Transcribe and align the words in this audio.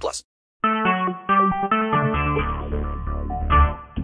plus. 0.00 0.24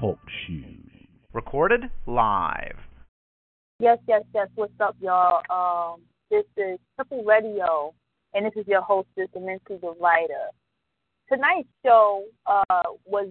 Talk 0.01 0.19
shoes. 0.47 0.91
Recorded 1.33 1.91
live. 2.06 2.78
Yes, 3.80 3.98
yes, 4.09 4.23
yes. 4.34 4.48
What's 4.55 4.73
up, 4.80 4.97
y'all? 5.01 5.42
Um, 5.51 6.02
this 6.30 6.45
is 6.56 6.78
Temple 6.97 7.24
Radio, 7.24 7.95
and 8.34 8.45
this 8.45 8.52
is 8.56 8.66
your 8.66 8.83
hostess, 8.83 9.28
Immensely 9.34 9.78
the 9.80 9.95
Writer. 10.01 10.48
Tonight's 11.30 11.69
show 11.84 12.25
uh, 12.47 12.83
was 13.05 13.28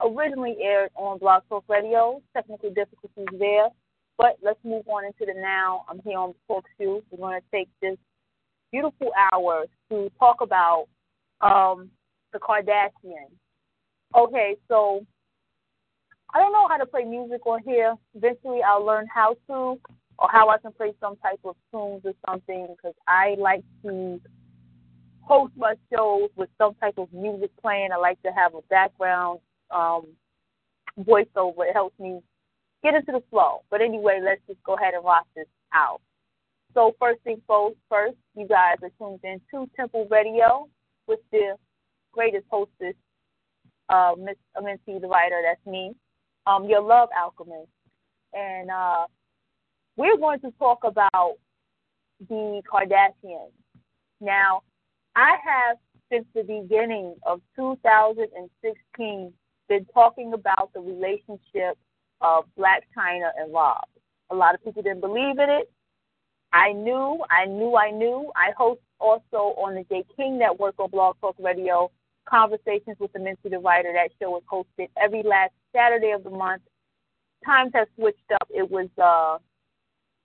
originally 0.00 0.56
aired 0.62 0.90
on 0.94 1.18
Blog 1.18 1.42
Talk 1.48 1.64
Radio. 1.68 2.22
Technical 2.34 2.70
difficulties 2.70 3.26
there. 3.38 3.68
But 4.18 4.38
let's 4.42 4.58
move 4.64 4.86
on 4.88 5.04
into 5.04 5.32
the 5.32 5.40
now. 5.40 5.84
I'm 5.88 6.00
here 6.04 6.18
on 6.18 6.34
Talk 6.46 6.64
Shoe. 6.78 7.02
We're 7.10 7.18
going 7.18 7.40
to 7.40 7.46
take 7.56 7.68
this 7.80 7.96
beautiful 8.72 9.12
hour 9.32 9.64
to 9.90 10.10
talk 10.18 10.40
about 10.40 10.86
um, 11.40 11.90
the 12.32 12.38
Kardashians. 12.38 13.32
Okay, 14.14 14.56
so 14.68 15.04
I 16.34 16.38
don't 16.38 16.52
know 16.52 16.68
how 16.68 16.76
to 16.76 16.86
play 16.86 17.04
music 17.04 17.46
on 17.46 17.60
here. 17.64 17.94
Eventually, 18.14 18.60
I'll 18.62 18.84
learn 18.84 19.06
how 19.12 19.36
to, 19.48 19.80
or 20.18 20.28
how 20.30 20.48
I 20.48 20.58
can 20.58 20.72
play 20.72 20.92
some 21.00 21.16
type 21.16 21.40
of 21.44 21.56
tunes 21.72 22.02
or 22.04 22.12
something, 22.28 22.68
because 22.76 22.94
I 23.06 23.36
like 23.38 23.62
to 23.84 24.20
host 25.20 25.52
my 25.56 25.74
shows 25.92 26.30
with 26.36 26.48
some 26.58 26.74
type 26.76 26.98
of 26.98 27.12
music 27.12 27.50
playing. 27.60 27.90
I 27.92 27.96
like 27.96 28.20
to 28.22 28.30
have 28.32 28.54
a 28.54 28.62
background 28.70 29.40
um, 29.70 30.06
voiceover. 31.00 31.68
It 31.68 31.74
helps 31.74 31.98
me 31.98 32.20
get 32.82 32.94
into 32.94 33.12
the 33.12 33.22
flow. 33.30 33.62
But 33.70 33.82
anyway, 33.82 34.20
let's 34.22 34.40
just 34.46 34.62
go 34.64 34.74
ahead 34.74 34.94
and 34.94 35.04
rock 35.04 35.26
this 35.36 35.46
out. 35.74 36.00
So 36.74 36.94
first 37.00 37.20
thing 37.24 37.42
first, 37.46 38.16
you 38.36 38.46
guys 38.46 38.76
are 38.82 38.90
tuned 38.98 39.20
in 39.24 39.40
to 39.50 39.68
Temple 39.76 40.06
Radio 40.10 40.68
with 41.06 41.20
the 41.32 41.56
greatest 42.12 42.44
hostess, 42.50 42.94
uh, 43.88 44.14
Miss 44.18 44.36
Aminti, 44.56 45.00
the 45.00 45.08
writer. 45.08 45.40
That's 45.44 45.64
me. 45.66 45.94
Um, 46.46 46.64
your 46.64 46.80
love 46.80 47.08
alchemist, 47.18 47.68
and 48.32 48.70
uh, 48.70 49.06
we're 49.96 50.16
going 50.16 50.40
to 50.40 50.50
talk 50.58 50.80
about 50.84 51.34
the 52.28 52.62
Kardashians. 52.70 53.52
Now, 54.20 54.62
I 55.14 55.36
have 55.44 55.76
since 56.10 56.26
the 56.34 56.42
beginning 56.42 57.14
of 57.26 57.40
2016 57.56 59.32
been 59.68 59.84
talking 59.92 60.32
about 60.32 60.70
the 60.72 60.80
relationship 60.80 61.76
of 62.20 62.44
Blac 62.58 62.80
Chyna 62.96 63.30
and 63.38 63.52
Rob. 63.52 63.84
A 64.30 64.34
lot 64.34 64.54
of 64.54 64.64
people 64.64 64.82
didn't 64.82 65.00
believe 65.00 65.38
in 65.38 65.50
it. 65.50 65.70
I 66.52 66.72
knew, 66.72 67.22
I 67.30 67.44
knew, 67.44 67.76
I 67.76 67.90
knew. 67.90 68.32
I 68.34 68.52
host 68.56 68.80
also 69.00 69.54
on 69.58 69.74
the 69.74 69.84
Jay 69.84 70.04
King 70.16 70.38
Network 70.38 70.74
on 70.78 70.90
Blog 70.90 71.16
Talk 71.20 71.36
Radio, 71.38 71.90
Conversations 72.28 72.96
with 72.98 73.12
the 73.12 73.18
Minty 73.18 73.48
the 73.48 73.58
Writer. 73.58 73.92
That 73.92 74.10
show 74.20 74.36
is 74.36 74.44
hosted 74.50 74.88
every 75.02 75.22
last 75.22 75.52
Saturday 75.74 76.10
of 76.10 76.24
the 76.24 76.30
month. 76.30 76.62
Times 77.44 77.72
have 77.74 77.88
switched 77.96 78.30
up. 78.34 78.48
It 78.50 78.68
was 78.70 78.88
a 78.98 79.38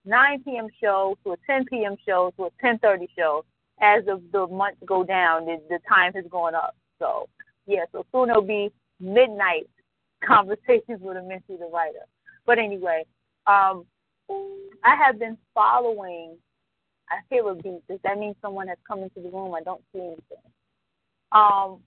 9 0.05 0.43
p.m. 0.43 0.67
show 0.81 1.17
to 1.23 1.33
a 1.33 1.37
10 1.47 1.65
p.m. 1.65 1.95
show 2.05 2.33
to 2.37 2.45
a 2.45 2.49
10:30 2.63 3.07
show. 3.17 3.45
As 3.81 4.03
of 4.07 4.21
the 4.31 4.47
months 4.47 4.79
go 4.85 5.03
down, 5.03 5.45
the, 5.45 5.61
the 5.69 5.79
time 5.87 6.13
has 6.13 6.25
gone 6.29 6.55
up. 6.55 6.75
So 6.99 7.27
yeah, 7.65 7.85
so 7.91 8.05
soon 8.11 8.29
it'll 8.29 8.41
be 8.41 8.71
midnight 8.99 9.69
conversations 10.25 10.99
with 11.01 11.17
a 11.17 11.21
Minty 11.21 11.57
the 11.57 11.69
writer. 11.71 12.05
But 12.45 12.59
anyway, 12.59 13.05
um, 13.47 13.85
I 14.29 14.95
have 14.95 15.19
been 15.19 15.37
following. 15.53 16.37
I 17.09 17.17
hear 17.29 17.47
a 17.47 17.55
beat. 17.55 17.85
Does 17.87 17.99
that 18.03 18.17
mean 18.17 18.35
someone 18.41 18.67
has 18.67 18.77
come 18.87 18.99
into 18.99 19.21
the 19.21 19.29
room? 19.29 19.53
I 19.53 19.61
don't 19.61 19.81
see 19.93 19.99
anything. 19.99 20.43
Um, 21.31 21.79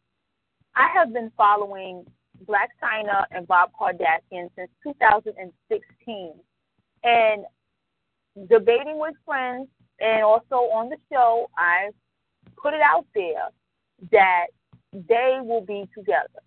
I 0.77 0.89
have 0.95 1.13
been 1.13 1.33
following 1.37 2.05
Blac 2.47 2.69
Chyna 2.83 3.25
and 3.31 3.49
Bob 3.49 3.71
Kardashian 3.81 4.51
since 4.55 4.71
2016, 4.83 6.33
and 7.03 7.45
debating 8.49 8.99
with 8.99 9.15
friends, 9.25 9.69
and 10.01 10.23
also 10.23 10.57
on 10.75 10.91
the 10.91 10.99
show, 11.11 11.49
I 11.57 11.89
put 12.63 12.75
it 12.75 12.83
out 12.83 13.07
there 13.15 13.49
that 14.13 14.47
they 14.93 15.39
will 15.43 15.63
be 15.63 15.89
together 15.97 16.43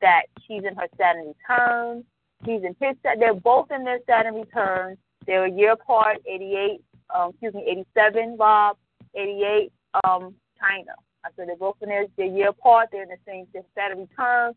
that 0.00 0.22
she's 0.46 0.62
in 0.64 0.74
her 0.76 0.88
Saturn 0.98 1.34
return. 1.34 2.04
He's 2.44 2.62
in 2.62 2.74
his 2.80 2.96
they're 3.18 3.34
both 3.34 3.70
in 3.70 3.84
their 3.84 4.00
Saturn 4.06 4.34
return. 4.34 4.96
They're 5.26 5.46
a 5.46 5.50
year 5.50 5.72
apart, 5.72 6.18
88, 6.26 6.82
um, 7.14 7.30
excuse 7.30 7.54
me, 7.54 7.64
87, 7.96 8.36
Bob, 8.36 8.76
88, 9.14 9.72
um, 10.04 10.34
Chyna. 10.60 10.94
I 11.24 11.28
said 11.36 11.48
they're 11.48 11.56
both 11.56 11.76
in 11.80 11.88
their, 11.88 12.06
their 12.16 12.26
year 12.26 12.50
apart. 12.50 12.90
They're 12.92 13.02
in 13.02 13.08
the 13.08 13.16
same 13.26 13.46
their 13.52 13.62
Saturn 13.74 14.00
return. 14.00 14.52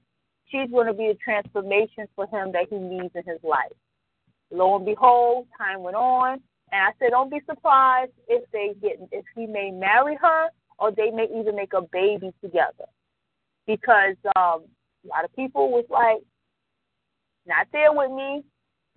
She's 0.46 0.70
going 0.70 0.88
to 0.88 0.94
be 0.94 1.08
a 1.08 1.16
transformation 1.16 2.08
for 2.16 2.26
him 2.28 2.52
that 2.52 2.68
he 2.70 2.78
needs 2.78 3.16
in 3.16 3.24
his 3.26 3.40
life. 3.44 3.72
Lo 4.52 4.76
and 4.76 4.86
behold, 4.86 5.48
time 5.58 5.84
went 5.84 5.96
on, 5.96 6.34
and 6.72 6.82
I 6.82 6.92
said, 7.00 7.10
don't 7.12 7.32
be 7.32 7.42
surprised 7.46 8.12
if 8.28 8.50
they 8.52 8.76
get, 8.82 8.98
if 9.12 9.26
he 9.36 9.46
may 9.46 9.72
marry 9.72 10.18
her 10.22 10.48
or 10.80 10.92
they 10.92 11.10
may 11.10 11.28
even 11.38 11.56
make 11.56 11.74
a 11.74 11.82
baby 11.82 12.34
together, 12.42 12.86
because 13.66 14.16
um, 14.36 14.64
a 15.04 15.08
lot 15.10 15.26
of 15.26 15.36
people 15.36 15.72
was 15.72 15.86
like 15.90 16.22
not 17.46 17.68
there 17.72 17.92
with 17.92 18.12
me, 18.12 18.44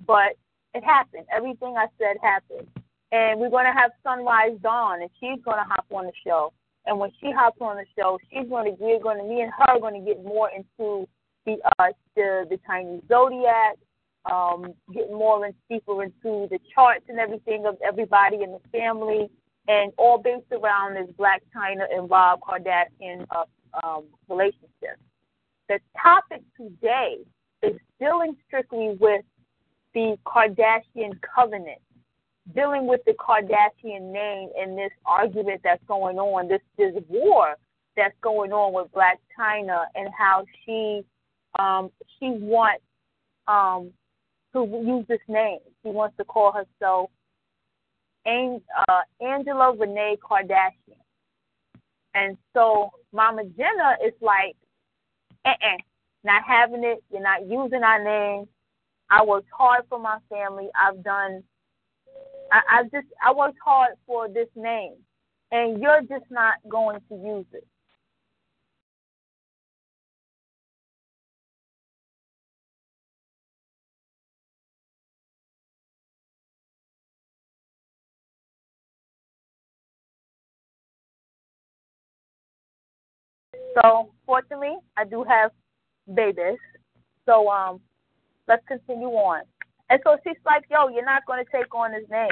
but 0.06 0.36
it 0.74 0.84
happened. 0.84 1.26
Everything 1.34 1.76
I 1.76 1.86
said 1.98 2.16
happened. 2.22 2.68
And 3.12 3.40
we're 3.40 3.50
gonna 3.50 3.74
have 3.74 3.90
Sunrise 4.04 4.56
Dawn 4.62 5.02
and 5.02 5.10
she's 5.18 5.42
gonna 5.44 5.64
hop 5.68 5.86
on 5.90 6.06
the 6.06 6.12
show. 6.24 6.52
And 6.86 6.98
when 6.98 7.10
she 7.20 7.30
hops 7.30 7.58
on 7.60 7.76
the 7.76 7.84
show, 7.96 8.18
she's 8.30 8.48
gonna 8.48 8.70
we're 8.78 9.02
gonna 9.02 9.24
me 9.24 9.42
and 9.42 9.52
her 9.52 9.76
are 9.76 9.80
gonna 9.80 10.00
get 10.00 10.24
more 10.24 10.50
into 10.50 11.06
the 11.46 11.56
uh 11.78 11.88
the 12.16 12.46
the 12.48 12.58
Chinese 12.66 13.02
zodiac, 13.08 13.76
um, 14.30 14.74
getting 14.92 15.14
more 15.14 15.44
and 15.44 15.54
deeper 15.68 16.02
into 16.02 16.48
the 16.50 16.58
charts 16.74 17.04
and 17.08 17.18
everything 17.18 17.66
of 17.66 17.76
everybody 17.86 18.42
in 18.42 18.52
the 18.52 18.60
family, 18.72 19.28
and 19.68 19.92
all 19.98 20.18
based 20.18 20.50
around 20.52 20.94
this 20.94 21.08
Blac 21.18 21.40
Chyna 21.54 21.84
and 21.94 22.10
Rob 22.10 22.40
Kardashian 22.40 23.26
uh, 23.30 23.44
um, 23.84 24.04
relationship. 24.28 24.98
The 25.68 25.78
topic 26.02 26.42
today 26.56 27.18
is 27.62 27.78
dealing 28.00 28.36
strictly 28.46 28.96
with 28.98 29.24
the 29.94 30.16
Kardashian 30.26 31.20
covenant, 31.22 31.80
dealing 32.54 32.86
with 32.86 33.00
the 33.06 33.12
Kardashian 33.12 34.12
name 34.12 34.50
and 34.58 34.76
this 34.76 34.92
argument 35.04 35.60
that's 35.62 35.82
going 35.86 36.18
on, 36.18 36.48
this 36.48 36.60
this 36.76 36.94
war 37.08 37.56
that's 37.96 38.14
going 38.22 38.52
on 38.52 38.72
with 38.72 38.92
Blac 38.92 39.16
Chyna 39.38 39.84
and 39.94 40.08
how 40.16 40.44
she 40.64 41.02
um, 41.58 41.90
she 42.18 42.30
wants 42.30 42.84
um, 43.46 43.90
to 44.52 44.64
use 44.84 45.06
this 45.08 45.20
name. 45.28 45.58
She 45.82 45.90
wants 45.90 46.16
to 46.18 46.24
call 46.24 46.52
herself 46.52 47.10
uh, 48.26 49.00
Angela 49.20 49.74
Renee 49.76 50.18
Kardashian. 50.22 50.96
And 52.14 52.36
so 52.54 52.90
Mama 53.12 53.44
Jenner 53.56 53.96
is 54.04 54.14
like, 54.20 54.56
uh-uh, 55.44 55.76
not 56.24 56.42
having 56.46 56.84
it. 56.84 57.02
You're 57.10 57.22
not 57.22 57.46
using 57.46 57.82
our 57.82 58.02
name. 58.02 58.48
I 59.10 59.24
worked 59.24 59.48
hard 59.56 59.84
for 59.88 59.98
my 59.98 60.18
family. 60.28 60.68
I've 60.80 61.02
done. 61.02 61.42
I, 62.52 62.60
I 62.68 62.82
just 62.84 63.06
I 63.24 63.32
worked 63.32 63.58
hard 63.64 63.90
for 64.06 64.28
this 64.28 64.48
name, 64.56 64.94
and 65.52 65.80
you're 65.80 66.02
just 66.02 66.30
not 66.30 66.54
going 66.68 67.00
to 67.08 67.14
use 67.14 67.46
it. 67.52 67.66
So 83.82 84.10
fortunately, 84.26 84.76
I 84.96 85.04
do 85.04 85.24
have 85.24 85.52
babies. 86.14 86.58
So 87.26 87.48
um, 87.48 87.80
let's 88.48 88.62
continue 88.66 89.08
on. 89.08 89.42
And 89.90 90.00
so 90.04 90.16
she's 90.24 90.36
like, 90.46 90.64
"Yo, 90.70 90.88
you're 90.88 91.04
not 91.04 91.26
going 91.26 91.44
to 91.44 91.50
take 91.50 91.74
on 91.74 91.92
his 91.92 92.08
name. 92.10 92.30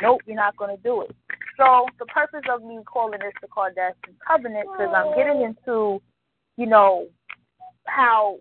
Nope, 0.00 0.22
you're 0.26 0.36
not 0.36 0.56
going 0.56 0.74
to 0.76 0.82
do 0.82 1.02
it." 1.02 1.14
So 1.56 1.86
the 1.98 2.06
purpose 2.06 2.42
of 2.50 2.64
me 2.64 2.80
calling 2.84 3.20
this 3.20 3.32
the 3.40 3.48
Kardashian 3.48 4.16
covenant 4.26 4.68
because 4.72 4.92
I'm 4.94 5.14
getting 5.16 5.42
into, 5.42 6.00
you 6.56 6.66
know, 6.66 7.06
how 7.84 8.38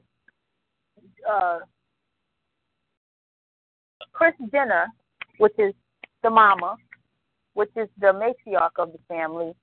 uh, 1.30 1.60
Kris 4.13 4.34
Jenner, 4.51 4.88
which 5.38 5.54
is 5.57 5.74
the 6.24 6.30
mama, 6.30 6.77
which 7.54 7.72
is 7.75 7.89
the 8.00 8.07
matriarch 8.07 8.77
of 8.77 8.94
the 8.94 9.00
family, 9.07 9.54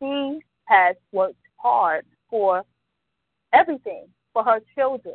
she 0.00 0.40
has 0.64 0.96
worked 1.12 1.36
hard 1.56 2.04
for 2.28 2.62
everything 3.52 4.06
for 4.32 4.42
her 4.42 4.60
children. 4.74 5.14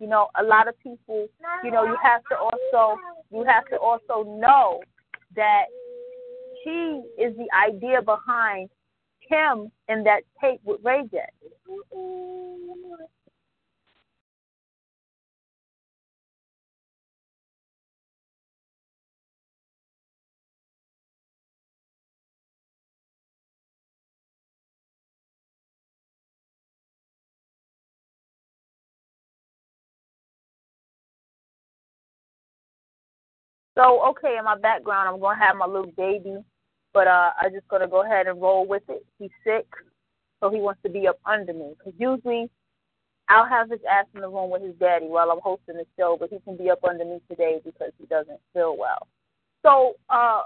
You 0.00 0.06
know, 0.06 0.28
a 0.38 0.42
lot 0.42 0.66
of 0.66 0.78
people, 0.80 1.28
you 1.62 1.70
know, 1.70 1.84
you 1.84 1.96
have 2.02 2.22
to 2.30 2.36
also 2.36 2.98
you 3.30 3.44
have 3.44 3.66
to 3.66 3.76
also 3.78 4.24
know 4.24 4.82
that 5.36 5.66
she 6.64 7.02
is 7.18 7.36
the 7.36 7.46
idea 7.56 8.02
behind 8.02 8.70
him 9.20 9.70
in 9.88 10.02
that 10.04 10.22
tape 10.40 10.60
with 10.64 10.80
Ray 10.82 11.02
J. 11.10 11.18
So 33.76 34.08
okay, 34.10 34.36
in 34.38 34.44
my 34.44 34.58
background, 34.58 35.08
I'm 35.08 35.20
gonna 35.20 35.38
have 35.38 35.56
my 35.56 35.66
little 35.66 35.92
baby, 35.96 36.36
but 36.92 37.06
uh, 37.06 37.30
I'm 37.40 37.52
just 37.52 37.68
gonna 37.68 37.88
go 37.88 38.04
ahead 38.04 38.26
and 38.26 38.40
roll 38.40 38.66
with 38.66 38.82
it. 38.88 39.04
He's 39.18 39.30
sick, 39.44 39.66
so 40.40 40.50
he 40.50 40.58
wants 40.58 40.82
to 40.82 40.90
be 40.90 41.06
up 41.06 41.18
under 41.24 41.52
me. 41.52 41.74
Cause 41.82 41.92
usually, 41.98 42.50
I'll 43.28 43.48
have 43.48 43.70
his 43.70 43.80
ass 43.90 44.06
in 44.14 44.22
the 44.22 44.28
room 44.28 44.50
with 44.50 44.62
his 44.62 44.74
daddy 44.80 45.06
while 45.06 45.30
I'm 45.30 45.40
hosting 45.42 45.76
the 45.76 45.86
show, 45.96 46.16
but 46.18 46.30
he 46.30 46.40
can 46.40 46.56
be 46.56 46.70
up 46.70 46.82
under 46.84 47.04
me 47.04 47.20
today 47.30 47.60
because 47.64 47.92
he 47.98 48.06
doesn't 48.06 48.40
feel 48.52 48.76
well. 48.76 49.06
So, 49.62 49.94
uh, 50.08 50.42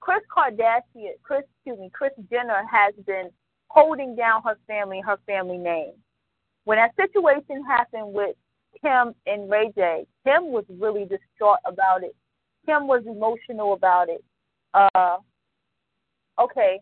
Kris 0.00 0.22
Kardashian, 0.34 1.14
Kris, 1.22 1.42
excuse 1.56 1.78
me, 1.78 1.90
Kris 1.92 2.12
Jenner 2.30 2.62
has 2.70 2.94
been 3.06 3.30
holding 3.68 4.16
down 4.16 4.42
her 4.42 4.56
family, 4.66 5.00
her 5.04 5.18
family 5.26 5.58
name. 5.58 5.92
When 6.64 6.78
that 6.78 6.94
situation 6.96 7.64
happened 7.64 8.12
with 8.12 8.34
Kim 8.82 9.14
and 9.26 9.50
Ray 9.50 9.72
J, 9.76 10.06
Kim 10.26 10.50
was 10.50 10.64
really 10.68 11.04
distraught 11.04 11.58
about 11.64 12.02
it 12.02 12.14
Kim 12.66 12.88
was 12.88 13.04
emotional 13.06 13.72
about 13.72 14.08
it. 14.08 14.22
Uh, 14.74 15.18
okay, 16.38 16.80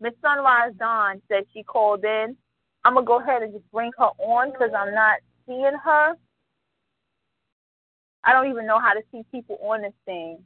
Miss 0.00 0.12
Sunrise 0.20 0.72
Dawn 0.78 1.22
said 1.28 1.44
she 1.54 1.62
called 1.62 2.04
in. 2.04 2.36
I'm 2.84 2.94
gonna 2.94 3.06
go 3.06 3.20
ahead 3.20 3.42
and 3.42 3.52
just 3.52 3.70
bring 3.70 3.92
her 3.98 4.10
on 4.18 4.50
because 4.50 4.70
I'm 4.76 4.92
not 4.92 5.18
seeing 5.46 5.76
her. 5.84 6.14
I 8.24 8.32
don't 8.32 8.50
even 8.50 8.66
know 8.66 8.80
how 8.80 8.92
to 8.92 9.00
see 9.12 9.22
people 9.30 9.58
on 9.62 9.82
this 9.82 9.92
thing. 10.04 10.38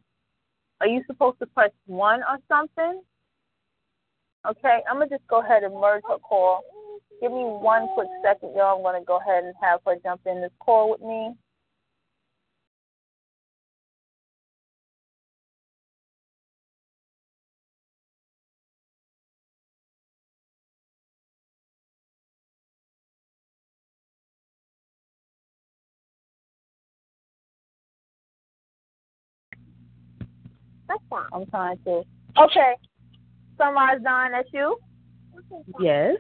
Are 0.81 0.87
you 0.87 1.03
supposed 1.07 1.39
to 1.39 1.47
press 1.47 1.71
one 1.87 2.21
or 2.21 2.39
something? 2.47 3.01
Okay, 4.47 4.81
I'm 4.89 4.97
gonna 4.97 5.09
just 5.09 5.27
go 5.29 5.41
ahead 5.41 5.63
and 5.63 5.75
merge 5.75 6.03
her 6.09 6.19
call. 6.19 6.63
Give 7.23 7.33
me 7.33 7.39
one 7.39 7.89
quick 7.95 8.09
second, 8.23 8.51
y'all. 8.55 8.77
I'm 8.77 8.83
gonna 8.83 9.05
go 9.05 9.19
ahead 9.19 9.45
and 9.45 9.55
have 9.63 9.81
her 9.87 9.97
jump 10.03 10.21
in 10.27 10.43
this 10.43 10.53
call 10.59 10.91
with 10.91 11.01
me. 11.01 11.33
That's 30.89 31.03
fine. 31.09 31.27
I'm 31.33 31.47
trying 31.47 31.79
to. 31.85 32.03
Okay. 32.39 32.75
Sunrise 33.57 34.01
Dawn, 34.03 34.33
that's 34.33 34.49
you? 34.53 34.77
Yes. 35.81 36.17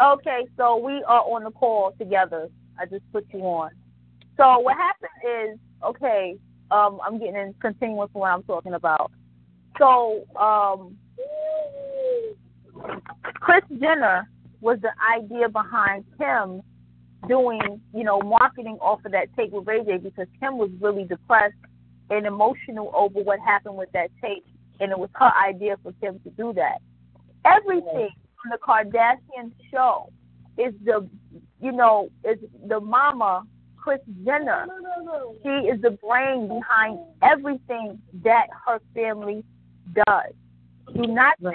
Okay, 0.00 0.46
so 0.56 0.76
we 0.76 1.02
are 1.04 1.22
on 1.22 1.44
the 1.44 1.50
call 1.50 1.92
together. 1.98 2.48
I 2.78 2.84
just 2.84 3.10
put 3.12 3.26
you 3.32 3.40
on. 3.40 3.70
So 4.36 4.58
what 4.58 4.76
happened 4.76 5.10
is, 5.24 5.58
okay, 5.82 6.36
um, 6.70 7.00
I'm 7.04 7.18
getting 7.18 7.36
in 7.36 7.54
continuing 7.60 8.08
from 8.08 8.20
what 8.20 8.30
I'm 8.30 8.42
talking 8.42 8.74
about. 8.74 9.10
So, 9.78 10.24
um, 10.36 10.96
Kris 13.40 13.62
Jenner 13.80 14.28
was 14.60 14.78
the 14.82 14.90
idea 15.16 15.48
behind 15.48 16.04
Kim 16.18 16.60
doing, 17.28 17.80
you 17.94 18.04
know, 18.04 18.20
marketing 18.20 18.76
off 18.80 19.04
of 19.04 19.12
that 19.12 19.34
tape 19.36 19.52
with 19.52 19.66
Ray 19.66 19.84
J 19.84 19.96
because 19.96 20.26
Kim 20.40 20.58
was 20.58 20.70
really 20.80 21.04
depressed 21.04 21.54
and 22.10 22.26
emotional 22.26 22.90
over 22.94 23.20
what 23.20 23.40
happened 23.40 23.76
with 23.76 23.90
that 23.92 24.10
tape, 24.22 24.46
and 24.80 24.92
it 24.92 24.98
was 24.98 25.10
her 25.14 25.30
idea 25.44 25.76
for 25.82 25.92
Kim 26.00 26.18
to 26.20 26.30
do 26.30 26.52
that. 26.54 26.78
Everything 27.44 28.10
on 28.44 28.50
the 28.50 28.58
Kardashian 28.58 29.52
show 29.72 30.12
is 30.58 30.74
the, 30.84 31.08
you 31.60 31.72
know, 31.72 32.10
is 32.24 32.38
the 32.66 32.80
mama 32.80 33.42
Kris 33.76 34.00
Jenner. 34.24 34.66
She 35.44 35.68
is 35.68 35.80
the 35.80 35.90
brain 35.90 36.48
behind 36.48 36.98
everything 37.22 38.00
that 38.24 38.48
her 38.66 38.80
family 38.94 39.44
does. 39.94 40.32
Do 40.92 41.06
not 41.06 41.36
get. 41.40 41.54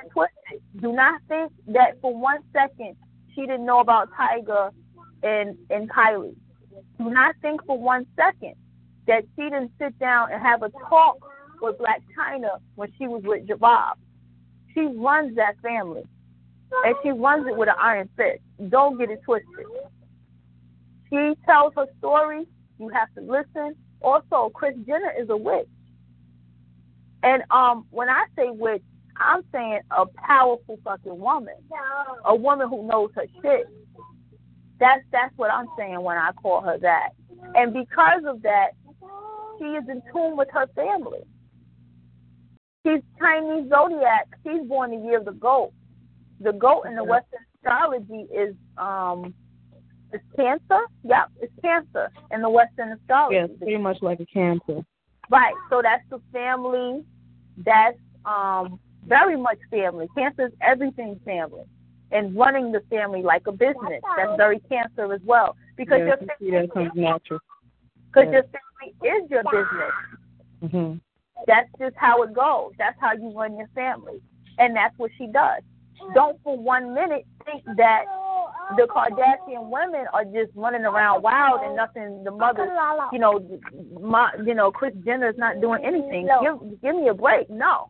Do 0.82 0.94
not 0.94 1.22
think 1.28 1.52
that 1.68 2.00
for 2.02 2.16
one 2.16 2.40
second 2.54 2.96
she 3.34 3.42
didn't 3.42 3.66
know 3.66 3.80
about 3.80 4.10
Tyga 4.12 4.72
and 5.24 5.58
and 5.70 5.90
Kylie. 5.90 6.36
Do 6.98 7.10
not 7.10 7.36
think 7.42 7.66
for 7.66 7.78
one 7.78 8.06
second 8.16 8.56
that 9.08 9.24
she 9.36 9.44
didn't 9.44 9.72
sit 9.80 9.98
down 10.00 10.32
and 10.32 10.42
have 10.42 10.64
a 10.64 10.70
talk 10.90 11.18
with 11.62 11.78
Blac 11.78 12.02
Chyna 12.18 12.60
when 12.76 12.92
she 12.98 13.08
was 13.08 13.24
with 13.24 13.48
Jabab. 13.48 13.94
She 14.74 14.82
runs 14.82 15.36
that 15.36 15.56
family. 15.62 16.04
And 16.86 16.96
she 17.04 17.10
runs 17.12 17.48
it 17.48 17.58
with 17.58 17.68
an 17.68 17.76
iron 17.80 18.10
fist. 18.16 18.42
Don't 18.70 18.98
get 18.98 19.10
it 19.10 19.22
twisted. 19.26 19.48
She 21.10 21.34
tells 21.46 21.74
her 21.76 21.86
story. 22.00 22.48
You 22.80 22.90
have 22.90 23.14
to 23.16 23.22
listen. 23.22 23.76
Also, 24.02 24.50
Kris 24.54 24.76
Jenner 24.88 25.14
is 25.20 25.30
a 25.30 25.36
witch. 25.38 25.68
And 27.24 27.44
um, 27.52 27.86
when 27.92 28.10
I 28.10 28.26
say 28.36 28.50
witch, 28.50 28.82
I'm 29.18 29.44
saying 29.52 29.82
a 29.96 30.06
powerful 30.06 30.80
fucking 30.84 31.20
woman. 31.20 31.54
A 32.26 32.36
woman 32.36 32.70
who 32.70 32.88
knows 32.88 33.12
her 33.16 33.26
shit. 33.42 33.68
That's 34.80 35.04
that's 35.12 35.38
what 35.38 35.52
I'm 35.52 35.68
saying 35.78 36.02
when 36.02 36.18
I 36.18 36.32
call 36.32 36.62
her 36.62 36.78
that. 36.80 37.10
And 37.56 37.74
because 37.74 38.24
of 38.26 38.42
that, 38.44 38.70
she 39.62 39.68
is 39.68 39.84
in 39.90 40.02
tune 40.12 40.36
with 40.36 40.48
her 40.52 40.66
family. 40.76 41.22
She's 42.86 43.02
Chinese 43.20 43.70
zodiac. 43.70 44.28
She's 44.44 44.68
born 44.68 44.92
the 44.92 45.06
year 45.06 45.20
of 45.20 45.26
the 45.26 45.34
goat. 45.34 45.72
The 46.40 46.52
goat 46.54 46.84
in 46.88 46.96
the 46.96 47.04
Western 47.04 47.40
astrology 47.56 48.26
is 48.34 48.56
um 48.78 49.36
it's 50.12 50.24
cancer. 50.36 50.80
Yeah, 51.04 51.26
it's 51.40 51.54
cancer 51.62 52.12
in 52.32 52.42
the 52.42 52.50
Western 52.50 52.92
astrology. 52.94 53.36
Yes, 53.36 53.50
pretty 53.60 53.78
much 53.78 54.02
like 54.02 54.20
a 54.20 54.26
cancer. 54.26 54.84
Right. 55.30 55.54
So 55.70 55.82
that's 55.84 56.04
the 56.10 56.20
family. 56.34 57.04
That's 57.58 58.00
um 58.26 58.80
very 59.06 59.38
much 59.38 59.60
family. 59.70 60.08
Cancer 60.18 60.48
is 60.48 60.54
everything 60.62 61.20
family. 61.24 61.64
And 62.12 62.36
running 62.36 62.72
the 62.72 62.82
family 62.90 63.22
like 63.22 63.48
a 63.48 63.52
business. 63.52 64.02
That's 64.18 64.36
very 64.36 64.60
cancer 64.68 65.14
as 65.14 65.22
well. 65.24 65.56
Because 65.78 66.00
yes, 66.00 66.18
your 66.20 66.50
you 66.50 66.52
see 66.52 66.58
that 66.58 66.74
comes 66.74 66.92
natural. 66.96 67.40
because 68.08 68.26
Yes. 68.26 68.34
your 68.34 68.44
family 68.82 69.10
is 69.10 69.30
your 69.30 69.44
business. 69.44 70.72
hmm 70.72 70.94
That's 71.48 71.70
just 71.80 71.96
how 71.98 72.24
it 72.24 72.34
goes. 72.34 72.72
That's 72.78 72.98
how 73.00 73.14
you 73.14 73.32
run 73.36 73.58
your 73.58 73.70
family. 73.76 74.22
And 74.58 74.76
that's 74.76 74.98
what 74.98 75.12
she 75.18 75.28
does. 75.28 75.62
Don't 76.14 76.42
for 76.44 76.58
one 76.58 76.94
minute 76.94 77.26
think 77.46 77.64
that 77.78 78.06
the 78.76 78.84
Kardashian 78.84 79.70
women 79.70 80.06
are 80.14 80.26
just 80.26 80.52
running 80.56 80.84
around 80.84 81.22
wild 81.22 81.62
and 81.64 81.76
nothing. 81.76 82.24
The 82.24 82.32
mother, 82.32 82.70
you 83.12 83.20
know, 83.20 83.40
my, 84.00 84.32
you 84.44 84.54
know, 84.56 84.72
Kris 84.72 84.94
Jenner 85.06 85.30
is 85.30 85.38
not 85.38 85.62
doing 85.62 85.84
anything. 85.84 86.28
Give, 86.42 86.82
give 86.82 86.96
me 86.96 87.10
a 87.10 87.14
break. 87.14 87.50
No, 87.50 87.90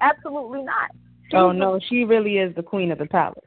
absolutely 0.00 0.62
not. 0.62 0.90
She's 1.24 1.34
Oh 1.34 1.52
no, 1.52 1.80
she 1.88 2.04
really 2.04 2.38
is 2.38 2.54
the 2.54 2.62
queen 2.62 2.92
of 2.92 2.98
the 2.98 3.06
palace. 3.06 3.44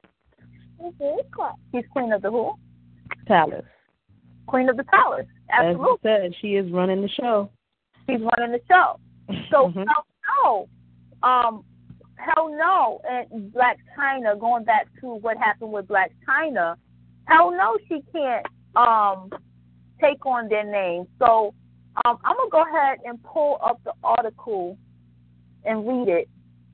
She's 1.72 1.86
queen 1.92 2.12
of 2.12 2.22
the 2.22 2.32
who? 2.32 2.54
Palace. 3.28 3.66
Queen 4.52 4.68
of 4.68 4.76
the 4.76 4.84
palace. 4.84 5.26
As 5.50 5.64
Absolutely. 5.66 5.88
you 5.88 5.98
said, 6.04 6.36
she 6.42 6.48
is 6.56 6.70
running 6.72 7.02
the 7.02 7.08
show. 7.10 7.50
She's 8.06 8.20
running 8.20 8.52
the 8.52 8.60
show. 8.68 9.00
So 9.50 9.70
Mhm. 9.76 9.86
hell 9.88 10.06
no. 10.44 10.68
Um, 11.28 11.64
hell 12.18 12.50
no. 12.50 13.00
And 13.10 13.54
Blac 13.54 13.78
Chyna, 13.98 14.38
going 14.38 14.66
back 14.66 14.88
to 15.00 15.16
what 15.16 15.38
happened 15.38 15.72
with 15.72 15.88
Blac 15.88 16.10
Chyna, 16.28 16.76
hell 17.26 17.52
no, 17.52 17.78
she 17.88 18.04
can't 18.12 18.46
um 18.76 19.30
take 20.02 20.26
on 20.26 20.50
their 20.50 20.66
name. 20.66 21.08
So 21.18 21.54
um, 22.04 22.18
I'm 22.26 22.36
gonna 22.36 22.50
go 22.52 22.64
ahead 22.64 23.00
and 23.06 23.24
pull 23.24 23.58
up 23.64 23.80
the 23.86 23.94
article 24.04 24.78
and 25.64 25.88
read 25.88 26.10
it 26.10 26.30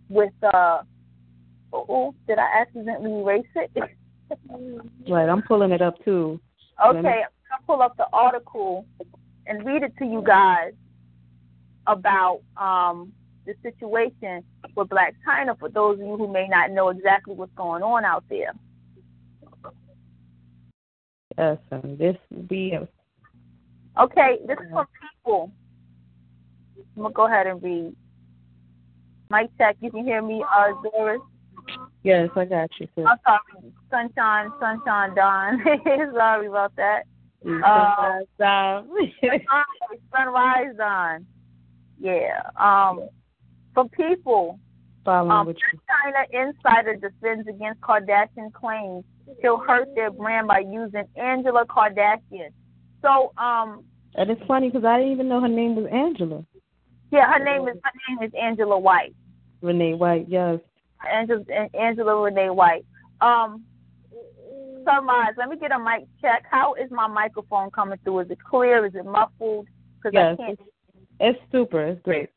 with 0.10 0.34
uh 0.42 0.82
oh 1.74 2.16
did 2.28 2.40
I 2.40 2.62
accidentally 2.62 3.20
erase 3.20 3.46
it? 3.56 3.72
right, 5.10 5.30
I'm 5.30 5.44
pulling 5.44 5.72
it 5.72 5.82
up 5.82 6.04
too. 6.04 6.40
Okay, 6.84 7.24
I'll 7.52 7.66
pull 7.66 7.82
up 7.82 7.96
the 7.98 8.08
article 8.14 8.86
and 9.46 9.66
read 9.66 9.84
it 9.84 9.94
to 10.00 10.06
you 10.06 10.22
guys 10.26 10.74
about 11.86 12.42
um 12.58 13.14
the 13.46 13.54
situation 13.64 14.44
with 14.76 14.90
Blac 14.90 15.14
Chyna 15.26 15.58
for 15.58 15.70
those 15.70 16.00
of 16.00 16.06
you 16.06 16.18
who 16.18 16.28
may 16.28 16.48
not 16.50 16.72
know 16.72 16.90
exactly 16.90 17.34
what's 17.34 17.54
going 17.56 17.82
on 17.82 18.04
out 18.04 18.26
there. 18.30 18.52
Yes, 21.38 21.58
and 21.72 21.98
this 21.98 22.18
be 22.48 22.78
Okay, 23.98 24.40
this 24.46 24.58
is 24.60 24.70
from 24.72 24.86
people. 25.02 25.52
I'm 26.96 27.04
gonna 27.04 27.14
go 27.14 27.26
ahead 27.28 27.48
and 27.48 27.64
read. 27.64 27.96
Mic 29.30 29.50
check. 29.58 29.78
You 29.82 29.92
can 29.92 30.04
hear 30.06 30.22
me, 30.22 30.44
uh, 30.44 30.74
Doris. 30.84 31.22
Yes, 32.04 32.30
I 32.36 32.46
got 32.46 32.70
you. 32.80 32.88
Sis. 32.96 33.06
I'm 33.06 33.18
sorry, 33.26 33.74
Sunshine, 33.90 34.52
Sunshine 34.60 35.16
Dawn. 35.16 35.64
sorry 36.14 36.48
about 36.48 36.76
that. 36.76 37.04
Uh, 37.46 38.20
Sunrise, 38.38 39.42
Sunrise 40.12 40.76
Dawn. 40.78 41.26
Yeah. 42.00 42.42
Um, 42.60 43.10
for 43.74 43.88
people, 43.90 44.60
Following 45.06 45.32
um, 45.32 45.48
with 45.48 45.58
you. 45.58 45.80
Chyna 45.88 46.48
Insider 46.50 46.96
defends 46.96 47.48
against 47.48 47.80
Kardashian 47.82 48.52
claims 48.54 49.06
she'll 49.42 49.58
hurt 49.58 49.94
their 49.96 50.12
brand 50.12 50.48
by 50.48 50.60
using 50.60 51.04
Angela 51.16 51.66
Kardashian. 51.66 52.50
So, 53.02 53.32
um, 53.38 53.84
And 54.16 54.30
it's 54.30 54.42
funny 54.48 54.70
because 54.70 54.86
I 54.86 54.98
didn't 54.98 55.14
even 55.14 55.30
know 55.30 55.42
her 55.42 55.48
name 55.48 55.76
was 55.76 55.86
Angela. 55.92 56.44
yeah, 57.12 57.32
her 57.32 57.44
name 57.44 57.68
is 57.68 57.76
her 57.84 57.92
name 58.10 58.28
is 58.28 58.34
Angela 58.40 58.78
White. 58.78 59.16
Renee 59.62 59.94
White, 59.94 60.26
yes. 60.28 60.60
Angela 61.10 61.44
Angela 61.74 62.22
Renee 62.22 62.50
White. 62.50 62.86
Um, 63.22 63.64
Sunrise, 64.88 65.34
let 65.38 65.50
me 65.50 65.58
get 65.58 65.72
a 65.74 65.80
mic 65.80 66.08
check. 66.22 66.46
How 66.50 66.74
is 66.76 66.90
my 66.92 67.08
microphone 67.08 67.70
coming 67.72 68.00
through? 68.04 68.20
Is 68.20 68.32
it 68.32 68.38
clear? 68.42 68.86
Is 68.86 68.96
it 68.96 69.06
muffled? 69.06 69.68
Because 69.98 70.14
Yes, 70.14 70.38
I 70.40 70.44
can't. 70.44 70.60
it's, 70.60 70.70
it's 71.20 71.52
super. 71.52 71.82
It's 71.84 72.02
great. 72.04 72.30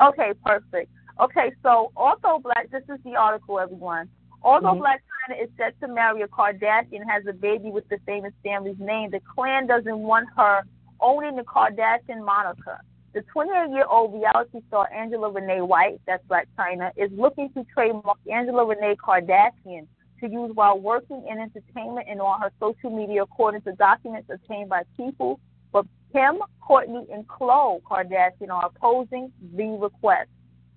Okay, 0.00 0.32
perfect. 0.44 0.90
Okay, 1.20 1.52
so 1.62 1.92
although 1.96 2.40
Black, 2.42 2.70
this 2.70 2.82
is 2.88 2.98
the 3.04 3.14
article, 3.14 3.60
everyone. 3.60 4.08
Although 4.42 4.74
Mhm. 4.74 4.80
Blac 4.80 4.98
Chyna 5.06 5.42
is 5.44 5.50
set 5.56 5.78
to 5.80 5.86
marry 5.86 6.22
a 6.22 6.28
Kardashian, 6.28 7.08
has 7.08 7.24
a 7.26 7.32
baby 7.32 7.70
with 7.70 7.86
the 7.88 7.98
famous 7.98 8.32
family's 8.42 8.78
name, 8.78 9.10
the 9.10 9.20
clan 9.20 9.66
doesn't 9.66 9.98
want 9.98 10.28
her 10.36 10.62
owning 11.00 11.36
the 11.36 11.44
Kardashian 11.44 12.24
moniker. 12.24 12.80
The 13.12 13.22
28-year-old 13.22 14.14
reality 14.14 14.62
star 14.68 14.88
Angela 14.92 15.30
Renee 15.30 15.60
White, 15.60 16.00
that's 16.06 16.24
Blac 16.26 16.46
Chyna, 16.58 16.90
is 16.96 17.12
looking 17.12 17.52
to 17.52 17.64
trademark 17.64 18.18
Angela 18.30 18.64
Renee 18.64 18.96
Kardashian 18.96 19.86
to 20.20 20.28
use 20.28 20.50
while 20.54 20.78
working 20.78 21.26
in 21.28 21.38
entertainment 21.38 22.06
and 22.08 22.20
on 22.20 22.40
her 22.40 22.52
social 22.60 22.90
media, 22.90 23.22
according 23.22 23.62
to 23.62 23.72
documents 23.72 24.28
obtained 24.30 24.68
by 24.68 24.82
people. 24.96 25.40
But 25.72 25.86
Kim, 26.12 26.38
Kourtney, 26.62 27.12
and 27.12 27.26
Khloe 27.26 27.80
Kardashian 27.82 28.50
are 28.50 28.66
opposing 28.66 29.32
the 29.54 29.78
request. 29.80 30.28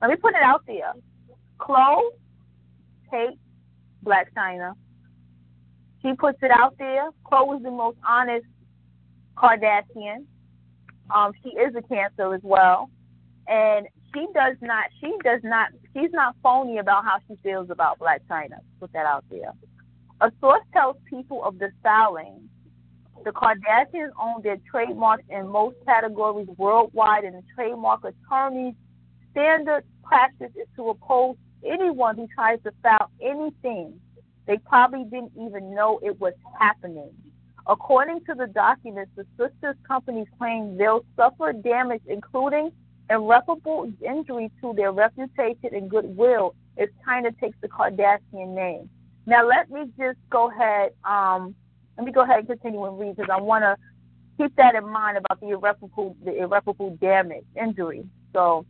Let 0.02 0.10
me 0.10 0.16
put 0.18 0.36
it 0.36 0.44
out 0.44 0.64
there. 0.68 0.94
Khloe 1.60 2.02
hates 3.12 3.38
Blac 4.04 4.26
Chyna. 4.36 4.74
She 6.02 6.14
puts 6.14 6.38
it 6.42 6.52
out 6.52 6.78
there. 6.78 7.10
Khloe 7.26 7.58
is 7.58 7.64
the 7.64 7.72
most 7.72 7.98
honest 8.08 8.46
Kardashian. 9.38 10.26
Um, 11.14 11.32
she 11.44 11.50
is 11.50 11.74
a 11.76 11.82
cancer 11.82 12.34
as 12.34 12.42
well, 12.44 12.90
and 13.48 13.88
she 14.14 14.28
does 14.34 14.56
not. 14.62 14.86
She 15.00 15.14
does 15.24 15.42
not. 15.44 15.70
She's 15.94 16.12
not 16.12 16.36
phony 16.44 16.78
about 16.78 17.04
how 17.04 17.18
she 17.28 17.36
feels 17.44 17.70
about 17.70 18.00
Blac 18.00 18.20
Chyna. 18.30 18.58
Put 18.80 18.94
that 18.94 19.06
out 19.06 19.26
there. 19.30 19.54
A 20.22 20.32
source 20.40 20.64
tells 20.72 20.98
people 21.10 21.44
of 21.44 21.60
the 21.60 21.70
styling. 21.80 22.50
The 23.24 23.32
Kardashians 23.32 24.12
own 24.22 24.42
their 24.42 24.58
trademarks 24.70 25.24
in 25.30 25.48
most 25.48 25.78
categories 25.86 26.48
worldwide, 26.58 27.24
and 27.24 27.36
the 27.36 27.44
trademark 27.56 28.02
attorney's 28.04 28.76
standard 29.32 29.84
practice 30.04 30.52
is 30.56 30.68
to 30.76 30.90
oppose 30.90 31.36
anyone 31.66 32.18
who 32.18 32.28
tries 32.36 32.62
to 32.64 32.72
file 32.84 33.10
anything 33.22 34.00
they 34.46 34.58
probably 34.58 35.06
didn't 35.06 35.32
even 35.40 35.74
know 35.74 36.00
it 36.04 36.20
was 36.20 36.34
happening. 36.60 37.12
According 37.66 38.26
to 38.26 38.36
the 38.36 38.48
documents, 38.48 39.12
the 39.16 39.26
sisters' 39.38 39.78
companies 39.88 40.28
claim 40.38 40.78
they'll 40.78 41.06
suffer 41.16 41.54
damage, 41.54 42.02
including 42.08 42.72
irreparable 43.10 43.92
injury 44.06 44.52
to 44.62 44.74
their 44.74 44.92
reputation 44.92 45.74
and 45.74 45.90
goodwill 45.90 46.56
if 46.78 46.90
Chyna 47.06 47.38
takes 47.40 47.58
the 47.62 47.68
Kardashian 47.68 48.56
name. 48.56 48.90
Now, 49.26 49.48
let 49.48 49.70
me 49.70 49.86
just 49.98 50.18
go 50.30 50.52
ahead. 50.52 50.92
Um, 51.06 51.56
let 51.98 52.06
me 52.06 52.12
go 52.12 52.22
ahead 52.22 52.40
and 52.40 52.48
continue 52.48 52.84
and 52.86 53.00
read 53.00 53.16
because 53.16 53.30
I 53.32 53.40
want 53.40 53.64
to 53.64 53.78
keep 54.38 54.56
that 54.56 54.76
in 54.76 54.90
mind 54.90 55.18
about 55.18 55.40
the 55.40 55.50
irreparable, 55.50 56.16
the 56.24 56.38
irreparable 56.38 56.98
damage, 56.98 57.46
injury. 57.60 58.06
So, 58.34 58.66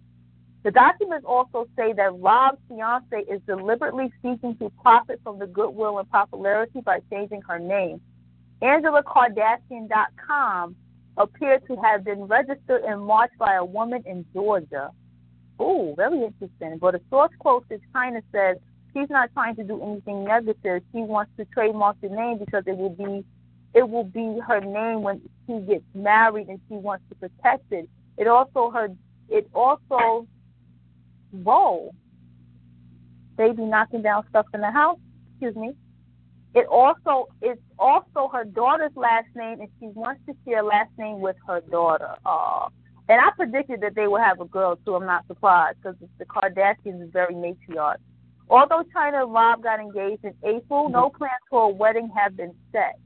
the 0.63 0.71
documents 0.71 1.25
also 1.27 1.67
say 1.75 1.91
that 1.93 2.19
Rob's 2.19 2.59
fiance 2.69 3.25
is 3.29 3.41
deliberately 3.45 4.13
seeking 4.21 4.55
to 4.57 4.69
profit 4.81 5.19
from 5.23 5.39
the 5.39 5.47
goodwill 5.47 5.99
and 5.99 6.09
popularity 6.09 6.81
by 6.81 6.99
changing 7.09 7.41
her 7.41 7.59
name. 7.59 7.99
AngelaKardashian.com 8.61 10.75
appeared 11.17 11.65
to 11.67 11.75
have 11.77 12.03
been 12.03 12.24
registered 12.24 12.84
in 12.86 13.00
March 13.00 13.32
by 13.38 13.55
a 13.55 13.65
woman 13.65 14.03
in 14.05 14.25
Georgia. 14.34 14.91
Ooh, 15.62 15.93
very 15.96 16.24
interesting. 16.24 16.77
But 16.79 16.96
a 16.96 17.01
source 17.10 17.32
close 17.41 17.63
to 17.70 17.79
Chyna 17.93 18.22
says 18.32 18.58
she's 18.93 19.10
not 19.10 19.29
trying 19.34 19.55
to 19.58 19.63
do 19.63 19.82
anything 19.82 20.24
negative. 20.24 20.82
She 20.91 21.00
wants 21.01 21.32
to 21.38 21.46
trademark 21.46 22.00
the 22.01 22.10
name 22.10 22.39
because 22.39 22.63
it 22.67 22.77
will 22.77 22.89
be 22.89 23.24
it 23.74 23.89
will 23.89 24.03
be 24.03 24.39
her 24.48 24.60
name 24.60 25.01
when 25.01 25.22
she 25.48 25.60
gets 25.62 25.84
married 25.96 26.48
and 26.48 26.60
she 26.67 26.75
wants 26.75 27.03
to 27.10 27.15
protect 27.15 27.72
it. 27.72 27.89
It 28.17 28.27
also 28.27 28.72
her 28.72 28.89
it 29.29 29.50
also 29.53 30.27
whoa. 31.32 31.93
Baby 33.38 33.63
knocking 33.63 34.03
down 34.03 34.24
stuff 34.29 34.46
in 34.53 34.62
the 34.62 34.72
house. 34.72 35.00
Excuse 35.32 35.55
me. 35.55 35.74
It 36.55 36.67
also 36.67 37.29
it's 37.41 37.62
also 37.79 38.29
her 38.31 38.43
daughter's 38.43 38.95
last 38.95 39.27
name, 39.36 39.60
and 39.62 39.69
she 39.79 39.88
wants 39.88 40.22
to 40.27 40.36
share 40.45 40.63
last 40.63 40.91
name 40.98 41.19
with 41.19 41.36
her 41.48 41.62
daughter. 41.62 42.15
Uh, 42.25 42.69
and 43.10 43.19
I 43.19 43.31
predicted 43.36 43.81
that 43.81 43.95
they 43.95 44.07
would 44.07 44.22
have 44.22 44.39
a 44.39 44.45
girl 44.45 44.77
too. 44.86 44.95
I'm 44.95 45.05
not 45.05 45.25
surprised 45.27 45.77
because 45.81 45.98
the 46.19 46.25
Kardashians 46.25 47.03
is 47.03 47.10
very 47.12 47.33
matriarch. 47.33 47.98
Although 48.50 48.83
Chyna 48.95 49.24
and 49.24 49.33
Rob 49.33 49.63
got 49.63 49.79
engaged 49.79 50.24
in 50.24 50.33
April, 50.43 50.89
no 50.89 51.10
plans 51.10 51.33
for 51.50 51.63
a 51.63 51.69
wedding 51.69 52.12
have 52.15 52.38
been 52.38 52.53
set. 52.72 53.00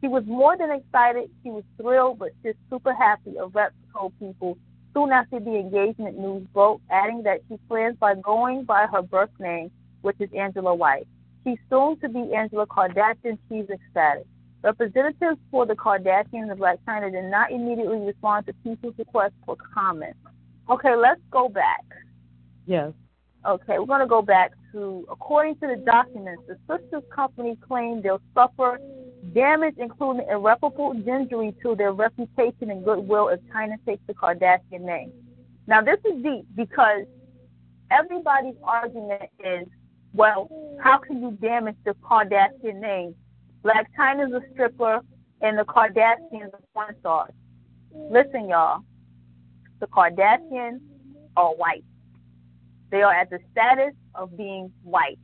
She 0.00 0.08
was 0.08 0.24
more 0.26 0.56
than 0.56 0.70
excited. 0.70 1.30
She 1.42 1.50
was 1.50 1.62
thrilled, 1.76 2.18
but 2.18 2.30
just 2.42 2.58
super 2.70 2.94
happy. 2.94 3.36
A 3.36 3.46
rep 3.46 3.72
told 3.92 4.18
people 4.18 4.58
soon 4.94 5.12
after 5.12 5.38
the 5.38 5.56
engagement 5.56 6.18
news 6.18 6.46
broke, 6.52 6.80
adding 6.90 7.22
that 7.22 7.40
she 7.48 7.56
plans 7.68 7.96
by 7.98 8.14
going 8.16 8.64
by 8.64 8.86
her 8.86 9.02
birth 9.02 9.30
name, 9.38 9.70
which 10.00 10.16
is 10.18 10.30
Angela 10.36 10.74
White. 10.74 11.06
She's 11.44 11.58
soon 11.70 11.98
to 12.00 12.08
be 12.08 12.34
Angela 12.34 12.66
Kardashian. 12.66 13.38
She's 13.48 13.66
ecstatic. 13.70 14.26
Representatives 14.62 15.38
for 15.50 15.64
the 15.64 15.74
Kardashians 15.74 16.52
of 16.52 16.58
Blac 16.58 16.78
Chyna 16.86 17.10
did 17.10 17.30
not 17.30 17.50
immediately 17.50 17.98
respond 17.98 18.46
to 18.46 18.52
people's 18.62 18.94
requests 18.98 19.32
for 19.46 19.56
comment. 19.74 20.16
Okay, 20.68 20.94
let's 20.94 21.20
go 21.30 21.48
back. 21.48 21.84
Yes. 22.66 22.92
Okay, 23.46 23.78
we're 23.78 23.86
going 23.86 24.00
to 24.00 24.06
go 24.06 24.20
back 24.20 24.52
to, 24.72 25.06
according 25.10 25.54
to 25.56 25.66
the 25.66 25.76
documents, 25.86 26.42
the 26.46 26.58
sisters 26.68 27.02
company 27.14 27.56
claimed 27.66 28.02
they'll 28.02 28.20
suffer 28.34 28.78
damage, 29.34 29.76
including 29.78 30.26
irreparable 30.28 30.92
injury 31.06 31.54
to 31.62 31.74
their 31.74 31.92
reputation 31.92 32.70
and 32.70 32.84
goodwill 32.84 33.28
if 33.28 33.40
Chyna 33.52 33.76
takes 33.86 34.02
the 34.06 34.12
Kardashian 34.12 34.82
name. 34.82 35.10
Now, 35.66 35.80
this 35.80 35.98
is 36.04 36.22
deep 36.22 36.44
because 36.54 37.06
everybody's 37.90 38.56
argument 38.62 39.30
is, 39.42 39.66
well, 40.12 40.48
how 40.82 40.98
can 40.98 41.22
you 41.22 41.32
damage 41.40 41.76
the 41.84 41.94
Kardashian 42.02 42.80
name? 42.80 43.14
Blac 43.64 43.84
Chyna's 43.98 44.32
a 44.32 44.40
stripper 44.52 45.00
and 45.40 45.58
the 45.58 45.64
Kardashians 45.64 46.52
are 46.52 46.60
porn 46.74 46.96
stars. 47.00 47.32
Listen, 47.92 48.48
y'all, 48.48 48.80
the 49.80 49.86
Kardashians 49.86 50.80
are 51.36 51.50
white. 51.50 51.84
They 52.90 53.02
are 53.02 53.12
at 53.12 53.30
the 53.30 53.38
status 53.52 53.94
of 54.14 54.36
being 54.36 54.72
white. 54.82 55.18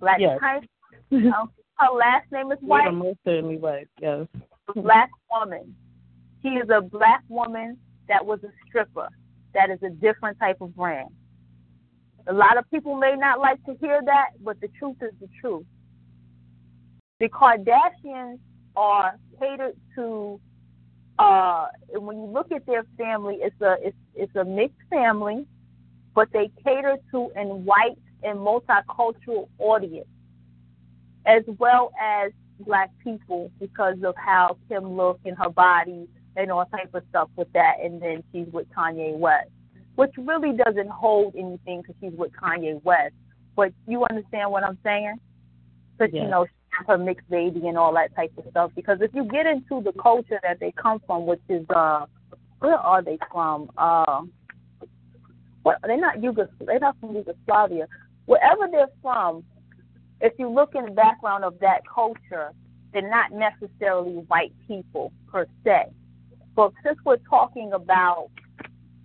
Black 0.00 0.20
Yes. 0.20 0.38
Chyna, 0.40 1.32
uh, 1.32 1.46
her 1.78 1.92
last 1.94 2.30
name 2.30 2.52
is 2.52 2.58
white. 2.60 2.84
Yeah, 2.84 2.90
most 2.90 3.18
certainly 3.24 3.56
white. 3.56 3.88
Yes. 4.00 4.26
black 4.74 5.10
woman. 5.30 5.74
She 6.42 6.48
is 6.48 6.68
a 6.70 6.80
black 6.80 7.22
woman 7.28 7.78
that 8.08 8.24
was 8.24 8.40
a 8.42 8.50
stripper. 8.66 9.08
That 9.54 9.70
is 9.70 9.78
a 9.82 9.90
different 9.90 10.38
type 10.38 10.60
of 10.60 10.74
brand. 10.74 11.10
A 12.28 12.32
lot 12.32 12.58
of 12.58 12.70
people 12.70 12.96
may 12.96 13.16
not 13.16 13.40
like 13.40 13.64
to 13.66 13.74
hear 13.80 14.00
that, 14.04 14.30
but 14.40 14.60
the 14.60 14.68
truth 14.78 14.96
is 15.02 15.12
the 15.20 15.28
truth. 15.40 15.66
The 17.20 17.28
Kardashians 17.28 18.40
are 18.76 19.18
catered 19.40 19.76
to. 19.96 20.40
Uh, 21.18 21.66
and 21.94 22.06
when 22.06 22.18
you 22.18 22.26
look 22.26 22.52
at 22.52 22.66
their 22.66 22.84
family, 22.98 23.38
it's 23.40 23.60
a 23.62 23.76
it's 23.82 23.96
it's 24.14 24.36
a 24.36 24.44
mixed 24.44 24.78
family. 24.90 25.46
but 26.14 26.28
they 26.32 26.50
cater 26.64 26.98
to 27.12 27.30
an 27.36 27.64
white 27.64 27.98
and 28.22 28.38
multicultural 28.38 29.48
audience, 29.58 30.08
as 31.26 31.42
well 31.58 31.92
as 32.00 32.32
black 32.60 32.90
people 33.04 33.50
because 33.60 33.96
of 34.04 34.14
how 34.16 34.58
Kim 34.68 34.96
looks 34.96 35.20
and 35.24 35.36
her 35.38 35.50
body 35.50 36.08
and 36.36 36.52
all 36.52 36.66
type 36.66 36.94
of 36.94 37.02
stuff 37.10 37.30
with 37.36 37.52
that. 37.54 37.76
And 37.82 38.02
then 38.02 38.24
she's 38.32 38.48
with 38.52 38.68
Kanye 38.76 39.16
West, 39.18 39.50
which 39.96 40.12
really 40.16 40.56
doesn't 40.56 40.88
hold 40.88 41.34
anything 41.36 41.82
because 41.82 41.94
she's 42.00 42.12
with 42.12 42.32
Kanye 42.32 42.82
West. 42.82 43.14
But 43.54 43.72
you 43.86 44.04
understand 44.08 44.50
what 44.50 44.64
I'm 44.64 44.78
saying? 44.82 45.20
Because 45.98 46.14
Yes. 46.14 46.24
you 46.24 46.28
know 46.30 46.46
her 46.86 46.96
mixed 46.96 47.28
baby 47.28 47.68
and 47.68 47.76
all 47.76 47.92
that 47.94 48.14
type 48.16 48.32
of 48.38 48.44
stuff. 48.50 48.72
Because 48.74 49.00
if 49.02 49.14
you 49.14 49.24
get 49.24 49.46
into 49.46 49.82
the 49.82 49.92
culture 49.92 50.40
that 50.42 50.58
they 50.58 50.72
come 50.72 51.00
from, 51.06 51.26
which 51.26 51.42
is 51.48 51.66
uh, 51.70 52.06
where 52.60 52.76
are 52.76 53.02
they 53.02 53.18
from? 53.30 53.70
Uh, 53.76 54.22
what 55.62 55.78
they're 55.82 56.00
not 56.00 56.16
Yugos 56.16 56.48
they're 56.60 56.78
not 56.78 56.96
from 57.00 57.14
Yugoslavia. 57.14 57.86
Wherever 58.26 58.68
they're 58.70 58.88
from, 59.02 59.44
if 60.20 60.32
you 60.38 60.48
look 60.48 60.74
in 60.74 60.86
the 60.86 60.90
background 60.92 61.44
of 61.44 61.58
that 61.60 61.82
culture, 61.92 62.52
they're 62.92 63.08
not 63.08 63.32
necessarily 63.32 64.14
white 64.28 64.52
people 64.66 65.12
per 65.30 65.46
se. 65.64 65.86
But 66.54 66.72
since 66.84 66.98
we're 67.04 67.16
talking 67.16 67.72
about 67.72 68.30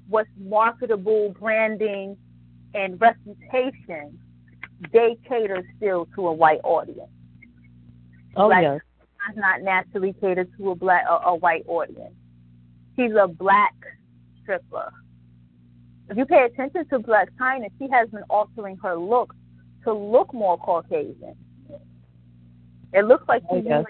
what's 0.10 0.30
marketable, 0.40 1.36
branding, 1.40 2.18
and 2.74 3.00
reputation, 3.00 4.20
they 4.94 5.18
cater 5.28 5.64
still 5.78 6.08
to 6.16 6.28
a 6.28 6.34
white 6.34 6.62
audience. 6.64 7.10
Oh 8.36 8.48
Black 8.48 8.64
yes. 8.64 8.82
does 9.28 9.38
not 9.38 9.62
naturally 9.62 10.14
cater 10.20 10.46
to 10.58 10.72
a 10.72 10.76
black 10.76 11.04
a, 11.10 11.30
a 11.30 11.36
white 11.36 11.64
audience. 11.68 12.14
She's 12.96 13.12
a 13.20 13.28
black 13.28 13.74
stripper. 14.42 14.92
If 16.10 16.18
you 16.18 16.26
pay 16.26 16.46
attention 16.46 16.88
to 16.90 17.00
Blac 17.00 17.28
Chyna, 17.40 17.70
she 17.78 17.90
has 17.92 18.10
been 18.10 18.24
altering 18.30 18.78
her 18.78 18.96
look 18.96 19.34
to 19.84 19.94
look 19.94 20.34
more 20.34 20.58
Caucasian. 20.58 21.36
It 22.94 23.06
looks 23.06 23.28
like 23.28 23.44
oh, 23.50 23.58
she's 23.58 23.66
Okay. 23.70 23.84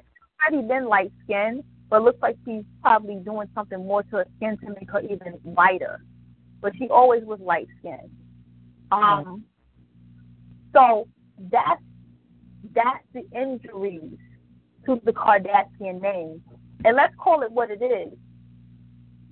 already 0.51 0.67
been 0.67 0.85
light 0.87 1.11
skinned, 1.23 1.63
but 1.89 1.97
it 1.97 2.03
looks 2.03 2.21
like 2.21 2.37
she's 2.45 2.63
probably 2.81 3.15
doing 3.15 3.47
something 3.55 3.85
more 3.85 4.03
to 4.03 4.17
her 4.17 4.25
skin 4.37 4.57
to 4.59 4.69
make 4.69 4.91
her 4.91 5.01
even 5.01 5.33
whiter. 5.43 6.01
But 6.61 6.73
she 6.77 6.89
always 6.89 7.23
was 7.23 7.39
light 7.39 7.67
skinned. 7.79 8.09
Um, 8.91 9.43
so 10.73 11.07
that's 11.51 11.81
that's 12.73 13.03
the 13.13 13.25
injuries 13.35 14.17
to 14.85 15.01
the 15.05 15.13
Kardashian 15.13 16.01
name. 16.01 16.41
And 16.83 16.95
let's 16.95 17.13
call 17.17 17.41
it 17.43 17.51
what 17.51 17.69
it 17.71 17.81
is. 17.81 18.13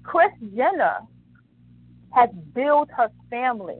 Kris 0.03 0.31
Jenner 0.55 0.99
has 2.11 2.29
built 2.53 2.89
her 2.95 3.09
family. 3.29 3.79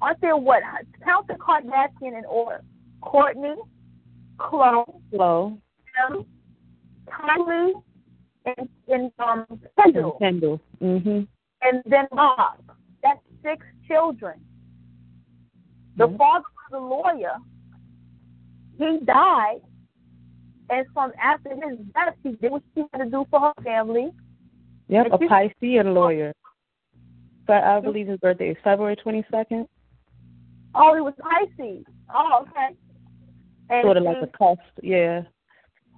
Aren't 0.00 0.20
there 0.20 0.36
what? 0.36 0.62
Count 1.04 1.28
the 1.28 1.34
Kardashian 1.34 2.18
in 2.18 2.24
order. 2.28 2.62
Kourtney, 3.02 3.56
Khloe, 4.38 5.00
Hello. 5.12 5.58
Kylie, 7.10 7.82
and, 8.46 8.68
and 8.88 9.12
um, 9.18 9.46
Kendall, 9.78 10.12
Kendall. 10.12 10.60
Mhm. 10.80 11.26
and 11.62 11.82
then 11.86 12.06
Bob. 12.12 12.58
That's 13.02 13.20
six 13.42 13.64
children. 13.86 14.40
The 15.96 16.08
Mhm. 16.08 16.16
father 16.18 16.44
was 16.70 16.80
a 16.82 16.84
lawyer. 16.84 17.36
He 18.78 18.98
died, 19.04 19.60
and 20.70 20.86
from 20.94 21.12
after 21.20 21.50
his 21.50 21.78
death, 21.94 22.14
she 22.22 22.32
did 22.32 22.50
what 22.52 22.62
she 22.74 22.84
had 22.92 23.04
to 23.04 23.10
do 23.10 23.26
for 23.30 23.40
her 23.40 23.52
family. 23.62 24.10
Yep, 24.88 25.06
a 25.10 25.14
If 25.14 25.20
you- 25.20 25.28
Piscean 25.28 25.94
lawyer. 25.94 26.32
But 27.46 27.64
I 27.64 27.80
believe 27.80 28.06
his 28.06 28.18
birthday 28.20 28.50
is 28.50 28.56
February 28.62 28.96
twenty 28.96 29.24
second. 29.30 29.68
Oh, 30.74 30.94
he 30.94 31.00
was 31.00 31.14
Pisces. 31.18 31.84
Oh, 32.14 32.42
okay. 32.42 32.76
And 33.70 33.84
Sort 33.84 33.96
of 33.96 34.04
like 34.04 34.22
a 34.22 34.26
cusp. 34.28 34.60
Yeah. 34.82 35.22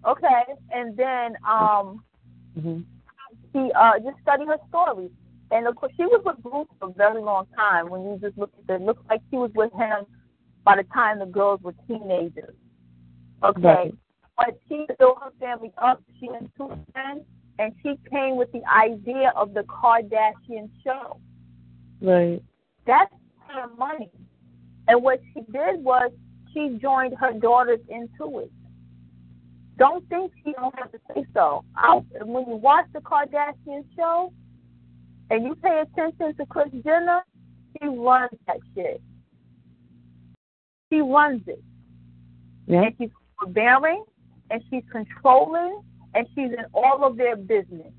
Okay, 0.06 0.44
and 0.72 0.96
then 0.96 1.36
um, 1.48 2.02
Mhm. 2.58 2.84
she 3.52 3.72
uh 3.72 3.98
just 3.98 4.20
studied 4.22 4.48
her 4.48 4.58
story, 4.68 5.10
and 5.50 5.66
of 5.66 5.76
course 5.76 5.92
she 5.96 6.04
was 6.04 6.22
with 6.24 6.42
Bruce 6.42 6.68
for 6.78 6.88
a 6.88 6.92
very 6.92 7.22
long 7.22 7.46
time. 7.56 7.88
When 7.90 8.02
you 8.04 8.18
just 8.18 8.36
look 8.38 8.50
at 8.54 8.74
it, 8.74 8.82
it 8.82 8.84
looks 8.84 9.02
like 9.08 9.20
she 9.30 9.36
was 9.36 9.50
with 9.54 9.72
him 9.72 10.06
by 10.64 10.76
the 10.76 10.84
time 10.84 11.18
the 11.18 11.26
girls 11.26 11.60
were 11.62 11.74
teenagers. 11.86 12.54
Okay, 13.42 13.60
Right. 13.62 13.94
but 14.36 14.58
she 14.68 14.86
built 14.98 15.18
her 15.22 15.32
family 15.40 15.72
up. 15.78 16.02
She 16.20 16.26
had 16.26 16.48
two 16.56 16.68
men, 16.94 17.24
and 17.58 17.74
she 17.82 17.96
came 18.10 18.36
with 18.36 18.52
the 18.52 18.64
idea 18.66 19.30
of 19.30 19.52
the 19.54 19.62
Kardashian 19.64 20.70
show. 20.84 21.18
Right. 22.00 22.42
That's 22.84 23.14
her 23.48 23.68
money. 23.76 24.10
And 24.88 25.02
what 25.02 25.20
she 25.32 25.40
did 25.52 25.82
was 25.82 26.10
she 26.52 26.78
joined 26.80 27.14
her 27.18 27.32
daughters 27.32 27.80
into 27.88 28.40
it. 28.40 28.50
Don't 29.78 30.08
think 30.08 30.32
she 30.44 30.52
don't 30.52 30.74
have 30.78 30.92
to 30.92 30.98
say 31.14 31.24
so. 31.34 31.64
I, 31.76 32.00
when 32.24 32.46
you 32.48 32.56
watch 32.56 32.86
the 32.92 33.00
Kardashian 33.00 33.84
show 33.96 34.32
and 35.30 35.44
you 35.44 35.54
pay 35.56 35.82
attention 35.82 36.34
to 36.36 36.46
Kris 36.46 36.68
Jenner, 36.84 37.22
she 37.80 37.88
runs 37.88 38.30
that 38.46 38.58
shit. 38.74 39.00
She 40.92 41.00
runs 41.00 41.42
it. 41.46 41.62
Yeah. 42.66 42.82
And 42.82 42.94
she's 42.98 43.10
overbearing 43.42 44.04
and 44.50 44.62
she's 44.70 44.84
controlling 44.92 45.82
and 46.14 46.26
she's 46.34 46.52
in 46.52 46.64
all 46.74 47.04
of 47.04 47.16
their 47.16 47.36
business. 47.36 47.92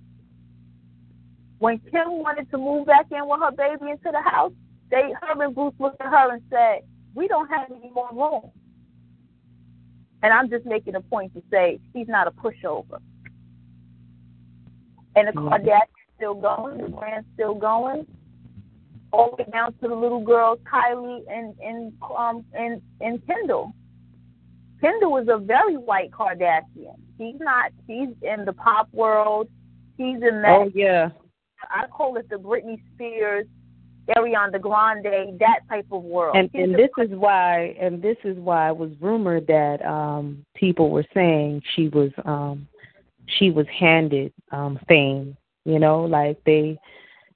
When 1.60 1.80
Kim 1.80 2.20
wanted 2.22 2.50
to 2.52 2.58
move 2.58 2.88
back 2.88 3.08
in 3.12 3.28
with 3.28 3.40
her 3.40 3.52
baby 3.52 3.92
into 3.92 4.12
the 4.12 4.22
house, 4.22 4.52
they 4.92 5.12
her 5.22 5.44
and 5.44 5.56
Bruce 5.56 5.74
looked 5.80 6.02
at 6.02 6.08
her 6.08 6.34
and 6.34 6.42
said, 6.50 6.82
We 7.16 7.28
don't 7.28 7.50
have 7.50 7.72
any 7.72 7.90
more 7.92 8.10
room. 8.12 8.52
And 10.24 10.34
I'm 10.34 10.50
just 10.50 10.66
making 10.66 10.96
a 10.96 11.02
point 11.02 11.34
to 11.36 11.44
say 11.52 11.80
she's 11.94 12.08
not 12.08 12.28
a 12.28 12.32
pushover. 12.32 13.00
And 15.16 15.28
the. 15.28 15.34
Kardashians 15.34 15.82
still 16.16 16.34
going, 16.36 16.78
the 16.78 16.88
brand's 16.88 17.28
still 17.34 17.54
going. 17.54 18.08
All 19.12 19.36
the 19.36 19.44
way 19.44 19.50
down 19.52 19.74
to 19.74 19.88
the 19.90 19.94
little 19.94 20.24
girls, 20.24 20.60
Kylie 20.64 21.24
and 21.30 21.54
and 21.60 21.94
um 22.18 22.44
and 22.54 22.82
and 23.02 23.26
Kendall. 23.28 23.74
Kendall 24.82 25.18
is 25.18 25.28
a 25.30 25.38
very 25.38 25.76
white 25.76 26.12
Kardashian. 26.12 26.96
She's 27.18 27.36
not. 27.40 27.72
She's 27.86 28.10
in 28.22 28.46
the 28.46 28.54
pop 28.54 28.88
world. 28.92 29.50
She's 29.98 30.16
in 30.16 30.42
that. 30.42 30.62
Oh 30.62 30.72
yeah. 30.74 31.10
I 31.70 31.86
call 31.88 32.16
it 32.18 32.30
the 32.30 32.38
Britney 32.38 32.82
Spears, 32.96 33.46
Ariana 34.10 34.60
Grande, 34.60 35.40
that 35.40 35.60
type 35.70 35.86
of 35.92 36.04
world. 36.04 36.36
And 36.36 36.50
and 36.54 36.76
this 36.76 36.90
is 36.98 37.10
why 37.12 37.76
and 37.80 38.02
this 38.02 38.18
is 38.24 38.38
why 38.38 38.70
it 38.70 38.78
was 38.78 38.92
rumored 39.00 39.48
that 39.48 39.84
um 39.86 40.46
people 40.56 40.90
were 40.90 41.06
saying 41.14 41.62
she 41.76 41.88
was 41.90 42.12
um 42.26 42.68
she 43.28 43.50
was 43.50 43.66
handed 43.68 44.34
um 44.52 44.80
fame, 44.88 45.38
you 45.66 45.80
know, 45.80 46.04
like 46.04 46.38
they 46.46 46.78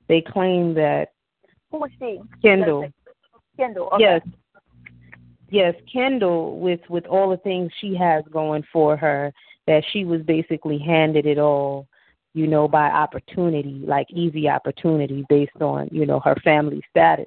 they 0.10 0.22
claim 0.22 0.74
that 0.74 1.14
who 1.72 1.80
was 1.80 1.92
she? 2.00 2.20
Kendall 2.42 2.88
Kendall. 3.58 3.90
Okay. 3.94 4.04
Yes. 4.04 4.22
Yes, 5.50 5.76
Kendall 5.92 6.60
with 6.60 6.82
with 6.90 7.06
all 7.06 7.30
the 7.30 7.38
things 7.38 7.72
she 7.80 7.96
has 7.96 8.24
going 8.32 8.64
for 8.74 8.98
her 8.98 9.32
that 9.66 9.84
she 9.92 10.04
was 10.04 10.22
basically 10.22 10.78
handed 10.78 11.26
it 11.26 11.38
all, 11.38 11.88
you 12.38 12.46
know, 12.46 12.68
by 12.68 12.86
opportunity, 12.86 13.82
like 13.84 14.06
easy 14.12 14.48
opportunity 14.48 15.26
based 15.28 15.60
on, 15.60 15.90
you 15.92 16.06
know, 16.06 16.20
her 16.20 16.36
family 16.44 16.84
status. 16.88 17.26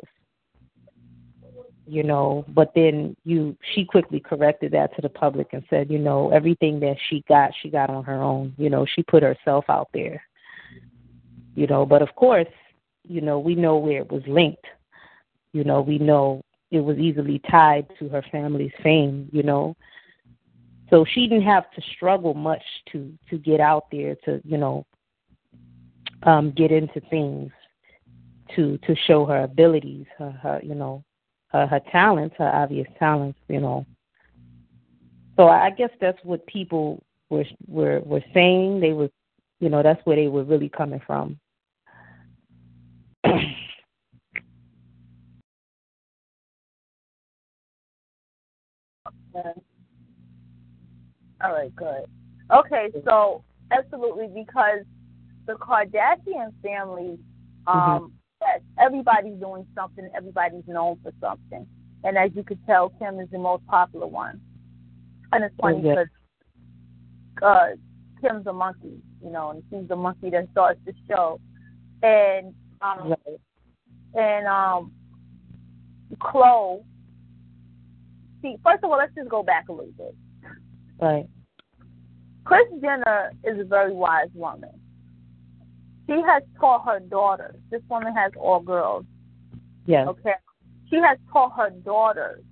You 1.84 2.04
know, 2.04 2.44
but 2.46 2.70
then 2.76 3.16
you 3.24 3.56
she 3.74 3.84
quickly 3.84 4.20
corrected 4.20 4.70
that 4.70 4.94
to 4.94 5.02
the 5.02 5.08
public 5.08 5.48
and 5.52 5.64
said, 5.68 5.90
you 5.90 5.98
know, 5.98 6.30
everything 6.30 6.78
that 6.80 6.96
she 7.08 7.24
got, 7.28 7.50
she 7.60 7.68
got 7.70 7.90
on 7.90 8.04
her 8.04 8.22
own. 8.22 8.54
You 8.56 8.70
know, 8.70 8.86
she 8.86 9.02
put 9.02 9.24
herself 9.24 9.64
out 9.68 9.88
there. 9.92 10.22
You 11.56 11.66
know, 11.66 11.84
but 11.84 12.02
of 12.02 12.14
course, 12.14 12.46
you 13.02 13.20
know, 13.20 13.40
we 13.40 13.56
know 13.56 13.78
where 13.78 14.02
it 14.02 14.12
was 14.12 14.22
linked. 14.28 14.64
You 15.52 15.64
know, 15.64 15.80
we 15.80 15.98
know 15.98 16.40
it 16.70 16.78
was 16.78 16.98
easily 16.98 17.40
tied 17.50 17.88
to 17.98 18.08
her 18.10 18.22
family's 18.30 18.70
fame, 18.80 19.28
you 19.32 19.42
know. 19.42 19.74
So 20.88 21.04
she 21.04 21.26
didn't 21.26 21.46
have 21.46 21.68
to 21.72 21.82
struggle 21.96 22.34
much 22.34 22.62
to 22.92 23.12
to 23.28 23.38
get 23.38 23.58
out 23.58 23.86
there 23.90 24.14
to, 24.26 24.40
you 24.44 24.56
know, 24.56 24.86
um 26.24 26.52
get 26.52 26.70
into 26.70 27.00
things 27.08 27.50
to 28.54 28.78
to 28.78 28.94
show 29.06 29.24
her 29.26 29.42
abilities, 29.44 30.06
her, 30.18 30.30
her 30.30 30.60
you 30.62 30.74
know, 30.74 31.04
her 31.48 31.66
her 31.66 31.80
talents, 31.90 32.34
her 32.38 32.48
obvious 32.48 32.88
talents, 32.98 33.38
you 33.48 33.60
know. 33.60 33.86
So 35.36 35.48
I 35.48 35.70
guess 35.70 35.90
that's 36.00 36.18
what 36.22 36.46
people 36.46 37.02
were 37.30 37.44
were 37.66 38.00
were 38.00 38.24
saying. 38.34 38.80
They 38.80 38.92
were, 38.92 39.10
you 39.60 39.68
know, 39.68 39.82
that's 39.82 40.04
where 40.04 40.16
they 40.16 40.28
were 40.28 40.44
really 40.44 40.68
coming 40.68 41.00
from. 41.06 41.38
All 51.42 51.52
right, 51.52 51.74
good. 51.76 52.04
Okay, 52.52 52.90
so 53.04 53.42
absolutely 53.70 54.28
because 54.34 54.84
the 55.50 55.58
Kardashian 55.58 56.52
family 56.62 57.18
um 57.66 58.12
Yes, 58.40 58.60
everybody's 58.78 59.38
doing 59.38 59.66
something. 59.74 60.08
Everybody's 60.16 60.66
known 60.66 60.98
for 61.02 61.12
something. 61.20 61.66
And 62.04 62.16
as 62.16 62.30
you 62.34 62.42
could 62.42 62.64
tell, 62.66 62.90
Kim 62.98 63.20
is 63.20 63.28
the 63.30 63.38
most 63.38 63.66
popular 63.66 64.06
one. 64.06 64.40
And 65.32 65.44
it's 65.44 65.54
funny 65.60 65.82
because 65.82 66.06
uh, 67.42 67.66
Kim's 68.20 68.46
a 68.46 68.52
monkey, 68.52 68.96
you 69.22 69.30
know, 69.30 69.50
and 69.50 69.62
she's 69.70 69.88
the 69.88 69.96
monkey 69.96 70.30
that 70.30 70.48
starts 70.52 70.80
the 70.86 70.94
show. 71.08 71.40
And 72.02 72.54
um, 72.80 73.14
and 74.14 74.46
um, 74.46 74.92
Khloe. 76.16 76.82
See, 78.40 78.56
first 78.64 78.82
of 78.82 78.90
all, 78.90 78.96
let's 78.96 79.14
just 79.14 79.28
go 79.28 79.42
back 79.42 79.68
a 79.68 79.72
little 79.72 79.92
bit. 79.98 80.14
Right. 80.98 81.26
Kris 82.44 82.66
Jenner 82.80 83.32
is 83.44 83.60
a 83.60 83.64
very 83.64 83.92
wise 83.92 84.30
woman. 84.32 84.79
She 86.10 86.20
has 86.26 86.42
taught 86.58 86.84
her 86.86 86.98
daughters. 86.98 87.54
This 87.70 87.82
woman 87.88 88.12
has 88.16 88.32
all 88.36 88.58
girls. 88.58 89.04
Yes. 89.86 90.08
Okay. 90.08 90.34
She 90.90 90.96
has 90.96 91.16
taught 91.32 91.56
her 91.56 91.70
daughters 91.70 92.42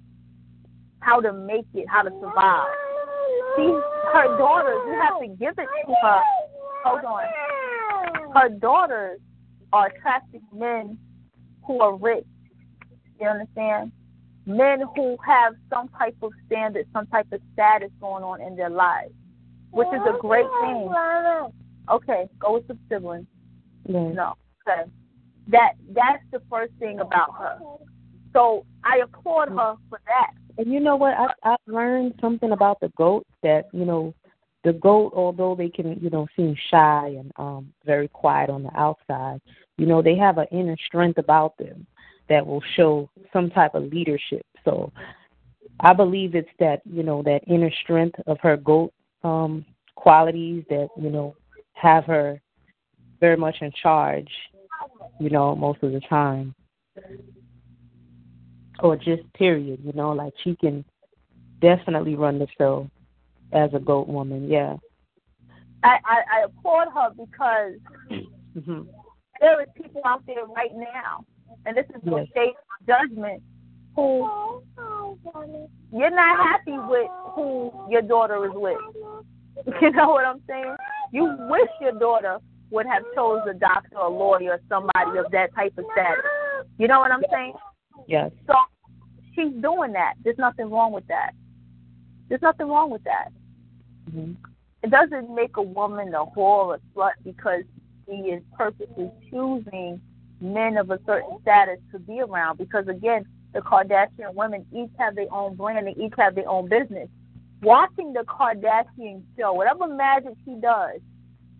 how 1.01 1.21
to 1.21 1.33
make 1.33 1.67
it, 1.75 1.89
how 1.89 2.03
to 2.03 2.11
survive. 2.21 2.69
She, 3.57 3.65
her 4.13 4.39
daughters, 4.39 4.79
you 4.87 5.01
have 5.03 5.19
to 5.19 5.27
give 5.37 5.59
it 5.59 5.69
to 5.87 5.95
her. 6.03 6.21
Hold 6.85 7.05
on. 7.05 7.25
Her 8.33 8.49
daughters 8.49 9.19
are 9.73 9.89
attracting 9.89 10.43
men 10.55 10.97
who 11.67 11.81
are 11.81 11.97
rich. 11.97 12.27
You 13.21 13.27
understand? 13.27 13.91
Men 14.47 14.85
who 14.95 15.17
have 15.27 15.55
some 15.69 15.89
type 15.99 16.17
of 16.23 16.31
standard, 16.47 16.87
some 16.93 17.09
type 17.09 17.27
of 17.33 17.41
status 17.55 17.91
going 18.01 18.23
on 18.23 18.41
in 18.41 18.55
their 18.55 18.71
lives, 18.71 19.13
which 19.73 19.89
is 19.89 20.01
a 20.07 20.17
great 20.21 20.47
thing. 20.63 20.93
Okay, 21.91 22.29
go 22.39 22.55
with 22.55 22.69
the 22.69 22.79
siblings. 22.89 23.27
Right. 23.89 24.15
No. 24.15 24.35
Okay. 24.69 24.91
That 25.49 25.73
that's 25.93 26.23
the 26.31 26.43
first 26.51 26.73
thing 26.79 27.01
about 27.01 27.35
her. 27.39 27.59
So 28.33 28.67
I 28.85 28.99
applaud 29.03 29.49
her 29.49 29.77
for 29.89 29.99
that. 30.07 30.33
And 30.59 30.73
you 30.73 30.81
know 30.81 30.97
what? 30.97 31.15
I 31.15 31.33
I've 31.43 31.59
learned 31.67 32.15
something 32.21 32.53
about 32.53 32.81
the 32.81 32.91
goats 32.97 33.31
that 33.43 33.69
you 33.73 33.85
know, 33.85 34.15
the 34.65 34.75
goat, 34.75 35.13
although 35.17 35.55
they 35.55 35.71
can 35.71 35.99
you 36.01 36.11
know 36.11 36.27
seem 36.37 36.55
shy 36.71 37.15
and 37.19 37.33
um 37.37 37.73
very 37.87 38.09
quiet 38.09 38.51
on 38.51 38.63
the 38.63 38.79
outside, 38.79 39.41
you 39.79 39.87
know 39.87 40.03
they 40.03 40.17
have 40.17 40.37
an 40.39 40.47
inner 40.53 40.77
strength 40.87 41.19
about 41.19 41.57
them 41.57 41.87
that 42.29 42.47
will 42.47 42.63
show 42.77 43.09
some 43.33 43.49
type 43.51 43.75
of 43.75 43.85
leadership. 43.85 44.45
So 44.65 44.93
I 45.81 45.95
believe 45.95 46.35
it's 46.35 46.49
that 46.59 46.83
you 46.85 47.03
know 47.03 47.23
that 47.23 47.41
inner 47.47 47.73
strength 47.83 48.21
of 48.27 48.39
her 48.41 48.59
goat 48.59 48.93
um 49.25 49.65
qualities 49.95 50.65
that 50.69 50.89
you 51.01 51.09
know 51.09 51.35
have 51.73 52.05
her 52.05 52.41
very 53.21 53.37
much 53.37 53.57
in 53.61 53.73
charge. 53.83 54.31
You 55.19 55.31
know, 55.31 55.57
most 55.57 55.83
of 55.83 55.93
the 55.93 56.01
time 56.01 56.55
or 58.81 58.97
just 58.97 59.23
period, 59.35 59.81
you 59.85 59.93
know, 59.93 60.13
like 60.13 60.33
she 60.45 60.55
can 60.57 60.85
definitely 61.61 62.15
run 62.15 62.39
the 62.39 62.47
show 62.57 62.89
as 63.53 63.71
a 63.75 63.79
goat 63.79 64.09
woman, 64.09 64.49
yeah. 64.49 64.77
I, 65.83 65.99
I, 66.05 66.23
I 66.33 66.45
applaud 66.45 66.89
her 66.95 67.11
because 67.17 68.23
hmm 68.55 68.83
there 69.41 69.63
is 69.63 69.69
people 69.81 70.03
out 70.05 70.23
there 70.27 70.45
right 70.47 70.75
now, 70.75 71.25
and 71.65 71.77
this 71.77 71.87
is 71.95 72.03
no 72.03 72.19
Yes. 72.19 72.27
shade 72.35 72.55
judgment, 72.89 73.41
who 73.95 74.29
you're 75.93 76.11
not 76.11 76.45
happy 76.45 76.77
with 76.89 77.09
who 77.35 77.73
your 77.89 78.03
daughter 78.03 78.45
is 78.47 78.53
with. 78.55 78.79
You 79.83 79.91
know 79.91 80.09
what 80.11 80.25
I'm 80.25 80.41
saying? 80.49 80.77
You 81.13 81.37
wish 81.51 81.69
your 81.81 81.93
daughter 81.93 82.39
would 82.71 82.87
have 82.87 83.03
chose 83.15 83.41
a 83.49 83.55
doctor, 83.55 83.97
a 83.97 84.09
lawyer, 84.09 84.53
or 84.53 84.61
somebody 84.69 85.19
of 85.19 85.31
that 85.33 85.55
type 85.55 85.77
of 85.79 85.85
status. 85.93 86.25
You 86.79 86.89
know 86.89 87.01
what 87.01 87.13
I'm 87.13 87.23
saying? 87.33 87.55
Yes. 88.07 88.31
So 88.47 88.55
she's 89.35 89.53
doing 89.63 89.93
that. 89.93 90.15
There's 90.25 90.39
nothing 90.39 90.71
wrong 90.71 90.93
with 90.93 91.07
that. 91.09 91.33
There's 92.29 92.43
nothing 92.43 92.69
wrong 92.69 92.91
with 92.91 93.05
that. 93.05 93.29
hmm 94.11 94.33
It 94.83 94.91
doesn't 94.91 95.35
make 95.35 95.57
a 95.57 95.63
woman 95.63 96.15
a 96.15 96.25
whore 96.25 96.77
or 96.77 96.79
slut 96.95 97.13
because 97.25 97.63
she 98.07 98.13
is 98.13 98.43
purposely 98.57 99.11
choosing 99.31 100.01
men 100.41 100.77
of 100.77 100.91
a 100.91 101.01
certain 101.07 101.39
status 101.43 101.79
to 101.93 101.99
be 101.99 102.21
around. 102.21 102.59
Because 102.59 102.87
again, 102.89 103.25
the 103.55 103.61
Kardashian 103.61 104.35
women 104.35 104.67
each 104.75 104.91
have 104.99 105.15
their 105.15 105.33
own 105.33 105.57
brand, 105.57 105.87
they 105.87 106.03
each 106.03 106.13
have 106.19 106.35
their 106.35 106.49
own 106.49 106.69
business. 106.69 107.09
Watching 107.63 108.13
the 108.13 108.21
Kardashian 108.21 109.23
show, 109.37 109.53
whatever 109.53 109.89
magic 109.89 110.35
she 110.45 110.55
does, 110.55 111.01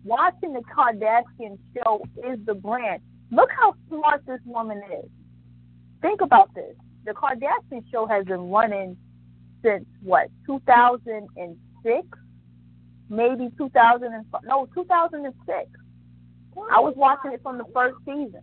watching 0.03 0.53
the 0.53 0.61
Kardashian 0.61 1.57
show 1.75 2.01
is 2.27 2.39
the 2.45 2.53
brand. 2.53 3.01
Look 3.31 3.49
how 3.51 3.75
smart 3.89 4.25
this 4.25 4.39
woman 4.45 4.81
is. 4.91 5.09
Think 6.01 6.21
about 6.21 6.53
this. 6.55 6.75
The 7.05 7.11
Kardashian 7.11 7.83
show 7.91 8.05
has 8.07 8.25
been 8.25 8.49
running 8.49 8.97
since 9.63 9.85
what, 10.03 10.27
2006? 10.45 12.07
Maybe 13.09 13.49
2005. 13.57 14.41
No, 14.45 14.67
2006. 14.73 15.69
I 16.71 16.79
was 16.79 16.93
watching 16.95 17.31
it 17.31 17.41
from 17.41 17.57
the 17.57 17.65
first 17.73 17.97
season. 18.05 18.41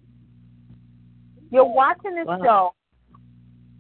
You're 1.51 1.64
watching 1.64 2.14
this 2.14 2.27
Wow. 2.27 2.42
show. 2.42 2.73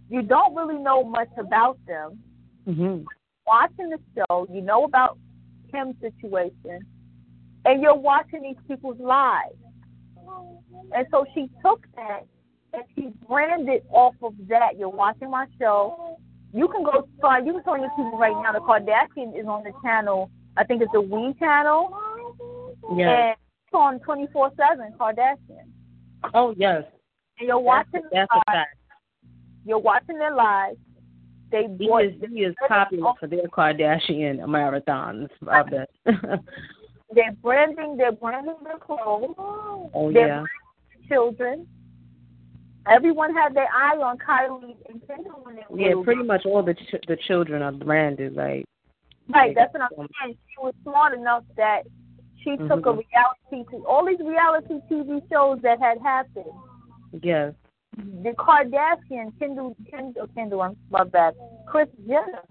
You 0.08 0.22
don't 0.22 0.54
really 0.54 0.78
know 0.78 1.02
much 1.04 1.30
about 1.36 1.78
them. 1.86 2.22
hmm 2.64 3.02
Watching 3.46 3.90
the 3.90 3.98
show, 4.16 4.46
you 4.50 4.60
know 4.60 4.84
about 4.84 5.18
Kim's 5.70 5.94
situation, 6.00 6.84
and 7.66 7.82
you're 7.82 7.96
watching 7.96 8.42
these 8.42 8.56
people's 8.68 9.00
lives. 9.00 9.56
And 10.94 11.06
so 11.10 11.26
she 11.34 11.50
took 11.62 11.84
that 11.96 12.20
and 12.72 12.82
she 12.94 13.08
branded 13.28 13.82
off 13.90 14.14
of 14.22 14.34
that. 14.48 14.78
You're 14.78 14.88
watching 14.88 15.30
my 15.30 15.46
show. 15.60 16.16
You 16.54 16.68
can 16.68 16.84
go 16.84 17.08
find. 17.20 17.46
You 17.46 17.54
can 17.54 17.62
go 17.64 17.72
on 17.72 17.80
people 17.80 18.18
right 18.18 18.32
now. 18.42 18.52
The 18.52 18.60
Kardashian 18.60 19.38
is 19.38 19.46
on 19.46 19.64
the 19.64 19.72
channel. 19.82 20.30
I 20.56 20.64
think 20.64 20.80
it's 20.80 20.92
the 20.92 21.00
We 21.00 21.34
channel. 21.38 21.94
Yes. 22.94 23.08
And 23.08 23.30
it's 23.32 23.74
on 23.74 23.98
24 24.00 24.52
7 24.56 24.92
Kardashian. 24.98 25.66
Oh 26.34 26.54
yes. 26.56 26.84
And 27.38 27.48
you're 27.48 27.58
watching 27.58 28.02
That's, 28.12 28.28
that's 28.30 28.32
lives. 28.32 28.44
fact. 28.46 28.76
You're 29.64 29.78
watching 29.78 30.18
their 30.18 30.34
lives. 30.34 30.78
They 31.50 31.66
He 31.78 31.86
is 31.86 32.14
he 32.32 32.40
is 32.40 32.54
popular 32.68 33.12
for 33.18 33.26
their 33.26 33.46
Kardashian 33.48 34.38
marathons. 34.40 35.28
I 35.48 35.62
bet. 35.62 35.90
they're 37.14 37.32
branding. 37.42 37.96
They're 37.96 38.12
branding 38.12 38.56
their 38.64 38.78
clothes. 38.78 39.34
oh 39.38 40.10
They're 40.12 40.28
yeah. 40.28 40.44
children. 41.08 41.66
Everyone 42.88 43.34
had 43.34 43.52
their 43.54 43.66
eye 43.74 43.96
on 43.96 44.16
Kylie 44.18 44.76
and 44.88 45.04
Kendall 45.08 45.40
when 45.42 45.56
they 45.56 45.62
were 45.68 45.78
Yeah, 45.80 45.88
little. 45.88 46.04
pretty 46.04 46.22
much 46.22 46.46
all 46.46 46.62
the 46.62 46.74
ch- 46.74 47.04
the 47.08 47.16
children 47.16 47.62
are 47.62 47.72
branded, 47.72 48.34
like. 48.34 48.64
Right, 49.28 49.48
They 49.50 49.54
that's 49.54 49.72
what 49.74 49.82
I'm 49.82 50.08
saying. 50.22 50.38
She 50.48 50.58
was 50.62 50.72
smart 50.84 51.12
enough 51.14 51.42
that 51.56 51.82
she 52.42 52.56
took 52.56 52.86
a 52.86 52.92
Mhm. 52.92 53.02
reality 53.10 53.70
to 53.76 53.84
all 53.86 54.04
these 54.06 54.20
reality 54.20 54.80
TV 54.88 55.20
shows 55.28 55.60
that 55.62 55.80
had 55.80 55.98
happened. 56.00 56.52
Yes. 57.22 57.54
The 57.96 58.32
Kardashian, 58.38 59.36
Kendall, 59.40 59.74
Kendall, 59.90 60.28
Kendall, 60.28 60.62
I'm 60.62 60.76
my 60.90 61.02
bad, 61.02 61.34
Kris 61.66 61.88
Jenner, 62.06 62.42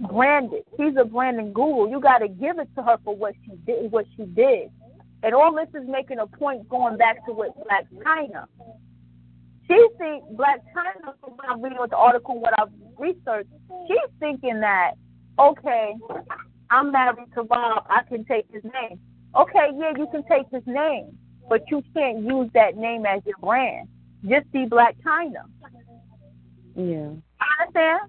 branded. 0.00 0.64
She's 0.76 0.96
a 0.98 1.04
branding 1.04 1.52
guru. 1.52 1.90
You 1.90 2.00
got 2.00 2.18
to 2.18 2.28
give 2.28 2.58
it 2.58 2.68
to 2.76 2.82
her 2.82 2.96
for 3.04 3.14
what 3.14 3.34
she 3.44 3.52
did. 3.66 3.90
What 3.92 4.06
she 4.16 4.24
did, 4.24 4.70
and 5.22 5.34
all 5.34 5.54
this 5.54 5.68
is 5.80 5.88
making 5.88 6.18
a 6.18 6.26
point 6.26 6.68
going 6.68 6.96
back 6.96 7.24
to 7.26 7.32
what 7.32 7.56
Blac 7.58 7.86
Chyna. 8.04 8.46
She 9.68 9.86
think 9.98 10.24
Blac 10.32 10.58
Chyna, 10.74 11.14
from 11.20 11.34
what 11.36 11.48
I'm 11.48 11.62
reading 11.62 11.78
with 11.80 11.90
the 11.90 11.96
article, 11.96 12.40
what 12.40 12.58
I've 12.58 12.72
researched, 12.98 13.50
she's 13.86 14.10
thinking 14.18 14.60
that 14.60 14.92
okay, 15.38 15.94
I'm 16.70 16.92
married 16.92 17.32
to 17.34 17.44
Bob, 17.44 17.86
I 17.88 18.02
can 18.08 18.24
take 18.24 18.46
his 18.52 18.62
name. 18.64 19.00
Okay, 19.34 19.70
yeah, 19.76 19.92
you 19.96 20.06
can 20.10 20.24
take 20.24 20.46
his 20.52 20.62
name, 20.66 21.16
but 21.48 21.62
you 21.70 21.82
can't 21.94 22.20
use 22.24 22.50
that 22.54 22.76
name 22.76 23.06
as 23.06 23.22
your 23.24 23.36
brand. 23.40 23.88
Just 24.28 24.50
be 24.52 24.66
Blac 24.66 24.96
Chyna. 25.04 25.44
Yeah. 26.76 26.84
You 26.84 27.22
understand? 27.60 28.00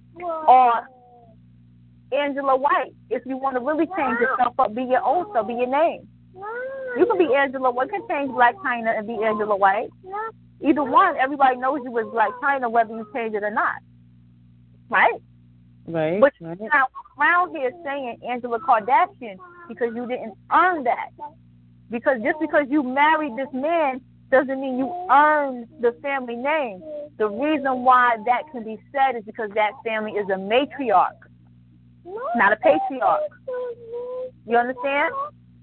Or 0.48 0.88
Angela 2.12 2.56
White. 2.56 2.94
If 3.10 3.24
you 3.26 3.38
want 3.38 3.56
to 3.56 3.62
really 3.62 3.86
change 3.98 4.20
yourself 4.20 4.60
up, 4.60 4.76
be 4.76 4.84
your 4.84 5.04
own 5.04 5.32
self, 5.34 5.48
be 5.48 5.54
your 5.54 5.68
name. 5.68 6.08
You 6.98 7.06
can 7.06 7.18
be 7.18 7.34
Angela 7.34 7.72
White. 7.72 7.90
You 7.92 8.00
can 8.00 8.08
change 8.08 8.32
Blac 8.32 8.56
Chyna 8.56 8.98
and 8.98 9.08
be 9.08 9.14
Angela 9.24 9.56
White. 9.56 9.90
Either 10.64 10.84
one, 10.84 11.16
everybody 11.18 11.58
knows 11.58 11.80
you 11.84 11.98
as 12.00 12.06
Blac 12.08 12.32
Chyna, 12.42 12.70
whether 12.70 12.94
you 12.94 13.08
change 13.14 13.34
it 13.34 13.44
or 13.44 13.52
not. 13.52 13.82
Right? 14.90 15.22
Right. 15.88 16.20
But 16.22 16.34
right. 16.42 16.58
not 16.60 16.92
around 17.20 17.56
here 17.56 17.72
saying 17.84 18.18
Angela 18.28 18.60
Kardashian 18.60 19.38
because 19.68 19.96
you 19.96 20.08
didn't 20.08 20.36
earn 20.52 20.84
that. 20.84 21.10
Because 21.90 22.18
just 22.24 22.40
because 22.40 22.66
you 22.70 22.84
married 22.84 23.34
this 23.38 23.52
man 23.54 24.02
doesn't 24.32 24.62
mean 24.62 24.78
you 24.78 24.90
earned 25.12 25.68
the 25.82 25.94
family 26.02 26.36
name. 26.36 26.82
The 27.18 27.28
reason 27.28 27.84
why 27.84 28.18
that 28.26 28.44
can 28.52 28.64
be 28.64 28.80
said 28.92 29.18
is 29.18 29.24
because 29.26 29.52
that 29.56 29.72
family 29.84 30.12
is 30.12 30.28
a 30.30 30.38
matriarch, 30.38 31.20
not 32.36 32.54
a 32.54 32.56
patriarch. 32.58 33.22
You 34.48 34.58
understand? 34.58 35.14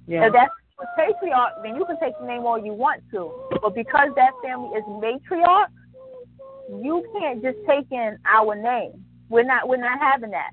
Yeah. 0.07 0.27
If 0.27 0.33
that's 0.33 0.53
with 0.79 0.89
patriarch, 0.97 1.63
then 1.63 1.77
you 1.77 1.85
can 1.85 1.99
take 2.01 2.19
the 2.21 2.27
name 2.27 2.47
all 2.47 2.59
you 2.59 2.73
want 2.73 3.03
to. 3.13 3.33
But 3.61 3.75
because 3.75 4.11
that 4.17 4.31
family 4.43 4.69
is 4.77 4.85
matriarch, 4.85 5.69
you 6.71 7.05
can't 7.19 7.43
just 7.43 7.59
take 7.67 7.91
in 7.91 8.19
our 8.27 8.55
name. 8.55 9.05
We're 9.29 9.45
not 9.45 9.69
we're 9.69 9.77
not 9.77 9.99
having 9.99 10.31
that. 10.31 10.53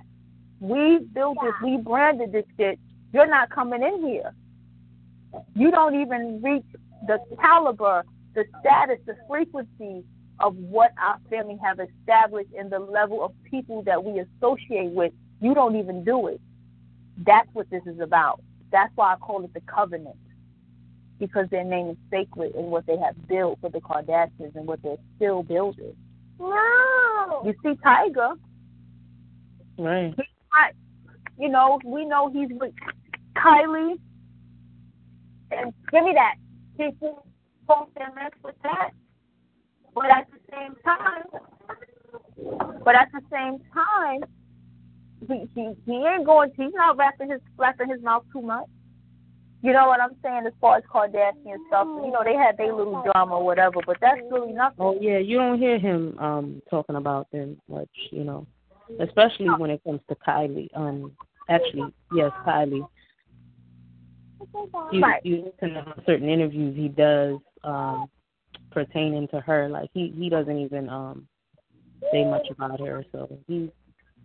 We 0.60 1.00
built 1.13 1.38
this, 1.43 1.54
we 1.63 1.78
branded 1.78 2.32
this 2.32 2.45
shit. 2.58 2.80
You're 3.13 3.28
not 3.28 3.50
coming 3.50 3.84
in 3.84 4.08
here. 4.08 4.34
You 5.54 5.71
don't 5.71 6.00
even 6.00 6.41
reach 6.41 6.65
the 7.08 7.19
caliber, 7.41 8.04
the 8.34 8.45
status, 8.62 9.00
the 9.06 9.15
frequency 9.28 10.04
of 10.39 10.56
what 10.56 10.91
our 11.02 11.19
family 11.30 11.58
have 11.63 11.80
established 11.80 12.50
and 12.58 12.71
the 12.71 12.80
level 12.80 13.24
of 13.24 13.32
people 13.50 13.84
that 13.84 14.04
we 14.04 14.19
associate 14.19 14.91
with. 14.91 15.13
You 15.41 15.54
don't 15.54 15.76
even 15.76 16.04
do 16.04 16.28
it. 16.28 16.41
That's 17.17 17.48
what 17.54 17.69
this 17.69 17.84
is 17.86 18.00
about. 18.00 18.41
That's 18.71 18.91
why 18.95 19.13
I 19.13 19.17
call 19.17 19.43
it 19.43 19.54
the 19.54 19.62
covenant. 19.62 20.17
Because 21.19 21.48
their 21.50 21.63
name 21.63 21.89
is 21.89 21.98
sacred 22.12 22.56
and 22.56 22.71
what 22.71 22.86
they 22.88 22.98
have 22.98 23.15
built 23.28 23.60
for 23.62 23.69
the 23.69 23.80
Kardashians 23.80 24.56
and 24.56 24.67
what 24.67 24.82
they're 24.84 24.98
still 25.15 25.43
building. 25.43 25.95
No. 26.39 27.43
You 27.45 27.54
see 27.63 27.80
Tyga. 27.82 28.38
Right. 29.78 30.13
He's 30.15 30.26
not, 30.54 30.74
you 31.39 31.50
know, 31.50 31.80
we 31.86 32.06
know 32.06 32.30
he's 32.30 32.50
with 32.52 32.74
Kylie. 33.38 33.98
And 35.52 35.74
give 35.91 36.04
me 36.04 36.13
that. 36.15 36.36
People 36.78 37.26
post 37.67 37.91
and 38.00 38.13
mess 38.15 38.32
with 38.43 38.56
that. 38.63 38.91
But 39.93 40.10
at 40.12 40.28
the 40.30 40.39
same 40.52 40.76
time, 40.84 41.24
but 42.84 42.95
at 42.95 43.10
the 43.13 43.21
same 43.32 43.60
time, 43.74 44.24
he 45.28 45.47
he, 45.56 45.73
he 45.86 46.06
ain't 46.06 46.25
going. 46.25 46.51
He's 46.58 46.73
not 46.73 46.97
wrapping 46.97 47.30
his 47.30 47.41
wrapping 47.58 47.89
his 47.89 48.01
mouth 48.01 48.23
too 48.32 48.41
much. 48.41 48.67
You 49.62 49.73
know 49.73 49.88
what 49.88 49.99
I'm 49.99 50.15
saying? 50.21 50.43
As 50.45 50.54
far 50.62 50.78
as 50.78 50.84
Kardashian 50.93 51.58
stuff, 51.67 51.88
you 52.04 52.12
know, 52.12 52.21
they 52.23 52.36
had 52.36 52.56
their 52.56 52.71
little 52.71 53.01
drama 53.04 53.38
or 53.38 53.43
whatever, 53.43 53.80
but 53.86 53.97
that's 53.99 54.21
really 54.30 54.51
nothing. 54.51 54.75
Oh 54.78 54.95
yeah, 55.01 55.17
you 55.17 55.38
don't 55.38 55.58
hear 55.58 55.80
him 55.80 56.17
um 56.19 56.62
talking 56.69 56.95
about 56.97 57.32
them 57.32 57.58
much, 57.67 57.89
you 58.12 58.23
know, 58.23 58.45
especially 58.99 59.49
when 59.49 59.71
it 59.71 59.84
comes 59.84 60.01
to 60.10 60.15
Kylie. 60.15 60.69
Um, 60.75 61.13
actually, 61.49 61.91
yes, 62.13 62.32
Kylie. 62.45 62.88
You 64.91 65.01
Right. 65.01 65.21
you 65.23 65.51
listen 65.51 65.73
to 65.75 65.95
certain 66.06 66.30
interviews 66.30 66.75
he 66.75 66.89
does 66.89 67.39
um 67.63 68.08
pertaining 68.71 69.28
to 69.30 69.39
her, 69.41 69.67
like 69.67 69.89
he 69.93 70.13
he 70.15 70.30
doesn't 70.30 70.60
even 70.60 70.89
um 70.89 71.28
say 72.12 72.23
much 72.23 72.47
about 72.51 72.80
her, 72.82 73.04
so 73.12 73.28
he's 73.47 73.69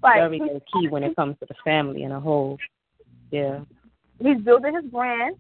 Right. 0.02 0.18
very 0.20 0.38
very 0.38 0.62
key 0.72 0.88
when 0.88 1.02
it 1.02 1.14
comes 1.16 1.36
to 1.40 1.46
the 1.46 1.54
family 1.64 2.04
and 2.04 2.12
a 2.12 2.20
whole. 2.20 2.58
Yeah. 3.30 3.60
he's 4.20 4.38
building 4.38 4.74
his 4.74 4.84
brand. 4.90 5.36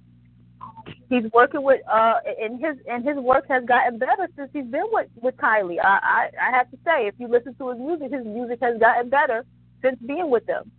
He's 1.08 1.24
working 1.32 1.62
with 1.62 1.80
uh 1.90 2.16
and 2.40 2.60
his 2.60 2.76
and 2.88 3.04
his 3.04 3.16
work 3.16 3.46
has 3.48 3.64
gotten 3.64 3.98
better 3.98 4.28
since 4.36 4.50
he's 4.52 4.66
been 4.66 4.86
with 4.92 5.08
with 5.22 5.36
Kylie. 5.36 5.78
I 5.82 5.98
I, 6.38 6.48
I 6.48 6.50
have 6.56 6.70
to 6.70 6.76
say, 6.84 7.06
if 7.06 7.14
you 7.18 7.28
listen 7.28 7.54
to 7.54 7.70
his 7.70 7.78
music, 7.78 8.12
his 8.12 8.24
music 8.26 8.58
has 8.62 8.78
gotten 8.78 9.08
better 9.08 9.44
since 9.82 9.98
being 10.06 10.30
with 10.30 10.46
them. 10.46 10.70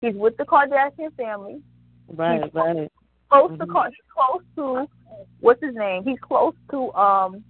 He's 0.00 0.14
with 0.14 0.36
the 0.36 0.44
Kardashian 0.44 1.14
family. 1.16 1.62
Right, 2.08 2.52
right. 2.54 2.90
Close 3.30 3.50
to 3.58 3.66
Mhm. 3.66 3.72
Ka- 3.72 3.90
close 4.14 4.42
to 4.56 4.88
what's 5.40 5.62
his 5.62 5.74
name? 5.74 6.04
He's 6.04 6.18
close 6.20 6.54
to 6.70 6.92
um 6.94 7.42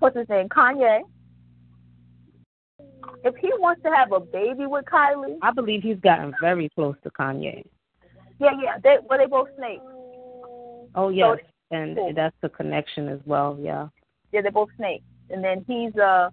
what's 0.00 0.16
his 0.16 0.28
name? 0.28 0.48
Kanye. 0.48 1.02
If 3.24 3.36
he 3.36 3.50
wants 3.58 3.82
to 3.82 3.90
have 3.90 4.12
a 4.12 4.20
baby 4.20 4.66
with 4.66 4.84
Kylie, 4.86 5.38
I 5.42 5.52
believe 5.52 5.82
he's 5.82 5.98
gotten 5.98 6.34
very 6.40 6.68
close 6.70 6.96
to 7.04 7.10
Kanye. 7.10 7.64
yeah, 8.38 8.50
yeah, 8.62 8.78
they 8.82 8.96
well 9.08 9.18
they 9.18 9.26
both 9.26 9.48
snakes. 9.56 9.82
Oh 10.94 11.10
yes, 11.10 11.38
and 11.70 11.96
cool. 11.96 12.12
that's 12.14 12.36
the 12.40 12.48
connection 12.48 13.08
as 13.08 13.20
well. 13.26 13.58
Yeah. 13.60 13.88
Yeah, 14.32 14.42
they're 14.42 14.52
both 14.52 14.70
snakes. 14.76 15.04
And 15.30 15.44
then 15.44 15.64
he's 15.66 15.94
a 15.96 16.32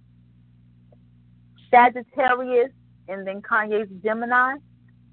Sagittarius, 1.70 2.72
and 3.08 3.26
then 3.26 3.42
Kanye's 3.42 3.90
Gemini. 4.04 4.56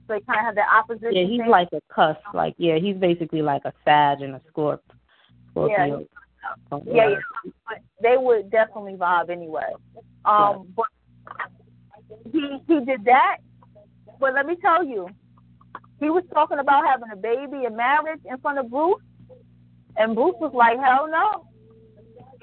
So 0.06 0.14
they 0.14 0.20
kind 0.20 0.38
of 0.38 0.44
have 0.44 0.54
the 0.54 0.62
opposite. 0.62 1.14
Yeah, 1.14 1.24
he's 1.26 1.40
thing. 1.40 1.50
like 1.50 1.68
a 1.72 1.80
cusp. 1.92 2.20
Like 2.32 2.54
yeah, 2.58 2.78
he's 2.78 2.96
basically 2.96 3.42
like 3.42 3.62
a 3.64 3.72
Sag 3.84 4.20
and 4.20 4.34
a 4.34 4.40
Scorp. 4.52 4.80
Scorpio. 5.50 6.06
Oh, 6.70 6.82
yeah, 6.86 7.08
yeah. 7.08 7.16
But 7.66 7.78
they 8.02 8.16
would 8.16 8.50
definitely 8.50 8.94
vibe 8.94 9.30
anyway. 9.30 9.72
Um, 10.24 10.68
but 10.76 10.86
he 12.32 12.58
he 12.66 12.80
did 12.84 13.04
that. 13.04 13.38
But 14.20 14.34
let 14.34 14.46
me 14.46 14.56
tell 14.56 14.84
you, 14.84 15.08
he 16.00 16.10
was 16.10 16.24
talking 16.32 16.58
about 16.58 16.84
having 16.86 17.10
a 17.12 17.16
baby 17.16 17.64
and 17.64 17.76
marriage 17.76 18.20
in 18.24 18.38
front 18.38 18.58
of 18.58 18.70
Bruce, 18.70 19.02
and 19.96 20.14
Bruce 20.14 20.36
was 20.40 20.52
like, 20.54 20.78
"Hell 20.78 21.08
no." 21.08 21.46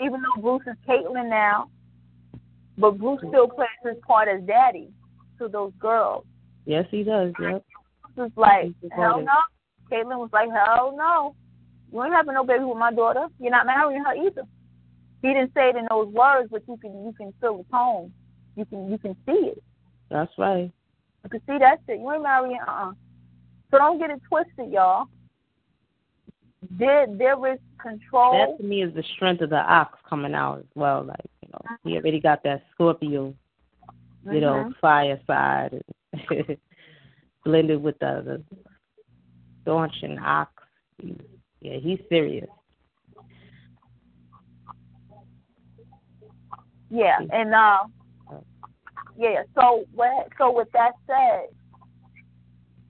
Even 0.03 0.21
though 0.21 0.41
Bruce 0.41 0.63
is 0.67 0.77
Caitlyn 0.87 1.29
now, 1.29 1.69
but 2.77 2.97
Bruce 2.97 3.19
still 3.27 3.47
plays 3.47 3.69
his 3.83 3.97
part 4.07 4.27
as 4.27 4.41
daddy 4.43 4.89
to 5.37 5.47
those 5.47 5.73
girls. 5.79 6.25
Yes, 6.65 6.85
he 6.89 7.03
does. 7.03 7.33
Yep. 7.39 7.63
Bruce 8.15 8.15
was 8.15 8.31
like, 8.35 8.73
"Hell 8.91 9.21
no." 9.21 9.39
Caitlyn 9.91 10.17
was 10.17 10.29
like, 10.33 10.49
"Hell 10.49 10.95
no." 10.97 11.35
You 11.91 12.03
ain't 12.03 12.13
having 12.13 12.33
no 12.33 12.45
baby 12.45 12.63
with 12.63 12.77
my 12.77 12.93
daughter. 12.93 13.27
You're 13.39 13.51
not 13.51 13.65
marrying 13.65 14.03
her 14.03 14.15
either. 14.15 14.43
He 15.21 15.27
didn't 15.27 15.53
say 15.53 15.69
it 15.69 15.75
in 15.75 15.87
those 15.89 16.07
words, 16.07 16.49
but 16.49 16.63
you 16.67 16.77
can 16.77 16.91
you 17.05 17.13
can 17.17 17.33
feel 17.41 17.57
the 17.57 17.63
tone. 17.65 18.13
You 18.55 18.65
can 18.65 18.91
you 18.91 18.97
can 18.97 19.15
see 19.25 19.49
it. 19.51 19.63
That's 20.09 20.31
right. 20.37 20.71
You 21.23 21.29
can 21.29 21.41
see 21.47 21.57
that 21.59 21.79
shit. 21.87 21.99
You 21.99 22.11
ain't 22.11 22.23
marrying 22.23 22.59
uh 22.67 22.71
uh 22.71 22.91
So 23.71 23.77
don't 23.77 23.99
get 23.99 24.09
it 24.09 24.21
twisted, 24.27 24.71
y'all. 24.71 25.05
There 26.69 27.07
there 27.07 27.53
is 27.53 27.59
control. 27.81 28.31
That 28.57 28.57
to 28.61 28.63
me 28.63 28.83
is 28.83 28.93
the 28.93 29.03
strength 29.15 29.41
of 29.41 29.49
the 29.49 29.57
ox 29.57 29.97
coming 30.07 30.33
out 30.33 30.59
as 30.59 30.65
well. 30.75 31.03
Like 31.03 31.25
you 31.41 31.49
know, 31.53 31.77
he 31.83 31.97
already 31.97 32.19
got 32.19 32.43
that 32.43 32.63
Scorpio, 32.73 33.33
you 34.29 34.39
know, 34.41 34.65
Mhm. 34.65 34.75
fire 34.79 35.19
side, 35.25 35.81
and 36.29 36.57
blended 37.45 37.81
with 37.81 37.97
the 37.99 38.21
the 38.25 38.57
staunch 39.61 40.03
and 40.03 40.19
ox. 40.19 40.51
Yeah, 41.61 41.77
he's 41.77 41.99
serious. 42.09 42.49
Yeah, 46.89 47.19
and 47.31 47.55
uh, 47.55 47.85
yeah. 49.21 49.43
So 49.55 49.85
what? 49.93 50.29
So 50.37 50.51
with 50.51 50.67
that 50.73 50.93
said, 51.05 51.47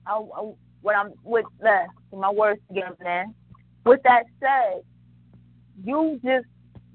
I, 0.06 0.14
I, 0.14 0.52
what 0.80 0.96
I'm 0.96 1.12
with 1.24 1.44
uh, 1.64 2.16
my 2.16 2.30
words 2.30 2.60
together, 2.68 2.96
man. 3.02 3.34
With 3.84 4.00
that 4.04 4.24
said, 4.40 4.82
you 5.84 6.18
just 6.24 6.46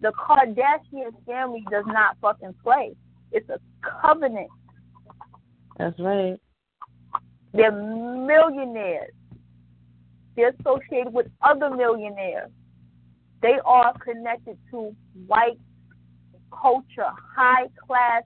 the 0.01 0.11
Kardashian 0.11 1.11
family 1.25 1.63
does 1.69 1.85
not 1.87 2.17
fucking 2.21 2.55
play. 2.63 2.95
It's 3.31 3.47
a 3.49 3.59
covenant. 4.01 4.49
That's 5.77 5.99
right. 5.99 6.37
They're 7.53 7.71
millionaires. 7.71 9.13
They're 10.35 10.53
associated 10.59 11.13
with 11.13 11.27
other 11.41 11.69
millionaires. 11.69 12.51
They 13.41 13.59
are 13.65 13.93
connected 13.99 14.57
to 14.71 14.95
white 15.27 15.59
culture, 16.51 17.11
high 17.35 17.67
class 17.85 18.23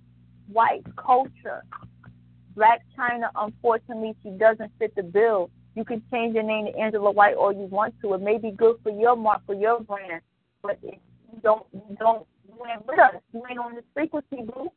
white 0.51 0.83
culture. 0.95 1.63
Blac 2.55 2.79
Chyna, 2.97 3.29
unfortunately, 3.35 4.15
she 4.23 4.29
doesn't 4.31 4.71
fit 4.77 4.95
the 4.95 5.03
bill. 5.03 5.49
You 5.75 5.85
can 5.85 6.03
change 6.11 6.35
your 6.35 6.43
name 6.43 6.65
to 6.65 6.77
Angela 6.77 7.11
White 7.11 7.35
all 7.35 7.53
you 7.53 7.65
want 7.65 7.95
to. 8.01 8.13
It 8.13 8.21
may 8.21 8.37
be 8.37 8.51
good 8.51 8.75
for 8.83 8.91
your 8.91 9.15
mark, 9.15 9.45
for 9.45 9.55
your 9.55 9.79
brand, 9.79 10.21
but 10.61 10.77
if 10.83 10.95
you 11.31 11.39
don't, 11.41 11.65
you 11.73 11.95
don't, 11.97 12.25
you 12.47 12.65
ain't 12.69 12.85
with 12.85 12.99
us. 12.99 13.15
You 13.33 13.41
ain't 13.49 13.59
on 13.59 13.75
this 13.75 13.85
frequency, 13.93 14.43
boo. 14.43 14.69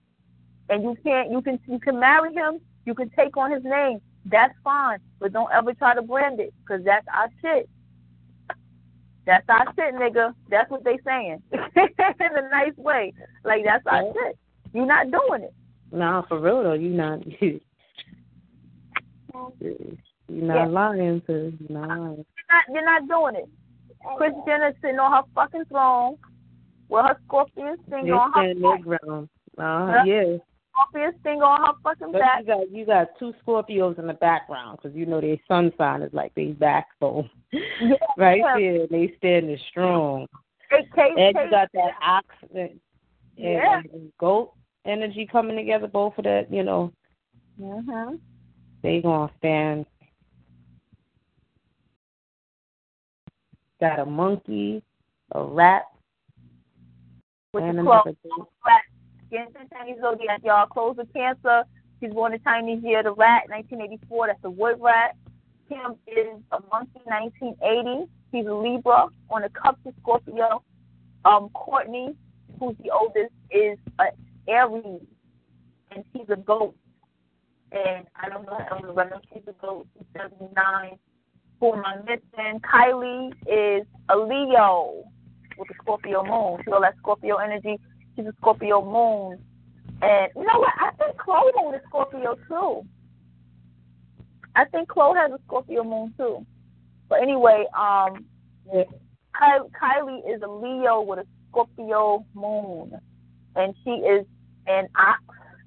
And 0.68 0.82
you 0.82 0.96
can't, 1.02 1.30
you 1.30 1.42
can, 1.42 1.58
you 1.66 1.80
can 1.80 1.98
marry 1.98 2.32
him. 2.32 2.60
You 2.86 2.94
can 2.94 3.10
take 3.10 3.36
on 3.36 3.50
his 3.50 3.64
name. 3.64 4.00
That's 4.26 4.54
fine, 4.62 4.98
but 5.18 5.32
don't 5.32 5.50
ever 5.52 5.74
try 5.74 5.94
to 5.94 6.02
brand 6.02 6.40
it, 6.40 6.54
cause 6.66 6.80
that's 6.84 7.06
our 7.12 7.28
shit. 7.42 7.68
That's 9.26 9.44
our 9.48 9.66
shit, 9.74 9.94
nigga. 9.94 10.34
That's 10.48 10.70
what 10.70 10.84
they 10.84 10.98
saying 11.04 11.42
in 11.52 11.58
a 11.64 12.48
nice 12.50 12.76
way. 12.76 13.12
Like 13.44 13.64
that's 13.64 13.86
our 13.86 14.02
shit. 14.12 14.38
You're 14.72 14.86
not 14.86 15.10
doing 15.10 15.42
it. 15.42 15.54
Nah, 15.94 16.22
for 16.22 16.38
real 16.40 16.62
though, 16.64 16.72
you 16.72 16.88
not 16.90 17.20
you 17.40 17.60
you're 19.60 20.44
not 20.44 20.56
Yeah. 20.56 20.66
lying 20.66 21.20
to 21.26 21.52
nah. 21.68 21.86
You're 21.86 22.16
not, 22.16 22.64
you're 22.72 22.84
not 22.84 23.08
doing 23.08 23.36
it. 23.36 23.48
Kris 24.16 24.32
Jenner 24.46 24.74
sitting 24.82 24.98
on 24.98 25.12
her 25.12 25.22
fucking 25.34 25.64
throne 25.66 26.16
with 26.88 27.04
her 27.06 27.16
scorpion 27.26 27.76
thing 27.88 28.06
They 28.06 28.10
on 28.10 28.32
her 28.32 28.42
stand 28.42 28.62
their 28.62 28.76
back. 28.76 28.82
ground. 29.00 29.28
Uh, 29.58 30.02
Yeah. 30.04 30.22
yeah. 30.22 30.36
Scorpion 30.72 31.12
thing 31.22 31.42
on 31.42 31.60
her 31.64 31.72
fucking 31.82 32.12
But 32.12 32.20
back. 32.20 32.40
you 32.40 32.46
got 32.46 32.70
you 32.70 32.84
got 32.86 33.08
two 33.18 33.32
Scorpios 33.46 33.98
in 33.98 34.06
the 34.06 34.14
background 34.14 34.78
because 34.82 34.96
you 34.96 35.06
know 35.06 35.20
their 35.20 35.38
sun 35.46 35.72
sign 35.78 36.02
is 36.02 36.12
like 36.12 36.34
their 36.34 36.52
backbone, 36.54 37.30
Yeah, 37.52 37.96
right 38.18 38.38
yeah. 38.40 38.56
there. 38.58 38.86
They 38.88 39.14
standing 39.18 39.58
strong, 39.70 40.26
and 40.70 41.36
you 41.36 41.50
got 41.50 41.70
that 41.74 41.92
ox 42.02 42.26
and, 42.54 42.80
Yeah. 43.36 43.80
and 43.92 44.12
goat 44.18 44.52
energy 44.84 45.26
coming 45.30 45.56
together. 45.56 45.86
Both 45.86 46.18
of 46.18 46.24
that, 46.24 46.52
you 46.52 46.62
know, 46.62 46.92
Mhm. 47.58 48.20
they 48.82 49.00
gonna 49.00 49.32
stand 49.38 49.86
got 53.80 53.98
a 53.98 54.06
monkey, 54.06 54.82
a 55.32 55.44
rat, 55.44 55.84
and 57.52 57.64
is 57.64 57.78
another. 57.78 58.14
Rat. 58.66 58.82
Chinese 59.72 60.00
zodiac, 60.00 60.40
y'all. 60.44 60.66
Close 60.66 60.96
of 60.98 61.12
Cancer. 61.12 61.64
She's 62.00 62.12
born 62.12 62.32
in 62.32 62.40
Chinese 62.42 62.82
year. 62.82 63.02
The 63.02 63.12
rat, 63.12 63.48
1984. 63.48 64.28
That's 64.28 64.44
a 64.44 64.50
wood 64.50 64.80
rat. 64.80 65.16
Kim 65.68 65.96
is 66.06 66.40
a 66.52 66.58
monkey, 66.70 67.00
1980. 67.06 68.10
She's 68.30 68.46
a 68.46 68.54
Libra 68.54 69.08
on 69.30 69.42
the 69.42 69.48
cusp 69.50 69.84
of 69.86 69.94
Scorpio. 70.00 70.62
Um, 71.24 71.48
Kourtney, 71.50 72.14
who's 72.58 72.76
the 72.82 72.90
oldest, 72.90 73.32
is 73.50 73.78
a 73.98 74.04
Aries, 74.48 75.00
and 75.90 76.04
she's 76.12 76.28
a 76.30 76.36
goat. 76.36 76.74
And 77.72 78.06
I 78.14 78.28
don't 78.28 78.46
know 78.46 78.58
how 78.68 78.76
to 78.76 78.86
remember. 78.86 79.20
She's 79.32 79.42
a 79.48 79.52
goat. 79.52 79.86
She's 79.96 80.06
79. 80.16 80.98
Who 81.60 81.72
am 81.72 81.84
I 81.84 81.96
missing? 81.98 82.60
Kylie 82.60 83.32
is 83.46 83.86
a 84.10 84.16
Leo 84.16 85.04
with 85.58 85.70
a 85.70 85.74
Scorpio 85.82 86.22
moon. 86.24 86.60
She 86.64 86.70
got 86.70 86.82
that 86.82 86.96
Scorpio 86.98 87.36
energy. 87.36 87.78
She's 88.16 88.26
a 88.26 88.32
Scorpio 88.40 88.84
moon. 88.84 89.38
And 90.02 90.30
you 90.36 90.42
know 90.42 90.58
what? 90.58 90.72
I 90.78 90.90
think 90.98 91.16
Khloe 91.16 91.50
moon 91.56 91.74
is 91.74 91.80
Scorpio 91.88 92.36
too. 92.48 92.86
I 94.56 94.64
think 94.66 94.88
Khloe 94.88 95.16
has 95.16 95.32
a 95.32 95.38
Scorpio 95.46 95.82
moon 95.84 96.12
too. 96.16 96.44
But 97.08 97.22
anyway, 97.22 97.64
um, 97.76 98.24
Yeah. 98.72 98.84
Ky- 99.38 99.68
Kylie 99.80 100.20
is 100.32 100.42
a 100.42 100.46
Leo 100.48 101.00
with 101.02 101.18
a 101.20 101.26
Scorpio 101.50 102.24
moon, 102.34 102.92
and 103.56 103.74
she 103.82 103.90
is 103.90 104.26
an 104.66 104.88
ox, 104.96 105.22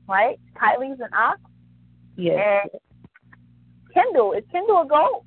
right? 0.07 0.39
Kylie's 0.55 0.99
an 0.99 1.13
ox, 1.13 1.39
Yes. 2.15 2.67
and 2.71 2.81
Kendall 3.93 4.33
is 4.33 4.43
Kendall 4.51 4.81
a 4.81 4.87
goat? 4.87 5.23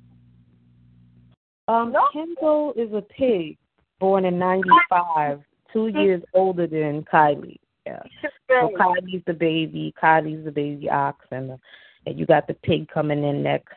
Um, 1.67 1.91
No. 1.91 2.07
Kendall 2.11 2.73
is 2.75 2.91
a 2.93 3.01
pig, 3.01 3.57
born 3.99 4.25
in 4.25 4.39
'95, 4.39 5.43
two 5.71 5.87
years 5.87 6.21
older 6.33 6.67
than 6.67 7.03
Kylie. 7.03 7.57
Yeah. 7.85 8.03
So 8.47 8.69
Kylie's 8.77 9.23
the 9.25 9.33
baby. 9.33 9.93
Kylie's 10.01 10.43
the 10.45 10.51
baby 10.51 10.89
ox, 10.89 11.25
and 11.31 11.51
the, 11.51 11.59
and 12.05 12.19
you 12.19 12.25
got 12.25 12.47
the 12.47 12.53
pig 12.55 12.87
coming 12.89 13.23
in 13.23 13.41
next. 13.41 13.73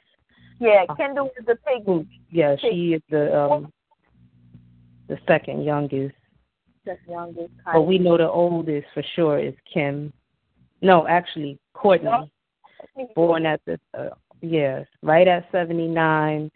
Yeah, 0.60 0.84
Kendall 0.96 1.30
is 1.38 1.46
the 1.46 1.56
pig. 1.56 1.84
Who? 1.86 2.06
Yeah, 2.30 2.56
she 2.56 2.94
is 2.94 3.02
the 3.10 3.36
um 3.38 3.72
the 5.08 5.18
second 5.26 5.64
youngest, 5.64 6.14
That's 6.84 7.00
youngest. 7.08 7.52
but 7.72 7.82
we 7.82 7.98
know 7.98 8.16
the 8.16 8.28
oldest 8.28 8.86
for 8.92 9.02
sure 9.14 9.38
is 9.38 9.54
Kim. 9.72 10.12
No, 10.82 11.06
actually 11.06 11.58
Kourtney, 11.74 12.30
born 13.14 13.46
at 13.46 13.60
the 13.64 13.78
uh, 13.98 14.10
yes, 14.40 14.86
right 15.02 15.26
at 15.26 15.48
seventy 15.50 15.88
nine, 15.88 16.50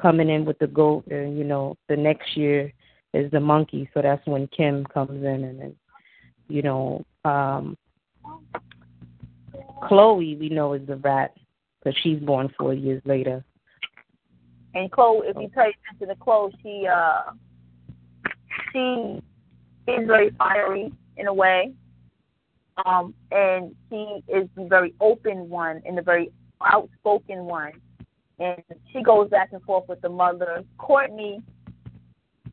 coming 0.00 0.28
in 0.28 0.44
with 0.44 0.58
the 0.58 0.68
goat, 0.68 1.06
and 1.08 1.36
you 1.36 1.44
know 1.44 1.76
the 1.88 1.96
next 1.96 2.36
year 2.36 2.72
is 3.12 3.30
the 3.30 3.40
monkey, 3.40 3.88
so 3.94 4.02
that's 4.02 4.24
when 4.26 4.46
Kim 4.48 4.84
comes 4.86 5.24
in, 5.24 5.44
and 5.44 5.60
then 5.60 5.76
you 6.48 6.62
know 6.62 7.04
um 7.24 7.76
Khloe 9.82 10.38
we 10.38 10.48
know 10.48 10.74
is 10.74 10.86
the 10.86 10.96
rat 10.96 11.34
because 11.82 11.98
she's 12.02 12.20
born 12.20 12.52
four 12.58 12.74
years 12.74 13.02
later. 13.04 13.44
And 14.74 14.90
Khloe, 14.90 15.22
if 15.24 15.36
you 15.36 15.48
pay 15.48 15.72
attention 15.72 16.08
to 16.08 16.14
Khloe, 16.14 16.52
she 16.62 16.86
uh 16.86 17.32
she 18.72 19.22
is 19.86 20.06
very 20.06 20.30
fiery 20.30 20.92
in 21.16 21.26
a 21.26 21.34
way. 21.34 21.72
Um, 22.84 23.14
and 23.30 23.74
she 23.88 24.22
is 24.28 24.48
the 24.56 24.66
very 24.68 24.94
open 25.00 25.48
one 25.48 25.82
and 25.86 25.96
the 25.96 26.02
very 26.02 26.30
outspoken 26.60 27.44
one. 27.44 27.72
And 28.38 28.62
she 28.92 29.02
goes 29.02 29.30
back 29.30 29.50
and 29.52 29.62
forth 29.62 29.88
with 29.88 30.00
the 30.00 30.08
mother. 30.08 30.64
Kourtney 30.78 31.42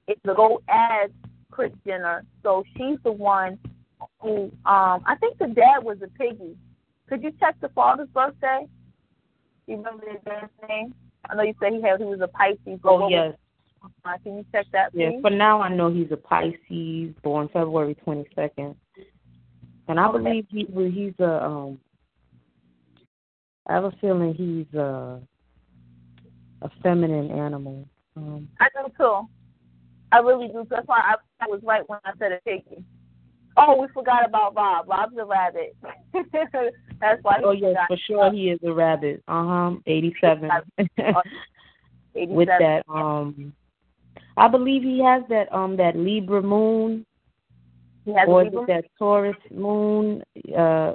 is 0.08 0.17
the 0.24 0.34
go 0.34 0.62
as 0.70 1.10
Kris 1.50 1.72
Jenner, 1.86 2.24
so 2.44 2.63
she's 2.78 2.98
the 3.04 3.12
one 3.12 3.58
who 4.20 4.52
um 4.65 5.04
I 5.06 5.15
think 5.20 5.38
the 5.38 5.48
dad 5.48 5.84
was 5.84 5.98
a 6.04 6.08
piggy. 6.08 6.56
Could 7.08 7.24
you 7.24 7.32
check 7.39 7.56
the 7.62 7.70
father's 7.70 8.08
birthday? 8.10 8.67
You 9.67 9.78
remember 9.78 10.06
the 10.06 10.30
dad's 10.30 10.52
name? 10.67 10.94
I 11.30 11.36
know 11.36 11.44
you 11.44 11.54
said 11.62 11.74
he 11.74 11.82
had 11.82 12.00
he 12.00 12.06
was 12.06 12.22
a 12.22 12.28
Pisces. 12.28 12.80
Oh 12.84 13.10
yes, 13.10 13.36
uh, 13.84 14.17
can 14.24 14.38
you 14.38 14.46
check 14.52 14.67
that, 14.74 14.91
yes. 14.94 15.12
please? 15.13 15.22
For 15.22 15.30
now, 15.30 15.62
I 15.62 15.74
know 15.74 15.91
he's 15.91 16.12
a 16.12 16.17
Pisces, 16.17 17.13
born 17.24 17.50
February 17.52 17.96
twenty 17.96 18.26
second, 18.36 18.76
and 19.88 20.00
I 20.00 20.08
Okay. 20.08 20.17
believe 20.17 20.46
he 20.50 20.65
he's 20.91 21.13
a 21.20 21.44
um. 21.44 21.80
I 23.67 23.74
have 23.74 23.84
a 23.84 23.91
feeling 24.02 24.34
he's 24.34 24.74
a 24.78 25.22
a 26.62 26.70
feminine 26.84 27.32
animal. 27.32 27.88
Um, 28.15 28.48
I 28.60 28.67
do 28.76 28.91
too. 28.98 29.28
I 30.12 30.20
really 30.20 30.48
do. 30.48 30.65
That's 30.70 30.88
why 30.88 31.00
I, 31.00 31.15
I 31.44 31.48
was 31.48 31.62
right 31.63 31.88
when 31.88 32.00
I 32.04 32.12
said 32.20 32.32
a 32.34 32.39
piggy. 32.41 32.84
Oh, 33.58 33.82
we 33.82 33.88
forgot 33.94 34.26
about 34.26 34.56
Rob. 34.56 34.88
Rob's 34.88 35.17
a 35.17 35.26
rabbit. 35.26 35.76
That's 37.00 37.24
why 37.24 37.39
oh 37.44 37.52
yes, 37.52 37.76
for 37.88 37.98
sure 38.08 38.32
he 38.32 38.50
is 38.50 38.60
a 38.63 38.72
rabbit. 38.72 39.24
Uh 39.28 39.46
huh. 39.46 39.72
Eighty 39.88 40.15
seven. 40.22 40.50
With 42.13 42.50
that, 42.50 42.84
um, 42.89 43.54
I 44.41 44.47
believe 44.47 44.82
he 44.82 45.04
has 45.04 45.21
that 45.30 45.54
um 45.54 45.77
that 45.77 45.95
Libra 45.95 46.41
moon 46.41 47.06
he 48.06 48.12
has 48.13 48.27
or 48.27 48.41
is 48.41 48.51
it 48.51 48.67
that 48.67 48.86
Taurus 48.97 49.36
moon? 49.51 50.23
Uh, 50.58 50.93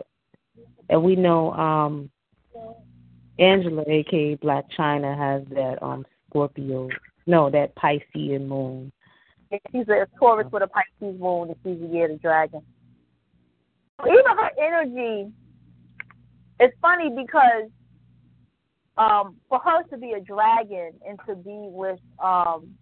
and 0.91 1.03
we 1.05 1.15
know 1.15 1.53
um 1.53 2.11
Angela, 3.39 3.85
aka 3.87 4.37
Blac 4.39 4.65
Chyna, 4.77 5.17
has 5.17 5.45
that 5.55 5.81
um 5.81 6.05
Scorpio. 6.29 6.89
No, 7.29 7.49
that 7.51 7.77
Piscean 7.77 8.49
moon. 8.49 8.91
She's 9.71 9.89
a 9.89 10.09
Taurus 10.19 10.49
with 10.51 10.65
a 10.65 10.67
Pisces 10.67 11.21
moon, 11.21 11.51
and 11.51 11.57
she's 11.63 11.89
a 11.89 11.93
year 11.93 12.07
of 12.07 12.13
the 12.13 12.19
dragon. 12.19 12.63
Even 14.05 14.25
her 14.27 14.51
energy, 14.59 15.31
it's 16.59 16.77
funny 16.83 17.11
because 17.11 17.71
um, 18.99 19.37
for 19.49 19.61
her 19.61 19.85
to 19.85 19.97
be 19.97 20.13
a 20.13 20.21
dragon 20.21 20.95
and 21.07 21.21
to 21.29 21.37
be 21.37 21.69
with, 21.71 22.01
um, 22.23 22.75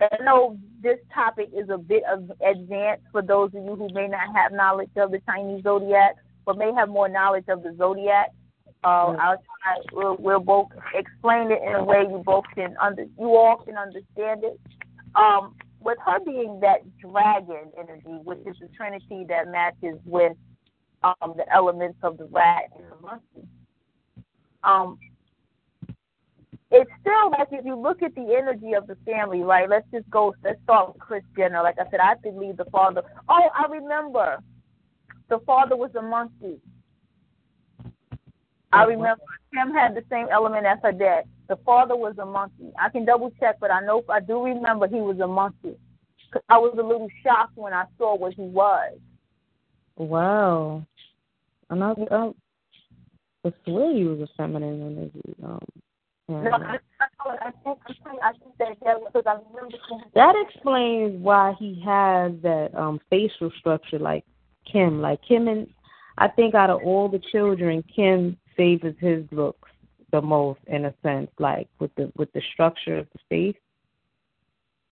I 0.00 0.22
know 0.22 0.58
this 0.82 0.98
topic 1.12 1.50
is 1.54 1.68
a 1.68 1.78
bit 1.78 2.02
of 2.10 2.30
advanced 2.40 3.04
for 3.12 3.22
those 3.22 3.48
of 3.54 3.62
you 3.64 3.76
who 3.76 3.88
may 3.92 4.08
not 4.08 4.34
have 4.34 4.52
knowledge 4.52 4.90
of 4.96 5.10
the 5.10 5.20
Chinese 5.26 5.62
zodiac, 5.62 6.16
but 6.46 6.56
may 6.56 6.72
have 6.72 6.88
more 6.88 7.08
knowledge 7.08 7.44
of 7.48 7.62
the 7.62 7.74
zodiac. 7.76 8.30
Uh, 8.82 9.14
I'll 9.20 9.36
try. 9.36 9.76
We'll, 9.92 10.16
we'll 10.18 10.40
both 10.40 10.68
explain 10.94 11.50
it 11.52 11.60
in 11.62 11.74
a 11.74 11.84
way 11.84 12.02
you 12.08 12.22
both 12.24 12.44
can 12.54 12.76
under, 12.80 13.04
you 13.18 13.36
all 13.36 13.58
can 13.58 13.76
understand 13.76 14.42
it. 14.44 14.58
Um, 15.14 15.54
with 15.80 15.98
her 16.04 16.20
being 16.20 16.60
that 16.60 16.80
dragon 16.98 17.72
energy, 17.78 18.22
which 18.24 18.38
is 18.46 18.56
the 18.60 18.68
trinity 18.76 19.24
that 19.28 19.48
matches 19.48 19.98
with 20.04 20.36
um, 21.02 21.34
the 21.36 21.50
elements 21.52 21.98
of 22.02 22.18
the 22.18 22.24
rat 22.26 22.64
and 22.76 22.84
the 22.90 22.96
monkey, 23.02 23.48
um, 24.62 24.98
it's 26.70 26.90
still 27.00 27.30
like 27.30 27.48
if 27.50 27.64
you 27.64 27.74
look 27.74 28.02
at 28.02 28.14
the 28.14 28.36
energy 28.36 28.74
of 28.74 28.86
the 28.86 28.96
family, 29.04 29.42
right? 29.42 29.68
Let's 29.68 29.86
just 29.92 30.08
go. 30.10 30.34
Let's 30.44 30.62
start 30.62 30.94
with 30.94 30.98
Kris 31.00 31.24
Jenner. 31.36 31.62
Like 31.62 31.76
I 31.80 31.90
said, 31.90 32.00
I 32.00 32.14
believe 32.22 32.56
the 32.56 32.64
father. 32.66 33.02
Oh, 33.28 33.48
I 33.54 33.66
remember. 33.70 34.38
The 35.28 35.38
father 35.46 35.76
was 35.76 35.90
a 35.96 36.02
monkey. 36.02 36.60
I 38.72 38.84
remember 38.84 39.22
Kim 39.52 39.72
had 39.72 39.94
the 39.94 40.02
same 40.10 40.26
element 40.30 40.66
as 40.66 40.78
her 40.82 40.92
dad. 40.92 41.24
The 41.48 41.56
father 41.64 41.96
was 41.96 42.14
a 42.18 42.26
monkey. 42.26 42.70
I 42.78 42.88
can 42.88 43.04
double 43.04 43.32
check, 43.40 43.56
but 43.60 43.70
I 43.70 43.80
know 43.80 44.04
I 44.08 44.20
do 44.20 44.44
remember 44.44 44.86
he 44.86 45.00
was 45.00 45.18
a 45.20 45.26
monkey. 45.26 45.76
I 46.48 46.58
was 46.58 46.76
a 46.78 46.82
little 46.82 47.08
shocked 47.24 47.56
when 47.56 47.72
I 47.72 47.84
saw 47.98 48.16
what 48.16 48.34
he 48.34 48.42
was. 48.42 48.96
Wow. 49.96 50.86
And 51.68 51.82
I, 51.82 51.94
I, 52.10 52.30
I 53.44 53.52
swear 53.64 53.94
he 53.94 54.04
was 54.04 54.20
a 54.20 54.28
feminine 54.36 54.82
energy. 54.82 55.34
Um, 55.44 55.58
No. 56.30 56.48
I, 56.52 56.78
I, 57.00 57.48
I 57.48 57.50
think 57.64 57.78
I 58.22 58.32
think 58.32 58.56
that 58.58 58.76
that 58.84 58.98
because 59.04 59.24
I 59.26 59.38
remember 59.52 59.76
That 60.14 60.34
explains 60.46 61.20
why 61.20 61.54
he 61.58 61.82
has 61.84 62.32
that 62.42 62.70
um 62.74 63.00
facial 63.10 63.50
structure 63.58 63.98
like 63.98 64.24
Kim. 64.70 65.00
Like 65.00 65.20
Kim 65.26 65.48
and 65.48 65.66
I 66.18 66.28
think 66.28 66.54
out 66.54 66.70
of 66.70 66.82
all 66.84 67.08
the 67.08 67.18
children, 67.32 67.82
Kim 67.94 68.36
favors 68.56 68.94
his 69.00 69.24
looks 69.32 69.68
the 70.12 70.22
most 70.22 70.60
in 70.68 70.84
a 70.84 70.94
sense, 71.02 71.30
like 71.40 71.68
with 71.80 71.92
the 71.96 72.12
with 72.16 72.32
the 72.32 72.42
structure 72.52 72.98
of 72.98 73.08
the 73.12 73.18
face. 73.28 73.60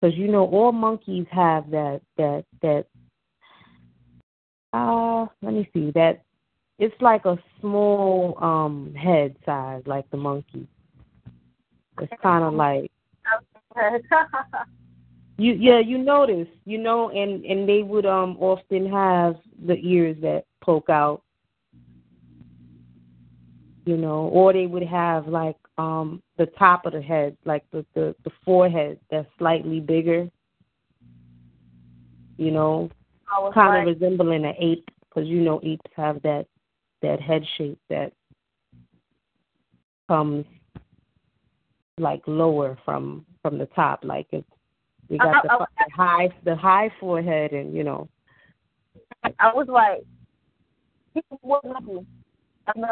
Because 0.01 0.17
you 0.17 0.29
know 0.29 0.47
all 0.47 0.71
monkeys 0.71 1.27
have 1.33 1.69
that 1.71 2.01
that 2.17 2.45
that 2.63 2.87
uh 4.73 5.27
let 5.43 5.53
me 5.53 5.69
see 5.75 5.91
that 5.97 6.23
it's 6.79 6.95
like 7.01 7.25
a 7.25 7.37
small 7.61 8.39
um 8.41 8.95
head 8.95 9.35
size 9.45 9.83
like 9.87 10.09
the 10.13 10.17
monkey. 10.17 10.69
It's 12.11 12.23
kind 12.23 12.45
of 12.45 12.55
like 12.55 12.91
you 15.37 15.53
yeah, 15.55 15.81
you 15.81 15.99
notice, 15.99 16.49
you 16.65 16.79
know, 16.79 17.11
and 17.11 17.45
and 17.45 17.69
they 17.69 17.83
would 17.83 18.07
um 18.07 18.37
often 18.39 18.91
have 18.91 19.37
the 19.67 19.75
ears 19.75 20.17
that 20.23 20.45
poke 20.61 20.89
out, 20.89 21.23
you 23.85 23.97
know, 23.97 24.29
or 24.29 24.53
they 24.53 24.67
would 24.67 24.85
have 24.85 25.27
like 25.27 25.57
um 25.79 26.23
the 26.37 26.47
top 26.59 26.87
of 26.87 26.93
the 26.93 27.03
head, 27.03 27.37
like 27.45 27.65
the 27.73 27.85
the, 27.95 28.15
the 28.25 28.31
forehead 28.45 28.99
that's 29.11 29.29
slightly 29.39 29.81
bigger. 29.81 30.29
You 32.37 32.51
know, 32.51 32.91
kind 33.53 33.89
of 33.89 33.95
resembling 33.95 34.45
an 34.45 34.55
ape, 34.59 34.89
because 35.09 35.29
you 35.29 35.41
know 35.41 35.61
apes 35.63 35.91
have 35.97 36.23
that 36.23 36.47
that 37.03 37.21
head 37.21 37.45
shape 37.57 37.79
that 37.91 38.13
comes 40.09 40.45
like 41.99 42.23
lower 42.27 42.79
from 42.85 43.25
from 43.43 43.59
the 43.59 43.67
top, 43.67 44.01
like 44.05 44.27
it's 44.33 44.47
we 45.09 45.19
got 45.19 45.43
the, 45.43 45.67
the 45.79 45.95
high 45.95 46.29
the 46.45 46.57
high 46.57 46.91
forehead, 46.99 47.53
and 47.53 47.75
you 47.75 47.85
know. 47.85 48.09
I 49.39 49.53
was 49.55 49.69
like, 49.69 50.05
what? 51.41 51.65
I'm 51.65 52.85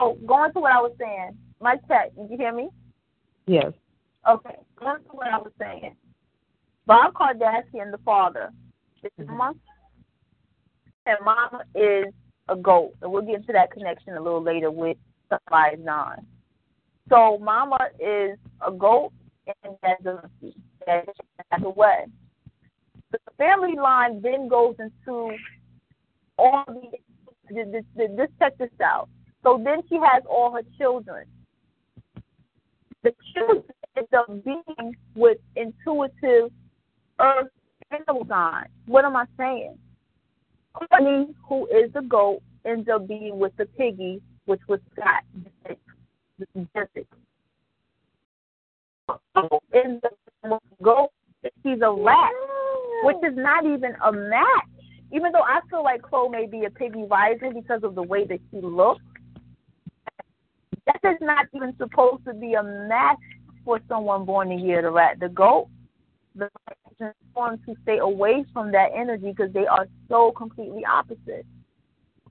oh, 0.00 0.18
going 0.26 0.52
to 0.52 0.60
what 0.60 0.72
I 0.72 0.80
was 0.80 0.92
saying. 0.98 1.36
My 1.60 1.76
check. 1.88 2.14
Did 2.16 2.30
you 2.30 2.36
hear 2.36 2.52
me? 2.52 2.68
Yes. 3.46 3.72
Okay. 4.28 4.56
Going 4.78 5.02
to 5.02 5.10
what 5.10 5.28
I 5.28 5.38
was 5.38 5.52
saying. 5.58 5.96
Bob 6.86 7.14
Kardashian, 7.14 7.90
the 7.90 7.98
father, 8.04 8.50
is 9.02 9.10
mm-hmm. 9.20 9.36
mama, 9.36 9.58
and 11.06 11.18
mama 11.24 11.62
is 11.74 12.12
a 12.48 12.56
goat, 12.56 12.94
and 13.02 13.12
we'll 13.12 13.22
get 13.22 13.36
into 13.36 13.52
that 13.52 13.70
connection 13.70 14.14
a 14.14 14.22
little 14.22 14.42
later 14.42 14.70
with 14.70 14.96
Somebody's 15.28 15.84
Nine. 15.84 16.26
So 17.12 17.36
mama 17.36 17.76
is 18.00 18.38
a 18.66 18.72
goat 18.72 19.12
and 19.46 19.76
that's 19.82 20.06
a 20.06 20.22
that's 20.86 21.62
a 21.62 21.68
way. 21.68 22.06
The 23.10 23.18
family 23.36 23.74
line 23.76 24.22
then 24.22 24.48
goes 24.48 24.76
into 24.78 25.36
all 26.38 26.64
the 26.66 26.90
this, 27.50 27.84
this, 27.94 28.08
this 28.16 28.28
check 28.38 28.56
this 28.56 28.70
out. 28.82 29.10
So 29.42 29.60
then 29.62 29.82
she 29.90 29.96
has 29.96 30.22
all 30.26 30.52
her 30.52 30.62
children. 30.78 31.26
The 33.02 33.12
children 33.34 33.64
end 33.94 34.06
up 34.16 34.28
being 34.42 34.96
with 35.14 35.36
intuitive 35.54 36.50
earth 37.20 37.48
animal 37.90 38.26
sign. 38.26 38.68
What 38.86 39.04
am 39.04 39.16
I 39.16 39.26
saying? 39.36 39.76
Kourtney, 40.74 41.34
who 41.46 41.66
is 41.66 41.92
the 41.92 42.00
goat, 42.00 42.40
ends 42.64 42.88
up 42.88 43.06
being 43.06 43.38
with 43.38 43.54
the 43.58 43.66
piggy, 43.66 44.22
which 44.46 44.62
was 44.66 44.80
Scott. 44.94 45.76
Jessica. 46.74 47.06
In 49.72 50.00
the 50.42 50.58
goat, 50.82 51.10
he's 51.62 51.80
a 51.82 51.92
rat, 51.92 52.32
which 53.04 53.16
is 53.24 53.36
not 53.36 53.64
even 53.64 53.94
a 54.04 54.12
match 54.12 54.72
even 55.12 55.30
though 55.30 55.42
I 55.42 55.60
feel 55.68 55.84
like 55.84 56.00
Khloe 56.02 56.30
may 56.30 56.46
be 56.46 56.64
a 56.64 56.70
piggy 56.70 57.04
rising 57.04 57.52
because 57.52 57.84
of 57.84 57.94
the 57.94 58.02
way 58.02 58.26
that 58.26 58.40
she 58.50 58.60
looks, 58.60 59.04
that 60.86 61.00
is 61.04 61.18
not 61.20 61.46
even 61.54 61.76
supposed 61.76 62.24
to 62.24 62.34
be 62.34 62.54
a 62.54 62.62
match 62.62 63.18
for 63.64 63.78
someone 63.88 64.24
born 64.24 64.48
the 64.48 64.56
year 64.56 64.78
of 64.78 64.84
the 64.84 64.90
rat. 64.90 65.20
The 65.20 65.28
goat, 65.28 65.68
the 66.34 66.48
want 67.34 67.60
to 67.66 67.74
stay 67.82 67.98
away 67.98 68.44
from 68.52 68.72
that 68.72 68.88
energy 68.94 69.32
because 69.36 69.52
they 69.52 69.66
are 69.66 69.86
so 70.08 70.32
completely 70.32 70.82
opposite. 70.84 71.46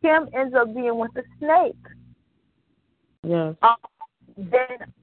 Kim 0.02 0.28
ends 0.34 0.56
up 0.56 0.74
being 0.74 0.98
with 0.98 1.12
the 1.14 1.24
snake. 1.38 1.76
Yes. 3.24 3.56
Um, 3.62 3.76
then 4.38 4.94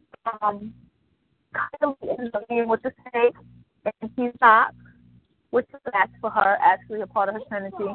um, 0.43 0.73
Kylie 1.55 2.19
ends 2.19 2.31
up 2.35 2.49
being 2.49 2.69
with 2.69 2.83
the 2.83 2.93
snake, 3.11 3.35
and 3.85 4.11
he's 4.17 4.33
not 4.41 4.75
which 5.51 5.67
is 5.73 5.81
that's 5.93 6.13
for 6.21 6.31
her, 6.31 6.59
actually 6.63 7.01
a 7.01 7.07
part 7.07 7.29
of 7.29 7.35
her 7.35 7.41
trinity. 7.49 7.93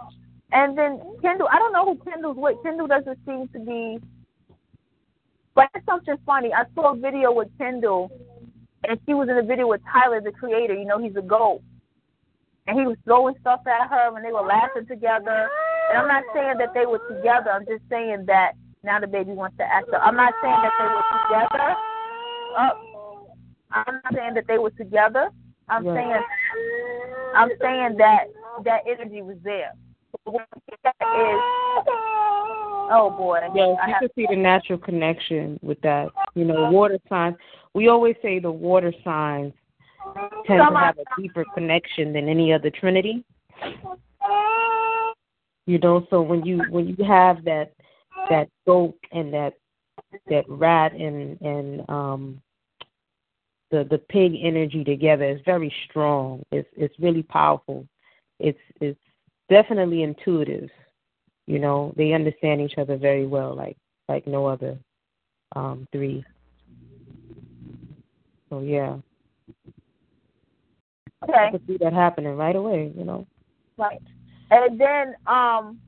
And 0.51 0.77
then 0.77 1.01
Kendall, 1.21 1.47
I 1.51 1.59
don't 1.59 1.73
know 1.73 1.85
who 1.85 2.03
Kendall's 2.03 2.37
with. 2.37 2.57
Kendall 2.63 2.87
doesn't 2.87 3.17
seem 3.25 3.47
to 3.49 3.59
be. 3.59 3.99
But 5.55 5.69
it's 5.75 5.85
something 5.85 6.15
funny. 6.25 6.51
I 6.53 6.63
saw 6.73 6.93
a 6.93 6.97
video 6.97 7.31
with 7.31 7.49
Kendall, 7.57 8.11
and 8.87 8.99
she 9.05 9.13
was 9.13 9.29
in 9.29 9.37
a 9.37 9.43
video 9.43 9.67
with 9.67 9.81
Tyler, 9.91 10.19
the 10.21 10.31
creator. 10.31 10.73
You 10.73 10.85
know, 10.85 10.99
he's 10.99 11.15
a 11.15 11.21
goat. 11.21 11.61
And 12.65 12.79
he 12.79 12.87
was 12.87 12.97
throwing 13.03 13.35
stuff 13.41 13.61
at 13.67 13.89
her, 13.89 14.15
and 14.15 14.25
they 14.25 14.31
were 14.31 14.41
laughing 14.41 14.87
together. 14.87 15.49
And 15.89 15.97
I'm 15.97 16.07
not 16.07 16.23
saying 16.33 16.57
that 16.57 16.73
they 16.73 16.85
were 16.85 17.01
together. 17.09 17.51
I'm 17.51 17.65
just 17.65 17.83
saying 17.89 18.25
that 18.27 18.53
now 18.83 18.99
the 18.99 19.07
baby 19.07 19.31
wants 19.31 19.57
to 19.57 19.63
act 19.63 19.89
up. 19.93 20.01
I'm 20.03 20.15
not 20.15 20.33
saying 20.41 20.59
that 20.61 20.71
they 20.79 20.85
were 20.85 21.47
together. 21.47 21.75
Uh, 22.57 22.69
I'm 23.71 24.01
not 24.03 24.13
saying 24.13 24.33
that 24.35 24.47
they 24.47 24.57
were 24.57 24.71
together. 24.71 25.29
I'm 25.69 25.85
yeah. 25.85 25.93
saying 25.95 26.23
I'm 27.35 27.49
saying 27.61 27.95
that 27.97 28.25
that 28.65 28.81
energy 28.87 29.21
was 29.21 29.37
there. 29.43 29.71
Is, 30.27 30.35
oh 32.91 33.13
boy. 33.17 33.39
Yes, 33.55 33.77
you 33.87 33.93
can 33.99 34.09
see 34.15 34.27
the 34.29 34.35
natural 34.35 34.77
connection 34.77 35.59
with 35.63 35.81
that. 35.81 36.09
You 36.35 36.45
know, 36.45 36.69
water 36.69 36.99
signs. 37.09 37.35
We 37.73 37.87
always 37.87 38.15
say 38.21 38.39
the 38.39 38.51
water 38.51 38.93
signs 39.03 39.53
tend 40.45 40.59
to 40.59 40.77
have 40.77 40.97
a 40.99 41.21
deeper 41.21 41.45
connection 41.55 42.13
than 42.13 42.29
any 42.29 42.53
other 42.53 42.69
trinity. 42.69 43.23
You 45.65 45.79
know, 45.79 46.05
so 46.09 46.21
when 46.21 46.45
you 46.45 46.61
when 46.69 46.87
you 46.87 47.03
have 47.05 47.43
that 47.45 47.73
that 48.29 48.49
goat 48.65 48.97
and 49.11 49.33
that 49.33 49.53
that 50.29 50.45
rat 50.47 50.93
and 50.93 51.39
and 51.41 51.89
um 51.89 52.41
the 53.71 53.83
the 53.89 53.97
pig 53.97 54.33
energy 54.41 54.83
together 54.83 55.25
is 55.25 55.41
very 55.45 55.73
strong. 55.89 56.43
It's 56.51 56.69
it's 56.77 56.93
really 56.99 57.23
powerful. 57.23 57.87
It's 58.39 58.59
it's 58.79 58.99
definitely 59.49 60.03
intuitive. 60.03 60.69
You 61.47 61.59
know, 61.59 61.93
they 61.97 62.13
understand 62.13 62.61
each 62.61 62.77
other 62.77 62.97
very 62.97 63.25
well, 63.25 63.55
like 63.55 63.77
like 64.07 64.27
no 64.27 64.45
other 64.45 64.77
um 65.55 65.87
three. 65.91 66.23
So 68.49 68.59
yeah. 68.59 68.97
Okay. 71.23 71.47
I 71.47 71.51
could 71.51 71.65
see 71.65 71.77
that 71.77 71.93
happening 71.93 72.35
right 72.35 72.55
away, 72.55 72.91
you 72.95 73.05
know. 73.05 73.25
Right. 73.77 74.01
And 74.51 74.79
then 74.79 75.15
um 75.25 75.79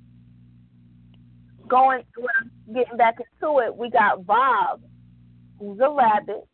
going 1.68 2.03
getting 2.74 2.97
back 2.97 3.16
into 3.20 3.59
it, 3.59 3.76
we 3.76 3.89
got 3.89 4.26
Bob, 4.26 4.82
who's 5.59 5.80
a 5.80 5.89
rabbit, 5.89 6.47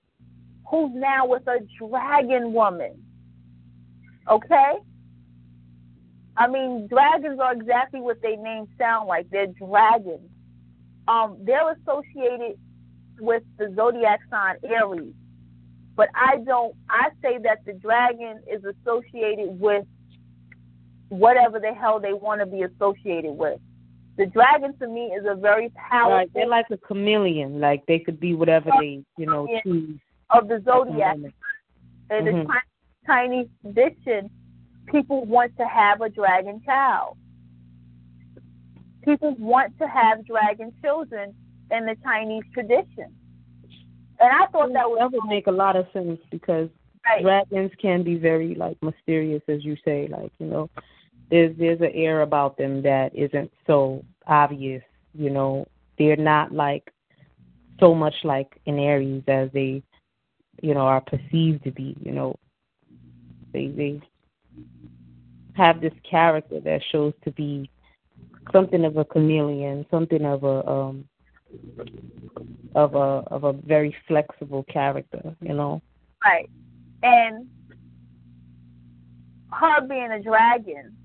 who's 0.70 0.92
now 0.94 1.26
with 1.26 1.48
a 1.48 1.60
dragon 1.80 2.54
woman. 2.54 3.04
Okay? 4.30 4.74
I 6.38 6.48
mean, 6.48 6.88
dragons 6.88 7.40
are 7.40 7.54
exactly 7.54 8.00
what 8.00 8.22
their 8.22 8.38
name 8.38 8.68
sound 8.78 9.08
like. 9.08 9.30
They're 9.30 9.48
dragons. 9.48 10.30
Um, 11.08 11.38
they're 11.44 11.72
associated 11.74 12.58
with 13.20 13.44
the 13.58 13.74
zodiac 13.76 14.22
sign 14.30 14.56
Aries. 14.64 15.14
But 15.96 16.10
I 16.16 16.38
don't 16.38 16.76
I 16.90 17.10
say 17.22 17.38
that 17.44 17.66
the 17.66 17.74
dragon 17.74 18.42
is 18.52 18.64
associated 18.64 19.60
with 19.60 19.86
whatever 21.10 21.60
the 21.60 21.74
hell 21.74 22.00
they 22.00 22.14
want 22.14 22.40
to 22.40 22.46
be 22.46 22.64
associated 22.64 23.34
with. 23.34 23.60
The 24.18 24.26
dragon 24.26 24.78
to 24.80 24.88
me 24.88 25.06
is 25.06 25.26
a 25.28 25.36
very 25.36 25.70
powerful. 25.70 26.12
Right, 26.12 26.34
they're 26.34 26.48
like 26.48 26.66
a 26.70 26.78
chameleon. 26.78 27.60
Like 27.60 27.86
they 27.88 28.00
could 28.00 28.20
be 28.20 28.34
whatever 28.34 28.70
they, 28.80 29.04
you 29.18 29.26
know, 29.26 29.48
choose 29.64 30.00
of 30.30 30.48
the 30.48 30.62
zodiac. 30.66 31.16
In 31.16 31.32
mm-hmm. 32.26 32.48
the 32.48 32.54
Chinese 33.06 33.48
tradition, 33.62 34.30
people 34.88 35.26
want 35.26 35.56
to 35.58 35.66
have 35.66 36.02
a 36.02 36.10
dragon 36.10 36.62
child. 36.66 37.18
People 39.04 39.36
want 39.40 39.78
to 39.80 39.88
have 39.88 40.26
dragon 40.26 40.74
children 40.84 41.34
in 41.72 41.86
the 41.86 41.96
Chinese 42.04 42.44
tradition. 42.54 43.16
And 44.20 44.30
I 44.30 44.46
thought 44.52 44.72
that, 44.74 44.86
that 45.00 45.12
would 45.12 45.26
make 45.28 45.48
a 45.48 45.52
lot 45.52 45.76
of 45.76 45.88
sense 45.94 46.20
because 46.30 46.70
right. 47.06 47.24
dragons 47.24 47.72
can 47.82 48.04
be 48.04 48.16
very 48.16 48.54
like 48.54 48.78
mysterious, 48.84 49.42
as 49.48 49.66
you 49.66 49.76
say. 49.84 50.08
Like 50.12 50.32
you 50.38 50.46
know, 50.46 50.70
there's 51.32 51.58
there's 51.58 51.82
an 51.82 51.92
air 51.94 52.22
about 52.22 52.58
them 52.58 52.84
that 52.84 53.16
isn't 53.16 53.52
so 53.66 54.06
obvious. 54.28 54.84
You 55.14 55.32
know, 55.32 55.68
they're 55.98 56.16
not 56.16 56.52
like 56.52 56.92
so 57.80 57.96
much 57.96 58.14
like 58.24 58.60
an 58.68 58.78
Aries 58.78 59.24
as 59.28 59.50
they 59.54 59.82
you 60.62 60.74
know, 60.74 60.82
are 60.82 61.02
perceived 61.02 61.64
to 61.64 61.72
be, 61.72 61.96
you 62.02 62.12
know, 62.12 62.36
they 63.52 63.68
they 63.68 64.02
have 65.56 65.82
this 65.82 65.94
character 66.10 66.60
that 66.62 66.82
shows 66.92 67.14
to 67.24 67.32
be 67.32 67.70
something 68.54 68.86
of 68.86 68.98
a 68.98 69.06
chameleon, 69.06 69.86
something 69.92 70.24
of 70.24 70.44
a 70.44 70.68
um 70.70 71.06
of 72.76 72.96
a 72.96 73.24
of 73.28 73.44
a 73.44 73.54
very 73.54 73.96
flexible 74.08 74.64
character, 74.64 75.36
you 75.42 75.54
know. 75.54 75.82
Right. 76.24 76.50
And 77.04 77.48
her 79.52 79.82
being 79.82 80.12
a 80.12 80.22
dragon, 80.22 80.96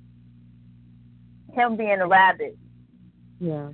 him 1.53 1.77
being 1.77 2.01
a 2.01 2.07
rabbit. 2.07 2.57
Yeah. 3.39 3.71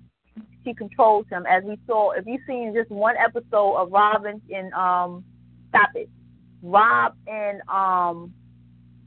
She 0.65 0.75
controls 0.75 1.27
him 1.31 1.45
as 1.49 1.65
we 1.65 1.79
saw 1.87 2.13
if 2.13 2.25
you've 2.27 2.41
seen 2.47 2.73
just 2.75 2.91
one 2.91 3.17
episode 3.17 3.77
of 3.77 3.91
Robin 3.91 4.41
in 4.49 4.73
um 4.75 5.25
Stop 5.73 5.89
it. 5.95 6.11
Rob 6.63 7.15
and 7.27 7.61
um 7.69 8.35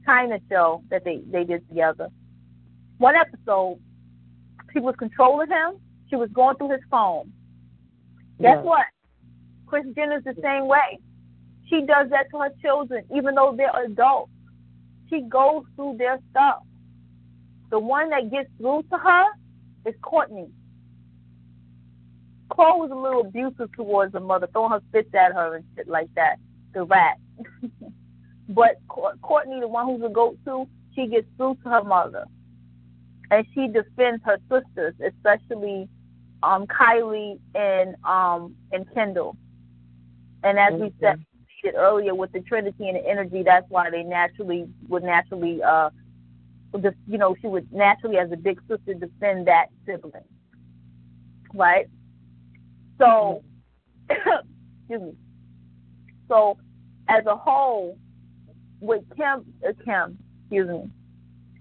Chyna 0.06 0.40
show 0.50 0.82
that 0.90 1.04
they 1.04 1.22
they 1.30 1.44
did 1.44 1.66
together. 1.68 2.08
One 2.98 3.14
episode, 3.14 3.78
she 4.72 4.80
was 4.80 4.94
controlling 4.98 5.48
him. 5.48 5.80
She 6.10 6.16
was 6.16 6.28
going 6.32 6.56
through 6.56 6.70
his 6.70 6.80
phone. 6.90 7.32
Guess 8.40 8.56
yeah. 8.56 8.62
what? 8.62 8.86
Kris 9.66 9.84
Jenner's 9.94 10.24
the 10.24 10.34
same 10.42 10.66
way. 10.66 10.98
She 11.68 11.80
does 11.80 12.10
that 12.10 12.26
to 12.30 12.38
her 12.38 12.50
children, 12.62 13.04
even 13.14 13.34
though 13.34 13.54
they're 13.56 13.84
adults. 13.84 14.30
She 15.08 15.22
goes 15.22 15.64
through 15.76 15.96
their 15.98 16.18
stuff. 16.30 16.62
The 17.70 17.78
one 17.78 18.10
that 18.10 18.30
gets 18.30 18.48
through 18.58 18.84
to 18.90 18.98
her 18.98 19.24
is 19.86 19.94
Kourtney. 20.02 20.50
Khloe 22.50 22.78
was 22.78 22.90
a 22.90 22.94
little 22.94 23.22
abusive 23.22 23.72
towards 23.72 24.12
her 24.14 24.20
mother, 24.20 24.48
throwing 24.52 24.70
her 24.70 24.82
fists 24.92 25.14
at 25.14 25.32
her 25.32 25.56
and 25.56 25.64
shit 25.74 25.88
like 25.88 26.08
that. 26.14 26.36
The 26.74 26.84
rat. 26.84 27.18
but 28.48 28.76
Kourtney, 28.88 29.60
the 29.60 29.68
one 29.68 29.86
who's 29.86 30.04
a 30.04 30.12
goat 30.12 30.38
to, 30.44 30.68
she 30.94 31.06
gets 31.06 31.26
through 31.36 31.58
to 31.64 31.68
her 31.68 31.82
mother, 31.82 32.26
and 33.30 33.46
she 33.54 33.66
defends 33.68 34.22
her 34.24 34.38
sisters, 34.50 34.94
especially 35.04 35.88
um, 36.42 36.66
Kylie 36.66 37.38
and 37.54 37.96
um, 38.04 38.54
and 38.72 38.86
Kendall. 38.94 39.36
And 40.42 40.58
as 40.58 40.74
we 40.74 40.92
said 41.00 41.20
earlier 41.74 42.14
with 42.14 42.32
the 42.32 42.40
Trinity 42.40 42.88
and 42.88 42.96
the 42.96 43.06
energy, 43.08 43.42
that's 43.42 43.66
why 43.68 43.90
they 43.90 44.02
naturally 44.02 44.68
would 44.88 45.02
naturally, 45.02 45.62
uh, 45.62 45.90
just 46.78 46.96
you 47.06 47.18
know, 47.18 47.36
she 47.40 47.46
would 47.46 47.72
naturally, 47.72 48.16
as 48.18 48.30
a 48.32 48.36
big 48.36 48.60
sister, 48.68 48.94
defend 48.94 49.46
that 49.46 49.66
sibling, 49.84 50.24
right? 51.54 51.86
So, 52.98 53.42
excuse 54.10 55.02
me. 55.02 55.12
So, 56.28 56.58
as 57.08 57.24
a 57.26 57.36
whole, 57.36 57.98
with 58.80 59.02
Kim, 59.16 59.44
uh, 59.66 59.72
Kim, 59.84 60.18
excuse 60.42 60.68
me, 60.68 60.90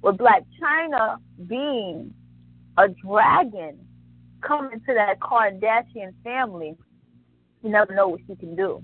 with 0.01 0.17
Blac 0.17 0.45
Chyna 0.59 1.17
being 1.47 2.13
a 2.77 2.87
dragon 2.87 3.79
coming 4.41 4.79
to 4.81 4.93
that 4.93 5.19
Kardashian 5.19 6.13
family, 6.23 6.75
you 7.63 7.69
never 7.69 7.93
know 7.93 8.09
what 8.09 8.21
she 8.27 8.35
can 8.35 8.55
do. 8.55 8.81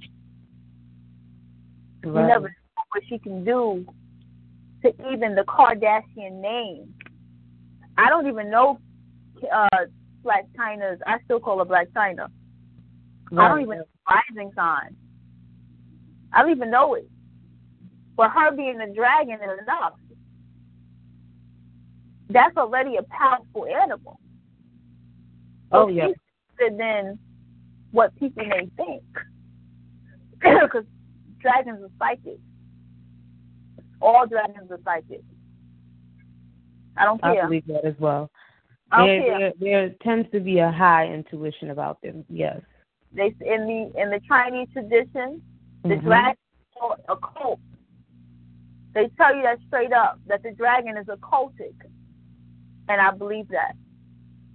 Right. 2.03 2.21
You 2.21 2.27
never 2.27 2.47
know 2.47 2.84
what 2.91 3.03
she 3.07 3.19
can 3.19 3.43
do 3.43 3.86
to 4.84 4.93
even 5.11 5.36
the 5.36 5.43
Kardashian 5.43 6.41
name. 6.41 6.93
I 7.97 8.09
don't 8.09 8.27
even 8.27 8.49
know 8.49 8.79
uh, 9.53 9.67
Blac 10.23 10.47
Chyna's. 10.57 10.99
I 11.05 11.17
still 11.25 11.39
call 11.39 11.59
her 11.59 11.65
Black 11.65 11.88
China. 11.93 12.29
Right. 13.32 13.45
I 13.45 13.47
don't 13.49 13.61
even 13.61 13.79
know 13.79 13.86
rising 14.09 14.51
sign. 14.55 14.95
I 16.34 16.41
don't 16.41 16.51
even 16.51 16.71
know 16.71 16.95
it. 16.95 17.09
But 18.15 18.32
her 18.32 18.51
being 18.51 18.79
a 18.82 18.93
dragon 18.93 19.36
is 19.36 19.59
enough. 19.63 19.93
That's 22.29 22.55
already 22.57 22.97
a 22.97 23.03
powerful 23.03 23.65
animal. 23.65 24.19
Oh 25.71 25.88
yeah. 25.88 26.09
Than 26.59 27.17
what 27.91 28.15
people 28.19 28.45
may 28.45 28.69
think, 28.77 29.03
because 30.41 30.86
dragons 31.39 31.82
are 31.84 31.89
psychic. 31.97 32.38
All 34.01 34.25
dragons 34.27 34.71
are 34.71 34.79
psychic. 34.83 35.23
I 36.97 37.05
don't 37.05 37.21
care. 37.21 37.43
I 37.43 37.45
believe 37.45 37.67
that 37.67 37.85
as 37.85 37.95
well. 37.99 38.29
There, 38.91 39.39
there, 39.39 39.53
there 39.59 39.89
tends 40.03 40.29
to 40.31 40.41
be 40.41 40.59
a 40.59 40.71
high 40.71 41.07
intuition 41.07 41.69
about 41.69 42.01
them. 42.01 42.25
Yes. 42.29 42.59
They 43.13 43.33
in 43.41 43.67
the 43.67 44.01
in 44.01 44.09
the 44.09 44.19
Chinese 44.27 44.67
tradition, 44.73 45.41
the 45.83 45.89
mm-hmm. 45.89 46.07
dragon 46.07 46.37
is 46.75 46.99
a 47.07 47.15
cult. 47.15 47.59
They 48.93 49.09
tell 49.17 49.35
you 49.35 49.43
that 49.43 49.59
straight 49.67 49.93
up 49.93 50.19
that 50.27 50.43
the 50.43 50.51
dragon 50.51 50.97
is 50.97 51.07
occultic, 51.07 51.73
and 52.89 53.01
I 53.01 53.11
believe 53.11 53.47
that 53.49 53.75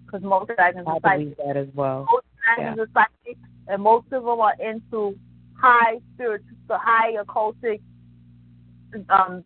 because 0.05 0.22
most 0.22 0.51
dragons 0.55 0.86
are 0.86 0.97
psychic. 0.97 1.07
I 1.07 1.18
believe 1.18 1.36
that 1.44 1.57
as 1.57 1.68
well. 1.74 2.07
Most 2.11 2.26
dragons 2.57 2.76
yeah. 2.76 2.82
are 2.82 3.07
psychic, 3.24 3.38
and 3.68 3.82
most 3.82 4.07
of 4.12 4.24
them 4.24 4.40
are 4.40 4.55
into 4.61 5.18
high 5.55 6.01
spiritual, 6.14 6.57
so 6.68 6.76
high 6.78 7.14
occultic, 7.14 7.80
um, 9.11 9.44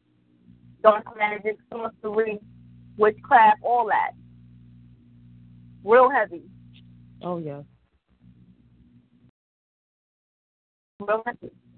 dark 0.82 1.04
magic, 1.16 1.56
sorcery, 1.70 2.38
witchcraft, 2.96 3.58
all 3.62 3.86
that. 3.86 4.12
Real 5.84 6.10
heavy. 6.10 6.42
Oh 7.22 7.38
yeah. 7.38 7.62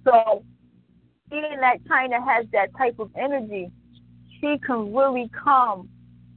So, 0.05 0.45
being 1.31 1.61
that 1.61 1.79
Chyna 1.85 2.25
has 2.27 2.47
that 2.53 2.77
type 2.77 2.99
of 2.99 3.11
energy, 3.17 3.71
she 4.41 4.59
can 4.67 4.93
really 4.93 5.31
come 5.33 5.89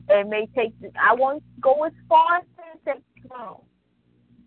and 0.08 0.30
may 0.30 0.48
take. 0.56 0.74
I 1.02 1.16
won't 1.16 1.44
go 1.60 1.84
as 1.84 1.94
far 2.08 2.38
as 2.38 2.44
saying 2.56 2.80
take 2.86 3.24
the 3.24 3.30
throne, 3.30 3.62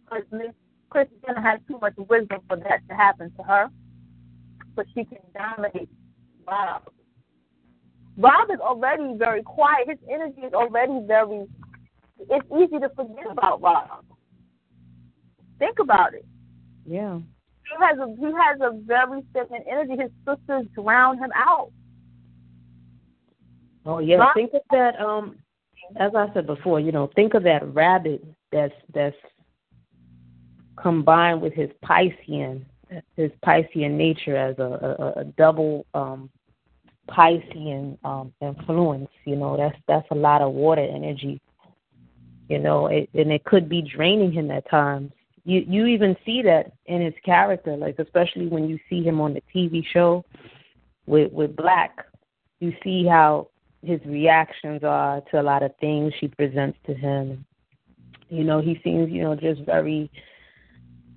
because 0.05 0.24
Miss 0.30 0.55
Christiana 0.91 1.43
has 1.43 1.61
too 1.66 1.78
much 1.80 1.95
wisdom 1.97 2.41
for 2.47 2.57
that 2.57 2.80
to 2.89 2.95
happen 2.95 3.32
to 3.36 3.43
her. 3.43 3.68
But 4.76 4.86
she 4.95 5.05
can 5.05 5.18
dominate 5.34 5.91
Rob. 6.51 6.83
Rob 8.17 8.51
is 8.51 8.61
already 8.61 9.15
very 9.17 9.43
quiet. 9.43 9.89
His 9.89 9.99
energy 10.11 10.41
is 10.41 10.53
already 10.53 11.01
very. 11.07 11.47
It's 12.19 12.47
easy 12.53 12.81
to 12.81 12.89
forget 12.91 13.31
about 13.31 13.63
Rob. 13.63 14.05
Think 15.59 15.79
about 15.79 16.15
it. 16.15 16.25
Yeah 16.85 17.21
he 17.69 17.85
has 17.85 17.99
a 17.99 18.15
he 18.19 18.25
has 18.25 18.61
a 18.61 18.79
very 18.85 19.23
feminine 19.33 19.65
energy. 19.71 20.03
His 20.03 20.11
sisters 20.27 20.67
drown 20.75 21.19
him 21.19 21.31
out. 21.35 21.71
Oh 23.85 23.99
yeah, 23.99 24.17
right? 24.17 24.35
think 24.35 24.53
of 24.55 24.63
that. 24.71 25.01
Um, 25.01 25.37
as 25.97 26.13
I 26.15 26.33
said 26.35 26.47
before, 26.47 26.81
you 26.81 26.93
know, 26.93 27.11
think 27.15 27.35
of 27.35 27.43
that 27.45 27.67
rabbit 27.75 28.25
that's 28.53 28.75
that's 28.95 29.17
combined 30.81 31.43
with 31.43 31.53
his 31.55 31.71
Piscean, 31.85 32.65
his 33.17 33.31
Piscean 33.45 33.93
nature 33.93 34.37
as 34.37 34.59
a, 34.59 35.15
a, 35.17 35.21
a 35.21 35.25
double 35.25 35.87
um, 35.95 36.31
Piscean 37.09 37.99
um, 38.05 38.33
influence. 38.41 39.11
You 39.25 39.37
know, 39.37 39.57
that's 39.57 39.77
that's 39.87 40.07
a 40.11 40.15
lot 40.15 40.43
of 40.43 40.53
water 40.53 40.83
energy. 40.83 41.41
You 42.49 42.59
know, 42.59 42.87
it, 42.87 43.11
and 43.15 43.31
it 43.31 43.45
could 43.45 43.69
be 43.69 43.83
draining 43.83 44.33
him 44.33 44.51
at 44.51 44.69
times 44.71 45.13
you 45.49 45.65
you 45.67 45.87
even 45.87 46.15
see 46.27 46.43
that 46.43 46.73
in 46.85 47.01
his 47.01 47.15
character, 47.25 47.75
like 47.75 47.99
especially 47.99 48.49
when 48.49 48.69
you 48.69 48.79
see 48.91 49.03
him 49.03 49.19
on 49.19 49.33
the 49.33 49.43
TV 49.55 49.83
show 49.83 50.23
with 51.07 51.33
with 51.33 51.57
Blac, 51.57 51.89
you 52.61 52.75
see 52.85 53.07
how 53.07 53.49
his 53.83 53.99
reactions 54.05 54.85
are 54.85 55.23
to 55.31 55.41
a 55.41 55.43
lot 55.43 55.63
of 55.63 55.75
things 55.81 56.13
she 56.21 56.29
presents 56.29 56.79
to 56.87 56.93
him. 56.93 57.47
You 58.29 58.45
know, 58.45 58.61
he 58.61 58.79
seems, 58.85 59.11
you 59.11 59.23
know, 59.23 59.35
just 59.35 59.63
very 59.63 60.11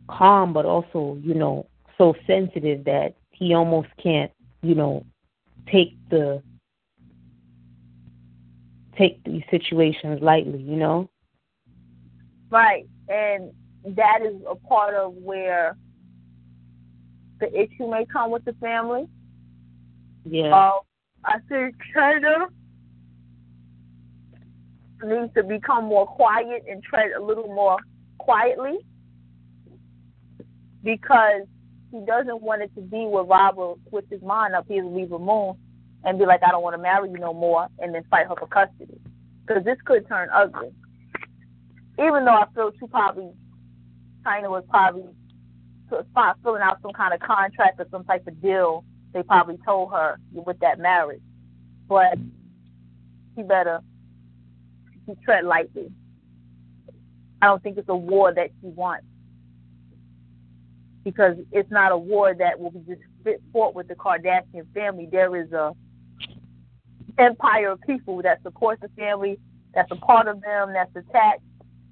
calm 0.07 0.53
but 0.53 0.65
also, 0.65 1.17
you 1.21 1.33
know, 1.33 1.65
so 1.97 2.13
sensitive 2.25 2.85
that 2.85 3.15
he 3.31 3.53
almost 3.53 3.89
can't, 4.01 4.31
you 4.61 4.75
know, 4.75 5.05
take 5.69 5.97
the 6.09 6.41
take 8.97 9.23
these 9.23 9.43
situations 9.49 10.21
lightly, 10.21 10.61
you 10.61 10.75
know? 10.75 11.09
Right. 12.49 12.85
And 13.07 13.51
that 13.85 14.19
is 14.23 14.35
a 14.49 14.55
part 14.55 14.95
of 14.95 15.13
where 15.13 15.77
the 17.39 17.47
issue 17.47 17.89
may 17.89 18.05
come 18.05 18.31
with 18.31 18.45
the 18.45 18.53
family. 18.53 19.07
Yeah. 20.25 20.53
Uh, 20.53 20.79
I 21.25 21.37
think 21.49 21.75
Chyna 21.95 22.47
needs 25.03 25.33
to 25.33 25.43
become 25.43 25.85
more 25.85 26.05
quiet 26.05 26.63
and 26.69 26.83
tread 26.83 27.11
a 27.17 27.21
little 27.23 27.47
more 27.47 27.77
quietly 28.17 28.77
because 30.83 31.47
he 31.91 31.99
doesn't 32.05 32.41
want 32.41 32.61
it 32.61 32.73
to 32.75 32.81
be 32.81 33.05
where 33.05 33.23
Rob 33.23 33.57
will 33.57 33.79
his 34.09 34.21
mind 34.21 34.55
up. 34.55 34.65
He'll 34.67 34.93
leave 34.93 35.11
a 35.11 35.19
moon 35.19 35.55
and 36.03 36.17
be 36.17 36.25
like, 36.25 36.41
I 36.43 36.49
don't 36.49 36.63
want 36.63 36.75
to 36.75 36.81
marry 36.81 37.09
you 37.09 37.17
no 37.17 37.33
more, 37.33 37.67
and 37.79 37.93
then 37.93 38.03
fight 38.09 38.27
her 38.27 38.35
for 38.35 38.47
custody. 38.47 38.99
Because 39.45 39.63
this 39.63 39.77
could 39.85 40.07
turn 40.07 40.29
ugly. 40.33 40.71
Even 41.99 42.25
though 42.25 42.33
I 42.33 42.45
feel 42.55 42.71
she 42.79 42.87
probably 42.87 43.29
Chyna 44.25 44.49
was 44.49 44.63
probably 44.69 45.03
filling 46.43 46.61
out 46.61 46.77
some 46.81 46.93
kind 46.93 47.13
of 47.13 47.19
contract 47.19 47.79
or 47.79 47.87
some 47.91 48.03
type 48.05 48.25
of 48.27 48.41
deal. 48.41 48.85
They 49.13 49.23
probably 49.23 49.57
told 49.65 49.91
her 49.91 50.17
with 50.31 50.59
that 50.59 50.79
marriage, 50.79 51.21
but 51.89 52.17
she 53.35 53.43
better 53.43 53.81
she 55.05 55.13
tread 55.25 55.43
lightly. 55.43 55.91
I 57.41 57.47
don't 57.47 57.61
think 57.61 57.77
it's 57.77 57.89
a 57.89 57.95
war 57.95 58.33
that 58.33 58.51
she 58.61 58.67
wants 58.67 59.05
because 61.03 61.35
it's 61.51 61.71
not 61.71 61.91
a 61.91 61.97
war 61.97 62.33
that 62.33 62.59
will 62.59 62.71
be 62.71 62.79
just 62.87 63.01
fought 63.51 63.75
with 63.75 63.87
the 63.87 63.95
Kardashian 63.95 64.71
family. 64.73 65.07
There 65.11 65.35
is 65.35 65.51
a 65.51 65.73
empire 67.17 67.71
of 67.71 67.81
people 67.81 68.21
that 68.21 68.41
support 68.43 68.79
the 68.81 68.89
family, 68.97 69.37
that's 69.73 69.91
a 69.91 69.95
part 69.95 70.27
of 70.27 70.41
them, 70.41 70.73
that's 70.73 70.95
attached. 70.95 71.43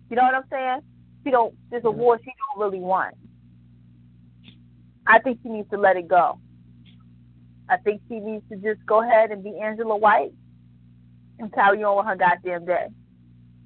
You 0.09 0.15
know 0.15 0.23
what 0.23 0.35
I'm 0.35 0.43
saying? 0.49 0.81
she 1.23 1.31
don't 1.31 1.53
there's 1.69 1.85
a 1.85 1.91
war 1.91 2.19
she 2.23 2.31
don't 2.55 2.63
really 2.63 2.79
want. 2.79 3.15
I 5.05 5.19
think 5.19 5.39
she 5.43 5.49
needs 5.49 5.69
to 5.71 5.77
let 5.77 5.97
it 5.97 6.07
go. 6.07 6.39
I 7.69 7.77
think 7.77 8.01
she 8.07 8.19
needs 8.19 8.43
to 8.49 8.57
just 8.57 8.85
go 8.85 9.01
ahead 9.01 9.31
and 9.31 9.43
be 9.43 9.59
Angela 9.59 9.97
White 9.97 10.31
and 11.39 11.53
carry 11.53 11.83
on 11.83 11.97
with 11.97 12.05
her 12.05 12.15
goddamn 12.15 12.65
day. 12.65 12.87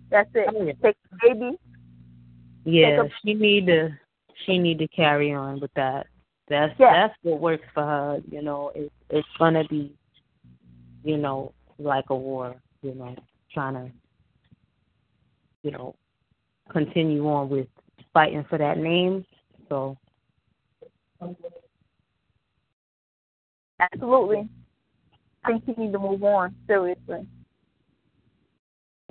That's 0.09 0.29
it. 0.33 0.49
Oh, 0.53 0.63
yeah. 0.63 0.73
Take 0.83 0.97
the 1.09 1.17
baby. 1.21 1.57
Yeah, 2.65 3.03
she 3.23 3.33
need 3.33 3.67
to 3.67 3.97
she 4.45 4.57
need 4.57 4.79
to 4.79 4.87
carry 4.87 5.33
on 5.33 5.59
with 5.59 5.73
that. 5.75 6.07
That's 6.47 6.77
Yeah. 6.79 6.93
that's 6.93 7.15
what 7.23 7.39
works 7.39 7.65
for 7.73 7.83
her. 7.83 8.21
You 8.29 8.41
know, 8.41 8.71
it's 8.75 8.93
it's 9.09 9.27
gonna 9.37 9.63
be, 9.65 9.95
you 11.03 11.17
know, 11.17 11.53
like 11.77 12.09
a 12.09 12.15
war. 12.15 12.55
You 12.81 12.95
know, 12.95 13.15
trying 13.53 13.75
to, 13.75 13.91
you 15.63 15.71
know, 15.71 15.95
continue 16.69 17.27
on 17.29 17.49
with 17.49 17.67
fighting 18.13 18.43
for 18.49 18.57
that 18.57 18.77
name. 18.77 19.25
So 19.69 19.97
Absolutely. 23.79 24.47
I 25.43 25.47
think 25.51 25.65
he 25.65 25.73
need 25.81 25.91
to 25.91 25.99
move 25.99 26.23
on, 26.23 26.55
seriously. 26.67 27.27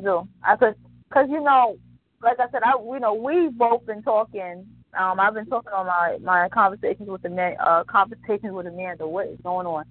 So, 0.03 0.27
I 0.43 0.57
could, 0.57 0.75
cause 1.13 1.27
you 1.29 1.43
know, 1.43 1.77
like 2.23 2.41
I 2.41 2.51
said, 2.51 2.63
I 2.65 2.73
you 2.83 3.01
know 3.01 3.15
we've 3.15 3.57
both 3.57 3.85
been 3.87 4.03
talking. 4.03 4.67
Um, 4.99 5.19
I've 5.19 5.35
been 5.35 5.47
talking 5.47 5.73
on 5.73 5.87
my 5.87 6.19
my 6.23 6.49
conversations 6.51 7.09
with 7.09 7.23
the 7.23 7.31
men, 7.31 7.57
uh, 7.65 7.83
conversations 7.85 8.53
with 8.53 8.67
Amanda. 8.67 9.07
What 9.07 9.29
is 9.29 9.39
going 9.43 9.67
on? 9.67 9.85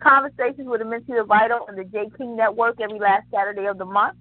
Conversations 0.00 0.66
with 0.66 0.84
Mentally 0.84 1.18
Vital 1.26 1.66
and 1.68 1.78
the 1.78 1.84
J 1.84 2.10
King 2.18 2.36
Network 2.36 2.80
every 2.80 2.98
last 2.98 3.26
Saturday 3.32 3.66
of 3.66 3.78
the 3.78 3.84
month. 3.84 4.16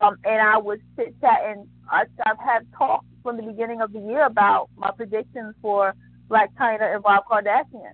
Um, 0.00 0.16
and 0.24 0.40
I 0.40 0.56
was 0.56 0.78
chit. 0.96 1.14
I, 1.22 2.04
I've 2.24 2.38
had 2.38 2.66
talks 2.76 3.06
from 3.22 3.36
the 3.36 3.42
beginning 3.42 3.82
of 3.82 3.92
the 3.92 4.00
year 4.00 4.24
about 4.24 4.68
my 4.76 4.90
predictions 4.90 5.54
for 5.60 5.94
Blac 6.30 6.48
Chyna 6.58 6.94
and 6.94 7.04
Rob 7.04 7.24
Kardashian. 7.30 7.92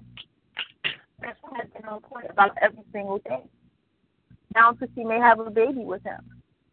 And 1.22 1.32
I 1.52 1.56
had 1.56 1.72
been 1.74 1.84
on 1.86 2.00
point 2.02 2.26
about 2.30 2.56
every 2.60 2.82
single 2.92 3.18
thing. 3.20 3.48
Down 4.54 4.76
to 4.78 4.88
she 4.94 5.04
may 5.04 5.18
have 5.18 5.40
a 5.40 5.50
baby 5.50 5.84
with 5.84 6.02
him. 6.04 6.20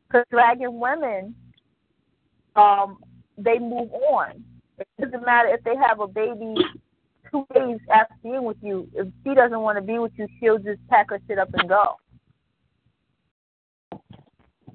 Because 0.07 0.25
dragon 0.31 0.79
women, 0.79 1.35
um, 2.55 2.97
they 3.37 3.57
move 3.59 3.91
on. 3.93 4.43
It 4.79 4.87
doesn't 4.99 5.25
matter 5.25 5.49
if 5.49 5.63
they 5.63 5.75
have 5.75 5.99
a 5.99 6.07
baby 6.07 6.55
two 7.31 7.45
days 7.53 7.79
after 7.93 8.15
being 8.23 8.43
with 8.43 8.57
you. 8.61 8.89
If 8.93 9.07
she 9.23 9.35
doesn't 9.35 9.59
want 9.59 9.77
to 9.77 9.81
be 9.81 9.99
with 9.99 10.11
you, 10.17 10.27
she'll 10.39 10.57
just 10.57 10.85
pack 10.87 11.09
her 11.09 11.19
shit 11.27 11.37
up 11.37 11.49
and 11.53 11.69
go. 11.69 11.95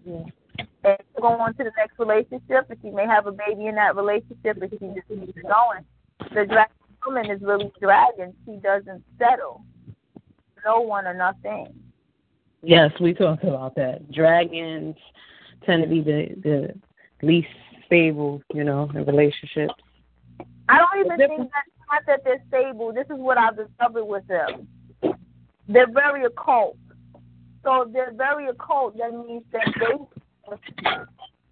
yeah. 0.05 0.25
and 0.85 0.99
go 1.21 1.29
on 1.29 1.55
to 1.55 1.65
the 1.65 1.73
next 1.77 1.99
relationship, 1.99 2.71
and 2.71 2.79
she 2.83 2.91
may 2.91 3.07
have 3.07 3.27
a 3.27 3.33
baby 3.33 3.67
in 3.67 3.75
that 3.77 3.97
relationship, 3.97 4.61
and 4.61 4.71
she 4.71 4.87
just 4.95 5.09
keeps 5.09 5.43
going. 5.43 5.85
The 6.35 6.47
dragon 6.47 6.77
woman 7.07 7.31
is 7.31 7.41
really 7.43 7.73
dragon. 7.81 8.35
She 8.45 8.57
doesn't 8.57 9.03
settle. 9.19 9.65
No 10.65 10.81
one 10.81 11.07
or 11.07 11.15
nothing. 11.15 11.75
Yes, 12.63 12.91
we 13.01 13.13
talked 13.13 13.45
about 13.45 13.75
that. 13.75 14.11
Dragons 14.11 14.97
tend 15.67 15.83
to 15.83 15.89
be 15.89 16.01
the 16.01 16.29
the 16.43 17.27
least 17.27 17.49
stable, 17.87 18.43
you 18.55 18.65
know, 18.65 18.91
in 18.95 19.05
relationships. 19.05 19.75
I 20.69 20.79
don't 20.79 21.07
even 21.07 21.19
think 21.19 21.51
that 21.51 21.65
not 21.91 22.03
that 22.07 22.25
they're 22.25 22.43
stable. 22.49 22.93
This 22.93 23.07
is 23.07 23.19
what 23.19 23.39
I've 23.39 23.57
discovered 23.57 24.05
with 24.05 24.27
them. 24.27 24.67
They're 25.69 25.91
very 25.91 26.25
occult. 26.25 26.77
So 27.63 27.83
if 27.83 27.93
they're 27.93 28.13
very 28.13 28.49
occult. 28.49 28.97
That 28.99 29.13
means 29.13 29.45
that 29.53 29.67
they 29.79 30.57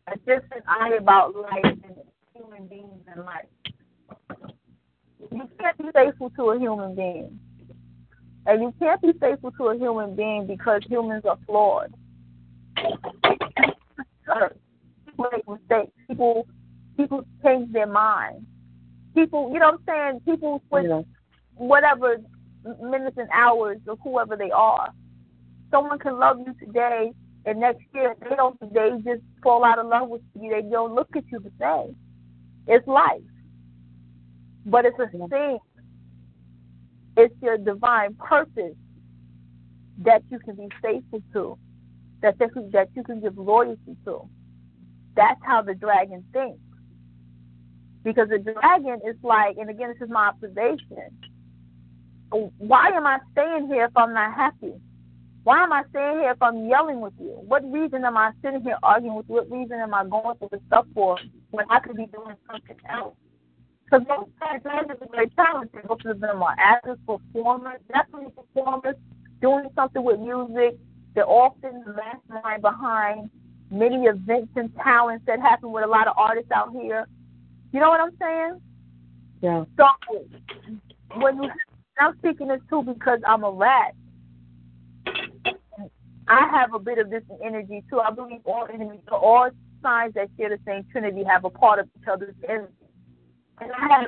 a 0.08 0.16
different 0.18 0.64
eye 0.66 0.94
about 0.98 1.34
life 1.34 1.64
and 1.64 1.96
human 2.34 2.66
beings 2.66 3.02
and 3.14 3.24
life. 3.24 3.46
You 5.30 5.48
can't 5.58 5.78
be 5.78 5.84
faithful 5.94 6.30
to 6.30 6.50
a 6.50 6.58
human 6.58 6.94
being. 6.94 7.38
And 8.44 8.60
you 8.60 8.74
can't 8.78 9.00
be 9.00 9.12
faithful 9.20 9.52
to 9.52 9.68
a 9.68 9.78
human 9.78 10.16
being 10.16 10.46
because 10.46 10.82
humans 10.88 11.24
are 11.24 11.38
flawed. 11.46 11.94
People 15.06 15.26
make 15.30 15.48
mistakes. 15.48 15.92
People 16.08 16.46
people 16.96 17.24
change 17.42 17.72
their 17.72 17.86
minds. 17.86 18.44
People, 19.14 19.50
you 19.52 19.58
know 19.58 19.72
what 19.72 19.80
I'm 19.88 20.20
saying? 20.20 20.20
People 20.20 20.62
with 20.70 20.84
Yeah. 20.84 21.02
whatever 21.56 22.18
minutes 22.80 23.18
and 23.18 23.28
hours 23.32 23.78
or 23.86 23.96
whoever 23.96 24.36
they 24.36 24.50
are. 24.50 24.88
Someone 25.70 25.98
can 25.98 26.18
love 26.18 26.38
you 26.46 26.54
today, 26.64 27.12
and 27.46 27.60
next 27.60 27.82
year 27.94 28.14
they 28.20 28.36
don't. 28.36 28.58
They 28.72 28.90
just 29.04 29.22
fall 29.42 29.64
out 29.64 29.78
of 29.78 29.86
love 29.86 30.08
with 30.08 30.22
you. 30.40 30.50
They 30.50 30.62
don't 30.62 30.94
look 30.94 31.14
at 31.16 31.24
you 31.30 31.40
the 31.40 31.52
same. 31.58 31.96
It's 32.66 32.86
life, 32.86 33.22
but 34.66 34.84
it's 34.84 34.98
a 34.98 35.28
thing. 35.28 35.58
It's 37.16 37.34
your 37.42 37.58
divine 37.58 38.14
purpose 38.14 38.76
that 39.98 40.22
you 40.30 40.38
can 40.38 40.56
be 40.56 40.68
faithful 40.80 41.22
to, 41.32 41.58
that 42.22 42.38
that 42.38 42.50
that 42.72 42.88
you 42.94 43.02
can 43.02 43.20
give 43.20 43.36
loyalty 43.36 43.96
to. 44.04 44.28
That's 45.16 45.40
how 45.44 45.62
the 45.62 45.74
dragon 45.74 46.24
thinks. 46.32 46.60
Because 48.04 48.28
the 48.28 48.38
dragon 48.38 49.00
is 49.06 49.16
like, 49.22 49.56
and 49.58 49.70
again, 49.70 49.90
this 49.90 50.06
is 50.06 50.10
my 50.10 50.28
observation. 50.28 51.10
Why 52.58 52.88
am 52.88 53.06
I 53.06 53.18
staying 53.32 53.68
here 53.68 53.84
if 53.84 53.96
I'm 53.96 54.14
not 54.14 54.34
happy? 54.34 54.74
Why 55.44 55.62
am 55.62 55.72
I 55.72 55.82
staying 55.90 56.20
here 56.20 56.30
if 56.30 56.42
I'm 56.42 56.66
yelling 56.68 57.00
with 57.00 57.14
you? 57.18 57.36
What 57.46 57.62
reason 57.70 58.04
am 58.04 58.16
I 58.16 58.32
sitting 58.42 58.62
here 58.62 58.78
arguing 58.82 59.16
with 59.16 59.26
you? 59.28 59.34
What 59.34 59.50
reason 59.50 59.78
am 59.80 59.92
I 59.92 60.04
going 60.04 60.36
through 60.38 60.48
this 60.52 60.60
stuff 60.68 60.86
for 60.94 61.18
when 61.50 61.66
I 61.68 61.80
could 61.80 61.96
be 61.96 62.06
doing 62.06 62.36
something 62.50 62.76
else? 62.88 63.14
Because 63.84 64.06
times 64.06 64.62
dragons 64.62 64.98
are 65.02 65.08
very 65.10 65.28
talented. 65.30 65.80
Most 65.88 66.06
of 66.06 66.20
them 66.20 66.42
are 66.42 66.54
actors, 66.58 66.98
performers, 67.06 67.80
definitely 67.92 68.30
performers, 68.30 68.96
doing 69.40 69.68
something 69.74 70.02
with 70.02 70.18
music. 70.20 70.78
They're 71.14 71.28
often 71.28 71.82
the 71.84 71.92
mastermind 71.92 72.62
behind 72.62 73.30
many 73.70 74.04
events 74.04 74.52
and 74.56 74.74
talents 74.76 75.26
that 75.26 75.40
happen 75.40 75.72
with 75.72 75.84
a 75.84 75.88
lot 75.88 76.06
of 76.08 76.14
artists 76.16 76.50
out 76.50 76.72
here. 76.72 77.06
You 77.72 77.80
know 77.80 77.88
what 77.88 78.00
I'm 78.00 78.16
saying? 78.20 78.60
Yeah. 79.40 79.64
So 79.76 79.86
when 81.20 81.42
you, 81.42 81.50
I'm 81.98 82.16
speaking 82.18 82.48
this 82.48 82.60
too 82.68 82.82
because 82.82 83.20
I'm 83.26 83.44
a 83.44 83.50
rat. 83.50 83.94
I 86.28 86.48
have 86.50 86.74
a 86.74 86.78
bit 86.78 86.98
of 86.98 87.10
this 87.10 87.22
energy 87.44 87.82
too. 87.90 87.98
I 88.00 88.10
believe 88.10 88.40
all 88.44 88.66
enemies, 88.72 89.00
all 89.10 89.50
signs 89.82 90.14
that 90.14 90.28
share 90.38 90.50
the 90.50 90.58
same 90.66 90.86
trinity 90.92 91.24
have 91.24 91.44
a 91.44 91.50
part 91.50 91.80
of 91.80 91.88
each 92.00 92.06
other's 92.10 92.34
energy. 92.48 92.72
And 93.60 93.72
I 93.72 93.88
have. 93.88 94.06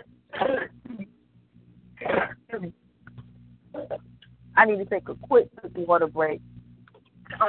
I 4.57 4.65
need 4.67 4.77
to 4.79 4.85
take 4.85 5.09
a 5.09 5.15
quick 5.17 5.49
water 5.75 6.07
break. 6.07 6.41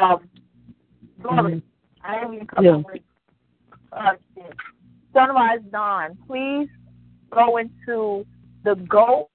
Um, 0.02 0.28
Doris, 1.22 1.62
I 2.04 2.16
am 2.16 2.48
coming 2.48 2.66
Yeah. 2.72 2.78
with 2.78 3.02
uh, 3.92 4.14
shit. 4.34 4.54
Sunrise 5.16 5.62
Dawn, 5.72 6.18
please 6.28 6.68
go 7.30 7.56
into 7.58 8.26
the 8.66 8.76
goat. 8.76 9.30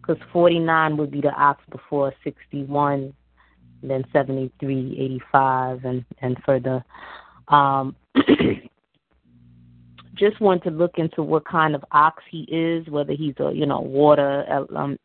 because 0.00 0.20
49 0.32 0.96
would 0.96 1.12
be 1.12 1.20
the 1.20 1.30
ox 1.32 1.62
before 1.70 2.12
61, 2.24 3.14
then 3.90 4.04
73, 4.12 4.96
85, 5.32 5.84
and 5.84 6.04
and 6.20 6.36
further. 6.44 6.84
Um, 7.48 7.96
just 10.14 10.40
want 10.40 10.62
to 10.64 10.70
look 10.70 10.98
into 10.98 11.22
what 11.22 11.44
kind 11.46 11.74
of 11.74 11.84
ox 11.92 12.22
he 12.30 12.42
is, 12.42 12.86
whether 12.88 13.12
he's 13.12 13.34
a 13.38 13.52
you 13.52 13.66
know 13.66 13.80
water 13.80 14.44
uh, 14.50 14.76
um 14.76 14.98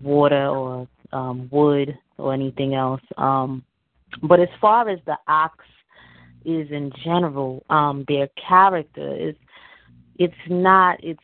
water 0.00 0.46
or 0.46 0.88
um 1.12 1.48
wood 1.50 1.96
or 2.18 2.32
anything 2.32 2.74
else. 2.74 3.02
Um, 3.16 3.64
but 4.22 4.40
as 4.40 4.48
far 4.60 4.88
as 4.88 4.98
the 5.06 5.16
ox 5.26 5.64
is 6.44 6.70
in 6.70 6.92
general, 7.02 7.64
um, 7.70 8.04
their 8.08 8.28
character 8.28 9.14
is 9.16 9.34
it's 10.18 10.34
not 10.48 11.02
it's 11.02 11.20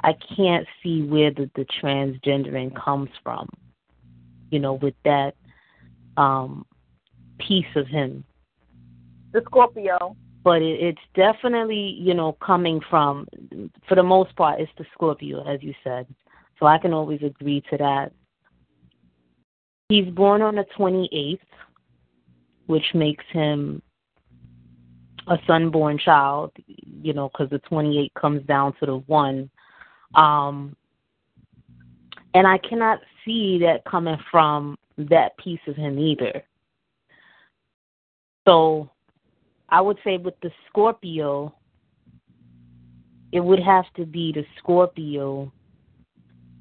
I 0.00 0.14
can't 0.36 0.66
see 0.82 1.02
where 1.02 1.32
the, 1.32 1.50
the 1.56 1.66
transgendering 1.82 2.74
comes 2.76 3.10
from. 3.24 3.48
You 4.50 4.58
know, 4.58 4.74
with 4.74 4.94
that 5.04 5.34
um 6.16 6.66
piece 7.38 7.66
of 7.74 7.86
him. 7.86 8.24
the 9.32 9.42
Scorpio. 9.46 10.16
But 10.42 10.62
it, 10.62 10.80
it's 10.80 11.00
definitely, 11.14 11.96
you 11.98 12.14
know, 12.14 12.32
coming 12.34 12.80
from 12.88 13.26
for 13.88 13.94
the 13.94 14.02
most 14.02 14.34
part 14.36 14.60
it's 14.60 14.70
the 14.78 14.84
Scorpio, 14.94 15.44
as 15.46 15.62
you 15.62 15.74
said. 15.82 16.06
So 16.58 16.66
I 16.66 16.78
can 16.78 16.92
always 16.92 17.20
agree 17.22 17.62
to 17.70 17.76
that. 17.78 18.12
He's 19.88 20.08
born 20.08 20.42
on 20.42 20.56
the 20.56 20.64
28th, 20.76 21.38
which 22.66 22.94
makes 22.94 23.24
him 23.30 23.82
a 25.28 25.38
sunborn 25.46 25.98
child, 25.98 26.52
you 26.66 27.12
know, 27.12 27.28
because 27.28 27.50
the 27.50 27.58
28 27.60 28.12
comes 28.14 28.42
down 28.46 28.72
to 28.80 28.86
the 28.86 28.96
1. 28.96 29.50
Um, 30.14 30.76
and 32.36 32.46
I 32.46 32.58
cannot 32.58 33.00
see 33.24 33.58
that 33.60 33.84
coming 33.90 34.18
from 34.30 34.76
that 34.98 35.36
piece 35.38 35.60
of 35.66 35.74
him 35.74 35.98
either. 35.98 36.44
So 38.46 38.90
I 39.70 39.80
would 39.80 39.96
say 40.04 40.18
with 40.18 40.34
the 40.42 40.50
Scorpio, 40.68 41.54
it 43.32 43.40
would 43.40 43.60
have 43.60 43.86
to 43.96 44.04
be 44.04 44.32
the 44.32 44.44
Scorpio 44.58 45.50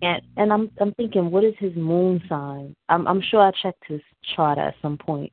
and 0.02 0.22
and 0.38 0.54
I'm 0.54 0.72
I'm 0.80 0.94
thinking, 0.94 1.30
what 1.30 1.44
is 1.44 1.54
his 1.60 1.76
moon 1.76 2.22
sign? 2.30 2.74
I'm 2.88 3.06
I'm 3.06 3.22
sure 3.22 3.42
I 3.42 3.52
checked 3.62 3.84
his 3.88 4.02
chart 4.36 4.58
at 4.58 4.76
some 4.82 4.98
point. 4.98 5.32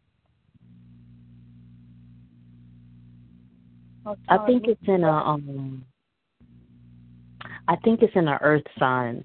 I 4.29 4.39
think 4.47 4.65
it's 4.67 4.89
in 4.89 5.05
a 5.05 5.13
um. 5.13 5.85
I 7.69 7.77
think 7.77 8.03
it's 8.03 8.17
in 8.17 8.27
a 8.27 8.39
Earth 8.43 8.65
sign. 8.77 9.25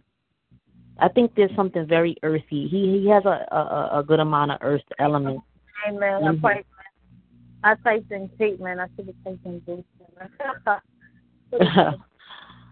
I 0.99 1.07
think 1.09 1.35
there's 1.35 1.55
something 1.55 1.85
very 1.85 2.17
earthy. 2.23 2.67
He 2.67 3.01
he 3.01 3.07
has 3.09 3.25
a 3.25 3.45
a, 3.51 3.99
a 3.99 4.03
good 4.03 4.19
amount 4.19 4.51
of 4.51 4.57
Earth 4.61 4.83
element. 4.99 5.41
Hey 5.83 5.91
man, 5.91 6.21
Mhm. 6.21 6.43
I 6.43 6.53
typed 6.53 6.67
I 7.63 7.75
typed 7.75 8.11
in 8.11 8.29
Kate 8.37 8.59
man. 8.59 8.79
I 8.79 8.87
should 8.95 9.07
have 9.07 9.15
typed 9.23 9.45
in 9.45 9.61
Jason. 9.65 9.85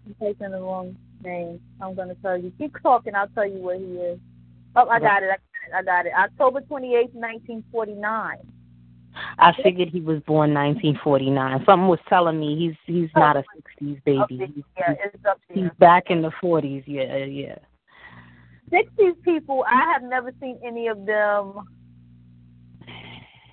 I'm 0.06 0.14
typing 0.20 0.50
the 0.52 0.60
wrong 0.60 0.96
name. 1.22 1.60
I'm 1.80 1.94
gonna 1.94 2.14
tell 2.16 2.36
you. 2.38 2.52
Keep 2.58 2.82
talking. 2.82 3.14
I'll 3.14 3.28
tell 3.28 3.46
you 3.46 3.58
where 3.58 3.78
he 3.78 3.84
is. 3.84 4.18
Oh, 4.76 4.88
I 4.88 5.00
got 5.00 5.22
it. 5.22 5.30
I 5.74 5.82
got 5.82 6.06
it. 6.06 6.12
October 6.16 6.60
28th, 6.60 7.14
1949. 7.14 8.38
I 9.38 9.52
figured 9.62 9.88
he 9.88 10.00
was 10.00 10.20
born 10.26 10.52
1949. 10.54 11.64
Something 11.64 11.88
was 11.88 11.98
telling 12.08 12.38
me 12.38 12.56
he's 12.56 12.94
he's 12.94 13.10
not 13.16 13.36
a 13.36 13.44
60s 13.80 14.02
baby. 14.04 14.22
Okay, 14.22 14.52
yeah, 14.78 14.94
it's 15.04 15.24
up 15.24 15.40
he's 15.52 15.70
back 15.78 16.10
in 16.10 16.22
the 16.22 16.30
40s. 16.42 16.84
Yeah, 16.86 17.24
yeah. 17.24 17.56
60s 18.70 19.22
people, 19.22 19.64
I 19.68 19.92
have 19.92 20.02
never 20.02 20.32
seen 20.40 20.58
any 20.64 20.88
of 20.88 21.06
them 21.06 21.64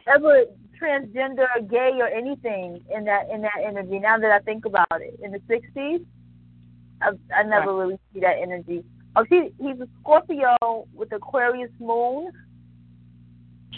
ever 0.07 0.45
transgender, 0.82 1.47
or 1.55 1.61
gay, 1.61 1.91
or 1.99 2.07
anything 2.07 2.84
in 2.93 3.05
that 3.05 3.30
in 3.30 3.41
that 3.41 3.61
energy. 3.66 3.99
Now 3.99 4.18
that 4.18 4.32
I 4.32 4.39
think 4.39 4.66
about 4.66 4.88
it, 4.93 5.20
in 5.24 5.32
the 5.32 5.39
60s, 5.39 6.05
I, 7.01 7.11
I 7.34 7.43
never 7.43 7.76
really 7.76 7.99
see 8.14 8.20
that 8.22 8.38
energy. 8.41 8.84
Oh, 9.16 9.24
he 9.30 9.49
he's 9.59 9.80
a 9.80 9.88
Scorpio 10.01 10.88
with 10.93 11.11
Aquarius 11.14 11.72
moon. 11.80 12.32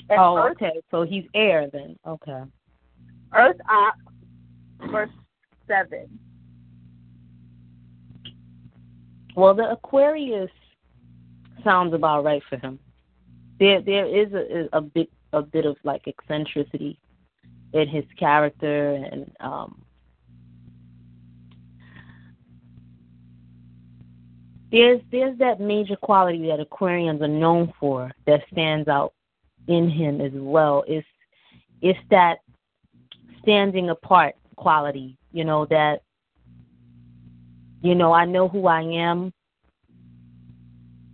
And 0.09 0.19
Oh, 0.19 0.37
Earth, 0.37 0.57
okay. 0.61 0.81
So 0.91 1.03
he's 1.03 1.25
air 1.33 1.67
then. 1.71 1.97
Okay. 2.07 2.43
Earth 3.33 3.57
Ox, 3.69 3.97
verse 4.91 5.09
seven. 5.67 6.19
Well, 9.35 9.53
the 9.53 9.69
Aquarius 9.69 10.49
sounds 11.63 11.93
about 11.93 12.23
right 12.23 12.43
for 12.49 12.57
him. 12.57 12.79
There, 13.59 13.81
there 13.81 14.05
is 14.05 14.33
a, 14.33 14.69
a 14.73 14.81
bit, 14.81 15.09
a 15.33 15.41
bit 15.41 15.65
of 15.65 15.77
like 15.83 16.07
eccentricity 16.07 16.99
in 17.73 17.87
his 17.87 18.05
character, 18.17 18.93
and 18.95 19.31
um, 19.39 19.81
there's 24.71 25.01
there's 25.11 25.37
that 25.39 25.59
major 25.59 25.95
quality 25.95 26.47
that 26.47 26.59
Aquarians 26.59 27.21
are 27.21 27.27
known 27.27 27.73
for 27.79 28.11
that 28.25 28.43
stands 28.51 28.87
out 28.87 29.13
in 29.67 29.89
him 29.89 30.21
as 30.21 30.31
well. 30.33 30.83
It's 30.87 31.07
it's 31.81 31.99
that 32.09 32.39
standing 33.41 33.89
apart 33.89 34.35
quality, 34.55 35.17
you 35.31 35.45
know, 35.45 35.65
that 35.67 36.01
you 37.81 37.93
know, 37.93 38.11
I 38.11 38.25
know 38.25 38.47
who 38.47 38.67
I 38.67 38.81
am 38.81 39.31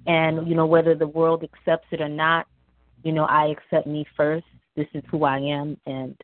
and 0.08 0.48
you 0.48 0.56
know 0.56 0.66
whether 0.66 0.96
the 0.96 1.08
world 1.08 1.44
accepts 1.44 1.88
it 1.92 2.02
or 2.02 2.10
not, 2.10 2.48
you 3.04 3.12
know, 3.12 3.26
I 3.26 3.48
accept 3.48 3.88
me 3.88 4.06
first. 4.16 4.46
This 4.76 4.88
is 4.94 5.04
who 5.12 5.24
I 5.24 5.38
am 5.38 5.78
and 5.86 6.16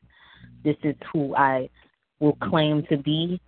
this 0.63 0.77
is 0.83 0.95
who 1.11 1.35
I 1.35 1.69
will 2.19 2.37
claim 2.41 2.83
to 2.89 2.97
be. 2.97 3.41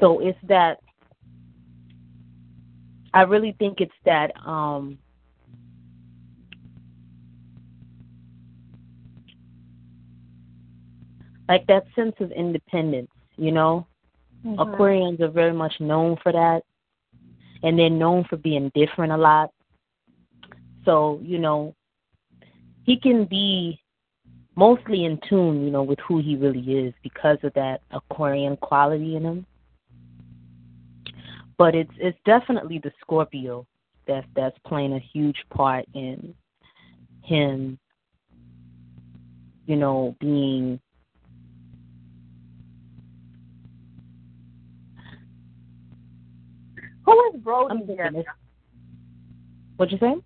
So 0.00 0.20
it's 0.20 0.38
that 0.44 0.78
I 3.12 3.22
really 3.22 3.54
think 3.58 3.80
it's 3.80 3.92
that 4.04 4.32
um 4.46 4.98
like 11.48 11.66
that 11.66 11.84
sense 11.96 12.14
of 12.20 12.30
independence, 12.30 13.10
you 13.36 13.50
know? 13.50 13.86
Mm-hmm. 14.44 14.60
Aquarians 14.60 15.20
are 15.20 15.30
very 15.30 15.52
much 15.52 15.74
known 15.80 16.16
for 16.22 16.30
that. 16.32 16.62
And 17.62 17.78
they're 17.78 17.90
known 17.90 18.24
for 18.24 18.36
being 18.36 18.70
different 18.74 19.12
a 19.12 19.16
lot. 19.16 19.50
So, 20.84 21.20
you 21.22 21.38
know, 21.38 21.74
he 22.84 22.98
can 22.98 23.24
be 23.24 23.80
mostly 24.56 25.04
in 25.04 25.20
tune, 25.28 25.64
you 25.64 25.70
know, 25.70 25.82
with 25.82 25.98
who 26.00 26.18
he 26.20 26.36
really 26.36 26.86
is 26.86 26.94
because 27.02 27.38
of 27.42 27.52
that 27.54 27.80
Aquarian 27.90 28.56
quality 28.56 29.16
in 29.16 29.22
him. 29.22 29.46
But 31.56 31.74
it's 31.74 31.92
it's 31.98 32.18
definitely 32.24 32.78
the 32.78 32.92
Scorpio 33.00 33.66
that's 34.06 34.26
that's 34.34 34.56
playing 34.66 34.94
a 34.94 34.98
huge 34.98 35.44
part 35.50 35.84
in 35.94 36.34
him, 37.22 37.78
you 39.66 39.76
know, 39.76 40.16
being 40.20 40.80
Who 47.08 47.30
is 47.32 47.40
Brody 47.40 47.86
Jenner? 47.96 48.22
What'd 49.78 49.92
you 49.92 49.98
say? 49.98 50.20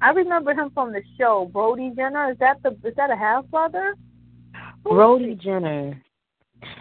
I 0.00 0.10
remember 0.10 0.54
him 0.54 0.70
from 0.72 0.92
the 0.92 1.02
show. 1.18 1.50
Brody 1.52 1.90
Jenner. 1.96 2.30
Is 2.30 2.38
that 2.38 2.62
the 2.62 2.76
is 2.84 2.94
that 2.96 3.10
a 3.10 3.16
half 3.16 3.44
brother? 3.46 3.96
Brody 4.84 5.34
Jenner. 5.34 6.00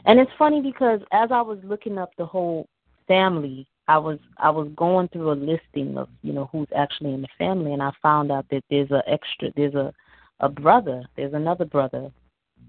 And 0.05 0.19
it's 0.19 0.29
funny 0.37 0.61
because 0.61 0.99
as 1.11 1.31
I 1.31 1.41
was 1.41 1.57
looking 1.63 1.97
up 1.97 2.11
the 2.19 2.25
whole 2.25 2.67
family, 3.07 3.65
I 3.87 3.97
was 3.97 4.19
I 4.37 4.51
was 4.51 4.67
going 4.75 5.07
through 5.07 5.31
a 5.31 5.33
listing 5.33 5.97
of 5.97 6.07
you 6.21 6.33
know 6.33 6.47
who's 6.51 6.69
actually 6.75 7.15
in 7.15 7.23
the 7.23 7.27
family, 7.39 7.73
and 7.73 7.81
I 7.81 7.89
found 7.99 8.31
out 8.31 8.45
that 8.51 8.63
there's 8.69 8.91
a 8.91 9.01
extra 9.07 9.49
there's 9.55 9.73
a 9.73 9.91
a 10.39 10.49
brother, 10.49 11.03
there's 11.15 11.33
another 11.33 11.65
brother, 11.65 12.11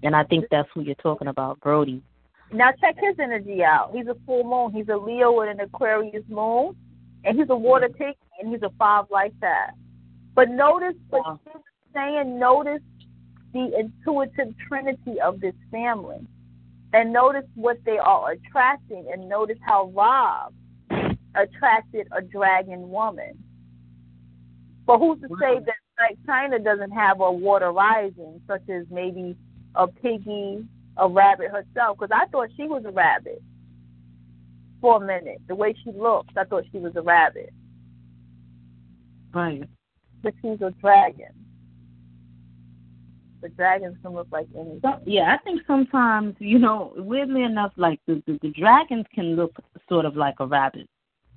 and 0.01 0.15
I 0.15 0.23
think 0.23 0.45
that's 0.49 0.69
who 0.73 0.81
you're 0.81 0.95
talking 0.95 1.27
about, 1.27 1.59
Brody. 1.59 2.01
Now 2.53 2.71
check 2.79 2.95
his 2.99 3.17
energy 3.19 3.63
out. 3.63 3.91
He's 3.93 4.07
a 4.07 4.15
full 4.25 4.43
moon. 4.43 4.71
He's 4.71 4.89
a 4.89 4.97
Leo 4.97 5.39
with 5.39 5.49
an 5.49 5.59
Aquarius 5.59 6.23
moon, 6.29 6.75
and 7.25 7.37
he's 7.37 7.49
a 7.49 7.55
water 7.55 7.89
tick, 7.89 8.17
and 8.39 8.51
he's 8.51 8.61
a 8.61 8.69
five 8.77 9.05
like 9.09 9.33
that. 9.41 9.71
But 10.35 10.49
notice, 10.49 10.95
Wow. 11.11 11.39
she 11.43 11.59
saying, 11.93 12.39
notice 12.39 12.81
the 13.53 13.77
intuitive 13.79 14.55
trinity 14.67 15.19
of 15.19 15.39
this 15.39 15.55
family. 15.71 16.25
And 16.93 17.11
notice 17.11 17.45
what 17.55 17.83
they 17.85 17.97
are 17.97 18.31
attracting, 18.31 19.07
and 19.11 19.27
notice 19.27 19.57
how 19.61 19.87
Rob 19.87 20.53
attracted 21.35 22.07
a 22.11 22.21
dragon 22.21 22.89
woman. 22.91 23.43
But 24.85 24.99
who's 24.99 25.19
to 25.21 25.27
say 25.39 25.59
that 25.59 25.75
like 25.99 26.17
Chyna 26.27 26.63
doesn't 26.63 26.91
have 26.91 27.19
a 27.21 27.31
water 27.31 27.71
rising, 27.71 28.41
such 28.47 28.67
as 28.69 28.85
maybe 28.91 29.35
a 29.75 29.87
piggy, 29.87 30.65
a 30.97 31.07
rabbit 31.07 31.51
herself? 31.51 31.97
Because 31.99 32.11
I 32.13 32.27
thought 32.27 32.49
she 32.55 32.63
was 32.63 32.83
a 32.85 32.91
rabbit 32.91 33.41
for 34.81 35.01
a 35.01 35.05
minute. 35.05 35.41
The 35.47 35.55
way 35.55 35.75
she 35.83 35.91
looks, 35.91 36.33
I 36.37 36.43
thought 36.43 36.65
she 36.71 36.79
was 36.79 36.93
a 36.95 37.01
rabbit. 37.01 37.53
Right. 39.33 39.63
But 40.21 40.33
she's 40.41 40.61
a 40.61 40.71
dragon. 40.81 41.33
The 43.41 43.49
dragons 43.49 43.97
can 44.01 44.13
look 44.13 44.27
like 44.31 44.47
anything. 44.55 44.79
So, 44.81 45.01
yeah, 45.05 45.35
I 45.35 45.43
think 45.43 45.61
sometimes, 45.67 46.35
you 46.39 46.59
know, 46.59 46.93
weirdly 46.95 47.43
enough, 47.43 47.73
like 47.75 47.99
the, 48.07 48.23
the 48.25 48.39
the 48.41 48.51
dragons 48.51 49.05
can 49.13 49.35
look 49.35 49.53
sort 49.89 50.05
of 50.05 50.15
like 50.15 50.35
a 50.39 50.45
rabbit 50.45 50.87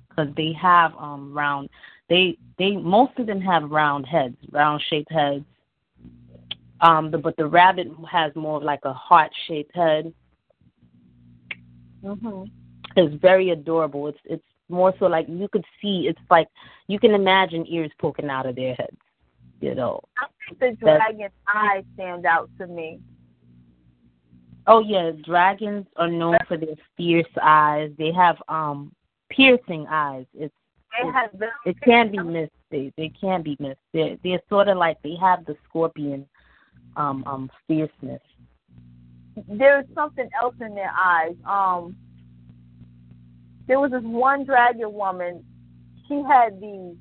because 0.09 0.33
they 0.35 0.53
have 0.53 0.93
um 0.97 1.33
round. 1.33 1.69
They 2.09 2.37
they 2.57 2.77
most 2.77 3.11
of 3.17 3.27
them 3.27 3.41
have 3.41 3.69
round 3.69 4.05
heads, 4.05 4.37
round 4.51 4.81
shaped 4.89 5.11
heads. 5.11 5.43
Um, 6.81 7.11
the, 7.11 7.17
but 7.17 7.35
the 7.37 7.47
rabbit 7.47 7.87
has 8.09 8.35
more 8.35 8.57
of 8.57 8.63
like 8.63 8.81
a 8.83 8.93
heart 8.93 9.31
shaped 9.47 9.75
head. 9.75 10.13
Mhm. 12.03 12.49
It's 12.95 13.15
very 13.21 13.49
adorable. 13.51 14.07
It's 14.07 14.19
it's 14.25 14.43
more 14.69 14.93
so 14.99 15.05
like 15.05 15.27
you 15.27 15.47
could 15.51 15.65
see. 15.81 16.07
It's 16.07 16.19
like 16.29 16.47
you 16.87 16.99
can 16.99 17.11
imagine 17.11 17.65
ears 17.67 17.91
poking 17.99 18.29
out 18.29 18.45
of 18.45 18.55
their 18.55 18.75
heads. 18.75 18.97
You 19.59 19.75
know. 19.75 20.01
I 20.19 20.27
think 20.59 20.79
the 20.79 20.85
dragon's 20.85 21.31
eyes 21.53 21.83
stand 21.95 22.25
out 22.25 22.49
to 22.59 22.67
me. 22.67 22.99
Oh 24.67 24.79
yeah, 24.79 25.11
dragons 25.23 25.87
are 25.95 26.09
known 26.09 26.37
for 26.47 26.57
their 26.57 26.75
fierce 26.95 27.25
eyes. 27.41 27.91
They 27.97 28.11
have 28.11 28.37
um 28.49 28.93
piercing 29.29 29.87
eyes. 29.89 30.25
It's 30.33 30.53
They 31.01 31.09
have 31.11 31.31
it 31.65 31.81
can 31.81 32.11
be 32.11 32.19
missed. 32.35 32.51
They 32.69 32.91
they 32.97 33.09
can 33.09 33.41
be 33.41 33.57
missed. 33.59 33.79
They're 33.93 34.17
they're 34.23 34.41
sort 34.49 34.67
of 34.67 34.77
like 34.77 35.01
they 35.01 35.15
have 35.15 35.45
the 35.45 35.55
scorpion 35.67 36.27
um 36.97 37.23
um 37.25 37.49
fierceness. 37.67 38.21
there's 39.47 39.85
something 39.93 40.29
else 40.41 40.55
in 40.59 40.75
their 40.75 40.91
eyes. 40.91 41.35
Um, 41.45 41.95
there 43.67 43.79
was 43.79 43.91
this 43.91 44.03
one 44.03 44.43
dragon 44.43 44.93
woman. 44.93 45.45
She 46.07 46.21
had 46.27 46.59
these 46.59 46.95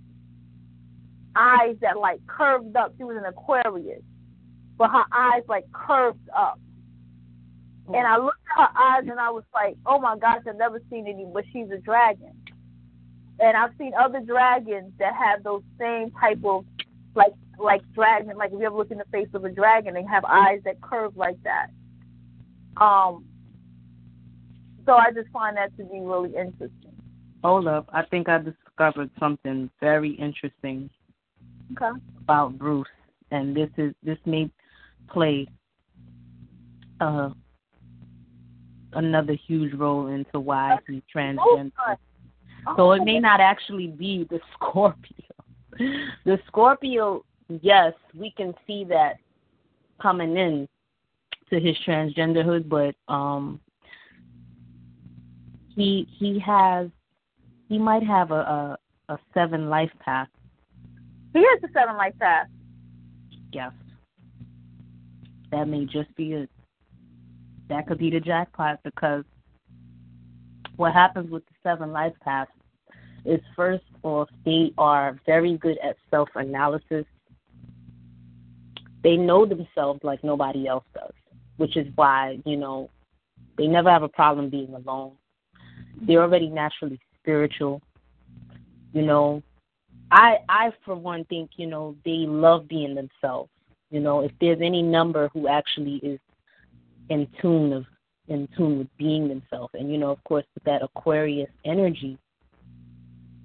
eyes 1.35 1.77
that 1.81 1.97
like 1.99 2.21
curved 2.27 2.77
up. 2.77 2.93
She 2.99 3.05
was 3.05 3.17
an 3.17 3.25
Aquarius, 3.25 4.03
but 4.77 4.91
her 4.91 5.05
eyes 5.13 5.43
like 5.49 5.65
curved 5.73 6.29
up. 6.37 6.61
And 7.89 8.05
I 8.05 8.17
looked 8.17 8.39
at 8.59 8.69
her 8.69 8.79
eyes 8.79 9.05
and 9.09 9.21
I 9.21 9.31
was 9.31 9.45
like, 9.55 9.77
"Oh 9.87 10.01
my 10.01 10.19
gosh, 10.19 10.43
I've 10.49 10.57
never 10.57 10.83
seen 10.91 11.07
any." 11.07 11.25
But 11.33 11.45
she's 11.53 11.71
a 11.71 11.79
dragon, 11.79 12.33
and 13.39 13.57
I've 13.57 13.71
seen 13.79 13.93
other 13.99 14.21
dragons 14.21 14.93
that 14.99 15.15
have 15.15 15.45
those 15.45 15.63
same 15.79 16.11
type 16.21 16.45
of 16.45 16.65
like 17.15 17.33
like 17.59 17.83
dragon. 17.95 18.37
Like 18.37 18.53
if 18.53 18.61
you 18.61 18.67
ever 18.67 18.77
look 18.77 18.91
in 18.91 18.99
the 18.99 19.05
face 19.13 19.29
of 19.35 19.45
a 19.45 19.49
dragon, 19.49 19.95
they 19.95 20.05
have 20.05 20.25
eyes 20.25 20.61
that 20.65 20.81
curve 20.81 21.17
like 21.17 21.37
that. 21.45 21.69
Um, 22.83 23.25
so 24.85 24.93
I 24.93 25.11
just 25.13 25.29
find 25.33 25.57
that 25.57 25.77
to 25.77 25.85
be 25.85 26.01
really 26.01 26.31
interesting. 26.31 26.93
Hold 27.43 27.69
up, 27.69 27.89
I 27.93 28.03
think 28.03 28.29
I 28.29 28.39
discovered 28.39 29.11
something 29.19 29.71
very 29.81 30.13
interesting 30.13 30.91
Okay. 31.73 31.99
about 32.23 32.59
Bruce, 32.59 32.87
and 33.31 33.57
this 33.57 33.71
is 33.77 33.95
this 34.03 34.19
may 34.25 34.51
play 35.09 35.47
uh 37.01 37.31
another 38.93 39.35
huge 39.47 39.75
role 39.75 40.07
into 40.07 40.41
why 40.41 40.79
he's 40.89 41.03
transgender. 41.15 41.71
So 42.77 42.93
it 42.93 43.05
may 43.05 43.21
not 43.21 43.41
actually 43.41 43.89
be 43.89 44.27
the 44.29 44.41
Scorpio. 44.55 45.27
The 46.25 46.39
Scorpio, 46.47 47.25
yes, 47.49 47.93
we 48.15 48.31
can 48.37 48.55
see 48.67 48.85
that 48.85 49.17
coming 50.01 50.37
in 50.37 50.69
to 51.51 51.61
his 51.61 51.77
transgenderhood, 51.87 52.69
but 52.69 52.95
um 53.13 53.61
he 55.75 56.09
he 56.19 56.39
has 56.41 56.89
he 57.69 57.79
might 57.79 58.03
have 58.03 58.31
a 58.31 58.79
a, 59.09 59.13
a 59.13 59.19
seven 59.35 59.69
life 59.69 59.91
path. 60.01 60.29
He 61.33 61.41
has 61.41 61.63
a 61.69 61.73
seven 61.73 61.97
life 61.97 62.15
path. 62.19 62.49
Yes. 63.53 63.73
That 65.53 65.69
may 65.69 65.85
just 65.85 66.15
be 66.17 66.33
it. 66.33 66.51
That 67.69 67.87
could 67.87 67.99
be 67.99 68.11
the 68.11 68.21
jackpot 68.21 68.81
because 68.85 69.25
what 70.77 70.93
happens 70.93 71.31
with 71.31 71.45
the 71.47 71.55
seven 71.63 71.93
life 71.93 72.13
paths 72.23 72.51
is 73.25 73.41
first 73.55 73.85
off 74.03 74.29
they 74.45 74.73
are 74.79 75.19
very 75.27 75.57
good 75.59 75.79
at 75.83 75.97
self 76.11 76.29
analysis. 76.35 77.05
They 79.03 79.17
know 79.17 79.47
themselves 79.47 80.01
like 80.03 80.25
nobody 80.25 80.67
else 80.67 80.85
does, 80.95 81.13
which 81.57 81.77
is 81.77 81.87
why, 81.95 82.39
you 82.45 82.57
know, 82.57 82.91
they 83.57 83.67
never 83.67 83.91
have 83.91 84.03
a 84.03 84.09
problem 84.09 84.51
being 84.51 84.75
alone. 84.75 85.13
They're 86.01 86.23
already 86.23 86.49
naturally 86.49 86.99
spiritual. 87.21 87.83
You 88.93 89.03
know, 89.03 89.43
I 90.11 90.39
I 90.49 90.73
for 90.85 90.95
one 90.95 91.25
think, 91.25 91.51
you 91.57 91.67
know, 91.67 91.97
they 92.05 92.27
love 92.27 92.69
being 92.69 92.95
themselves. 92.95 93.51
You 93.91 94.01
know, 94.01 94.21
if 94.21 94.33
there's 94.41 94.61
any 94.61 94.83
number 94.83 95.29
who 95.33 95.49
actually 95.49 95.97
is 95.97 96.21
in 97.09 97.29
tune 97.41 97.73
of 97.73 97.85
in 98.29 98.49
tune 98.57 98.79
with 98.79 98.97
being 98.99 99.29
themselves. 99.29 99.73
And 99.75 99.91
you 99.91 99.99
know, 99.99 100.11
of 100.11 100.23
course 100.25 100.45
with 100.55 100.65
that 100.65 100.83
Aquarius 100.83 101.51
energy 101.65 102.19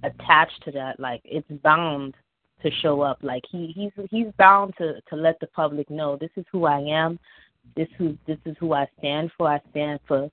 attached 0.04 0.64
to 0.64 0.72
that, 0.72 1.00
like 1.00 1.22
it's 1.24 1.50
bound 1.64 2.16
to 2.64 2.72
show 2.82 3.02
up. 3.02 3.18
Like 3.22 3.44
he 3.50 3.72
he's 3.76 3.92
he's 4.10 4.28
bound 4.38 4.74
to 4.78 5.02
to 5.10 5.16
let 5.16 5.40
the 5.40 5.48
public 5.48 5.90
know 5.90 6.18
this 6.18 6.32
is 6.36 6.46
who 6.52 6.66
I 6.66 6.80
am. 6.80 7.20
This 7.76 7.88
who 7.98 8.18
this 8.28 8.38
is 8.46 8.56
who 8.60 8.74
I 8.74 8.88
stand 9.00 9.32
for. 9.38 9.48
I 9.48 9.62
stand 9.72 10.00
for 10.08 10.30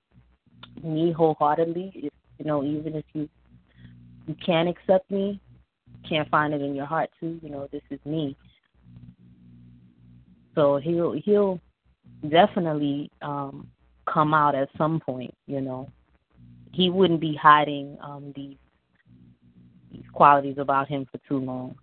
me 0.83 1.13
wholeheartedly. 1.13 1.93
If, 1.95 2.13
you 2.39 2.45
know, 2.45 2.63
even 2.65 2.95
if 2.95 3.05
you 3.13 3.29
you 4.27 4.37
can't 4.45 4.69
accept 4.69 5.11
me, 5.11 5.41
can't 6.09 6.29
find 6.29 6.55
it 6.55 6.63
in 6.63 6.75
your 6.75 6.87
heart 6.87 7.11
too. 7.21 7.39
You 7.43 7.51
know, 7.51 7.69
this 7.73 7.83
is 7.91 8.01
me. 8.05 8.37
So 10.55 10.77
he'll 10.77 11.13
he'll 11.13 11.61
definitely 12.29 13.11
um 13.23 13.69
come 14.07 14.35
out 14.35 14.55
at 14.55 14.69
some 14.77 15.01
point. 15.01 15.35
You 15.47 15.61
know, 15.61 15.91
he 16.73 16.91
wouldn't 16.91 17.21
be 17.21 17.35
hiding 17.35 17.99
um 18.03 18.33
these 18.35 18.57
these 19.93 20.05
qualities 20.13 20.57
about 20.59 20.89
him 20.89 21.07
for 21.11 21.19
too 21.29 21.39
long. 21.39 21.77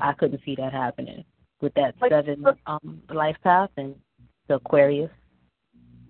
I 0.00 0.12
couldn't 0.12 0.40
see 0.44 0.54
that 0.56 0.72
happening 0.72 1.24
with 1.60 1.74
that 1.74 1.94
But- 1.98 2.10
seven 2.10 2.44
um 2.66 3.02
life 3.12 3.36
path 3.42 3.70
and 3.76 3.94
the 4.48 4.56
Aquarius. 4.56 5.10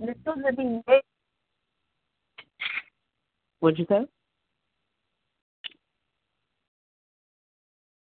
This 0.01 0.17
is 0.17 0.25
to 0.25 0.53
be 0.53 0.83
made. 0.87 1.03
What'd 3.61 3.79
you 3.79 3.87
say? 3.89 4.07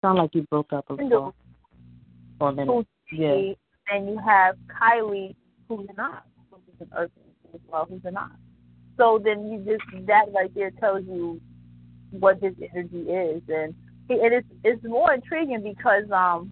Sound 0.01 0.17
like 0.17 0.34
you 0.36 0.41
broke 0.49 0.73
up 0.73 0.89
a 0.89 0.93
little 0.93 1.36
for 2.39 2.49
a 2.49 2.53
minute. 2.53 2.88
Yeah. 3.11 3.53
and 3.91 4.09
you 4.09 4.17
have 4.17 4.55
Kylie 4.67 5.36
who's 5.67 5.88
not, 5.95 6.26
who's 6.51 6.59
an 6.80 6.89
earth 6.97 7.11
as 7.53 7.59
well, 7.67 7.86
who's 7.89 8.01
not. 8.11 8.32
So 8.97 9.19
then 9.23 9.47
you 9.51 9.59
just 9.59 10.07
that 10.07 10.26
right 10.34 10.53
there 10.55 10.71
tells 10.71 11.03
you 11.05 11.39
what 12.11 12.41
his 12.41 12.53
energy 12.73 13.09
is, 13.09 13.41
and 13.49 13.73
it 14.10 14.34
is 14.34 14.43
it's 14.64 14.84
more 14.84 15.14
intriguing 15.14 15.64
because 15.64 16.10
um 16.12 16.51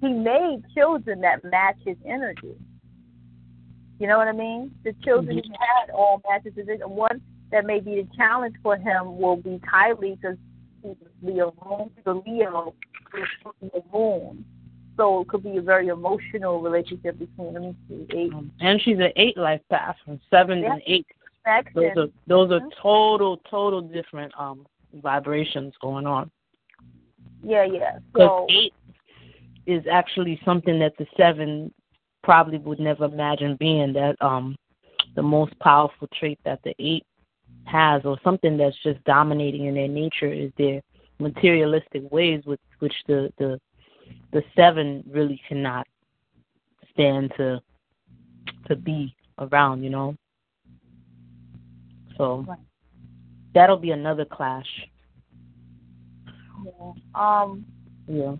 he 0.00 0.08
made 0.12 0.62
children 0.74 1.20
that 1.22 1.44
match 1.44 1.76
his 1.84 1.96
energy. 2.06 2.54
You 3.98 4.06
know 4.08 4.18
what 4.18 4.28
I 4.28 4.32
mean? 4.32 4.72
The 4.84 4.92
children 5.04 5.36
he 5.36 5.50
had 5.50 5.90
all 5.94 6.20
matches 6.28 6.52
his 6.56 6.68
energy. 6.68 6.84
One 6.84 7.22
that 7.50 7.64
may 7.64 7.80
be 7.80 8.02
the 8.02 8.08
challenge 8.16 8.56
for 8.62 8.76
him 8.76 9.18
will 9.18 9.36
be 9.36 9.60
Kylie 9.72 10.20
because 10.20 10.36
he's 10.82 10.96
Leo 11.22 11.54
moon, 11.64 11.90
the 12.04 12.14
Leo 12.14 12.74
the 13.60 13.82
moon. 13.92 14.44
So 14.96 15.20
it 15.22 15.28
could 15.28 15.42
be 15.42 15.56
a 15.56 15.62
very 15.62 15.88
emotional 15.88 16.60
relationship 16.60 17.18
between 17.18 17.54
them. 17.54 17.76
Eight 18.12 18.32
Um, 18.32 18.50
and 18.60 18.80
she's 18.82 18.98
an 18.98 19.12
eight 19.16 19.36
life 19.36 19.60
path 19.70 19.96
from 20.04 20.20
seven 20.30 20.60
Yeah. 20.60 20.74
and 20.74 20.82
eight. 20.86 21.06
Those 21.74 21.96
are 21.96 22.08
those 22.26 22.50
are 22.52 22.60
Mhm. 22.60 22.72
total 22.80 23.36
total 23.38 23.80
different 23.82 24.32
um 24.38 24.66
vibrations 25.02 25.74
going 25.80 26.06
on. 26.06 26.30
yeah, 27.42 27.64
yeah. 27.64 27.98
So 28.16 28.46
eight 28.50 28.72
is 29.66 29.84
actually 29.90 30.40
something 30.44 30.78
that 30.78 30.96
the 30.98 31.06
seven 31.16 31.72
probably 32.22 32.58
would 32.58 32.80
never 32.80 33.04
imagine 33.04 33.56
being 33.58 33.92
that 33.92 34.16
um 34.20 34.56
the 35.16 35.22
most 35.22 35.58
powerful 35.60 36.08
trait 36.18 36.38
that 36.44 36.60
the 36.64 36.74
eight 36.78 37.04
has 37.66 38.02
or 38.04 38.18
something 38.24 38.56
that's 38.56 38.76
just 38.82 39.02
dominating 39.04 39.66
in 39.66 39.74
their 39.74 39.88
nature 39.88 40.32
is 40.32 40.50
their 40.58 40.80
materialistic 41.18 42.02
ways 42.10 42.42
with 42.44 42.60
which 42.80 42.94
the 43.06 43.32
the 43.38 43.58
the 44.32 44.42
seven 44.56 45.02
really 45.08 45.40
cannot 45.48 45.86
stand 46.92 47.32
to 47.36 47.60
to 48.66 48.76
be 48.76 49.14
around, 49.38 49.82
you 49.82 49.90
know. 49.90 50.16
So 52.16 52.44
Right. 52.46 52.58
That'll 53.54 53.76
be 53.76 53.92
another 53.92 54.24
clash. 54.24 54.66
Yeah. 56.64 56.92
Um, 57.14 57.64
Yeah. 58.08 58.36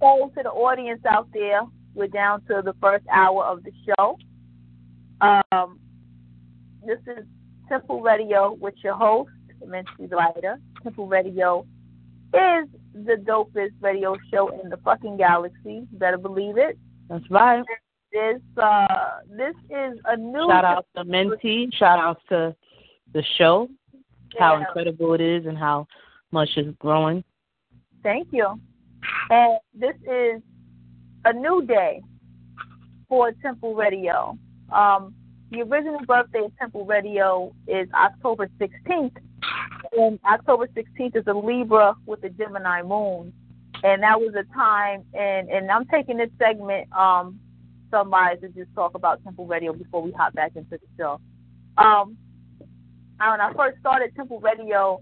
so 0.00 0.32
to 0.36 0.42
the 0.42 0.50
audience 0.50 1.04
out 1.06 1.28
there, 1.32 1.62
we're 1.94 2.08
down 2.08 2.42
to 2.46 2.62
the 2.64 2.74
first 2.80 3.04
hour 3.10 3.44
of 3.44 3.62
the 3.62 3.72
show. 3.86 4.18
Um, 5.20 5.78
this 6.84 6.98
is 7.06 7.24
Temple 7.68 8.00
Radio 8.02 8.52
with 8.52 8.74
your 8.82 8.94
host, 8.94 9.30
Mincy 9.64 10.10
Lighter. 10.10 10.58
Temple 10.82 11.06
Radio 11.06 11.64
is 12.34 12.68
the 12.94 13.16
dopest 13.16 13.72
radio 13.80 14.16
show 14.30 14.48
in 14.60 14.68
the 14.68 14.76
fucking 14.78 15.16
galaxy. 15.16 15.86
You 15.90 15.98
better 15.98 16.18
believe 16.18 16.58
it. 16.58 16.76
That's 17.08 17.28
right. 17.30 17.64
This 18.12 18.40
uh, 18.56 18.86
this 19.28 19.54
is 19.70 19.98
a 20.04 20.16
new 20.16 20.46
Shout 20.48 20.64
out 20.64 20.86
to 20.96 21.04
Minty. 21.04 21.68
Shout 21.72 21.98
out 21.98 22.18
to 22.28 22.54
the 23.14 23.22
show. 23.38 23.68
How 24.38 24.54
Yeah. 24.54 24.60
incredible 24.60 25.14
it 25.14 25.20
is 25.20 25.46
and 25.46 25.56
how 25.56 25.86
much 26.32 26.56
it's 26.56 26.76
growing. 26.78 27.24
Thank 28.02 28.32
you. 28.32 28.60
And 29.30 29.58
this 29.72 29.96
is 30.02 30.42
a 31.24 31.32
new 31.32 31.62
day 31.62 32.02
for 33.08 33.32
Temple 33.32 33.74
Radio. 33.74 34.36
Um, 34.70 35.14
the 35.50 35.62
original 35.62 36.04
birthday 36.04 36.44
of 36.44 36.56
Temple 36.58 36.84
Radio 36.84 37.54
is 37.68 37.88
October 37.94 38.48
16th. 38.58 39.16
And 39.96 40.18
October 40.24 40.66
16th 40.68 41.14
is 41.14 41.26
a 41.28 41.32
Libra 41.32 41.94
with 42.06 42.24
a 42.24 42.28
Gemini 42.30 42.82
moon. 42.82 43.32
And 43.84 44.02
that 44.02 44.18
was 44.18 44.34
a 44.34 44.44
time, 44.54 45.04
and, 45.12 45.48
and 45.48 45.70
I'm 45.70 45.84
taking 45.86 46.16
this 46.16 46.30
segment, 46.38 46.90
um, 46.92 47.38
somebody 47.90 48.40
to 48.40 48.48
just 48.48 48.74
talk 48.74 48.94
about 48.94 49.22
Temple 49.22 49.46
Radio 49.46 49.72
before 49.74 50.02
we 50.02 50.10
hop 50.12 50.32
back 50.32 50.56
into 50.56 50.70
the 50.70 50.86
show. 50.98 51.20
Um, 51.76 52.16
when 53.18 53.40
I 53.40 53.52
first 53.56 53.78
started 53.80 54.14
Temple 54.16 54.40
Radio, 54.40 55.00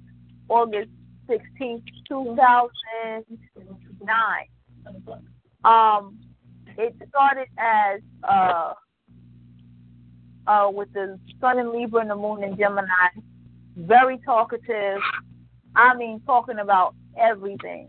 August 0.49 0.91
16th, 1.29 1.83
2009. 2.09 4.47
Um, 5.65 6.19
it 6.77 6.95
started 7.09 7.47
as 7.59 8.01
uh, 8.29 8.73
uh, 10.47 10.71
with 10.73 10.93
the 10.93 11.19
Sun 11.41 11.59
in 11.59 11.73
Libra 11.73 12.01
and 12.01 12.11
the 12.11 12.17
Moon 12.17 12.43
in 12.43 12.57
Gemini. 12.57 13.09
Very 13.77 14.19
talkative. 14.19 14.99
I 15.75 15.95
mean, 15.95 16.21
talking 16.27 16.59
about 16.59 16.95
everything. 17.19 17.89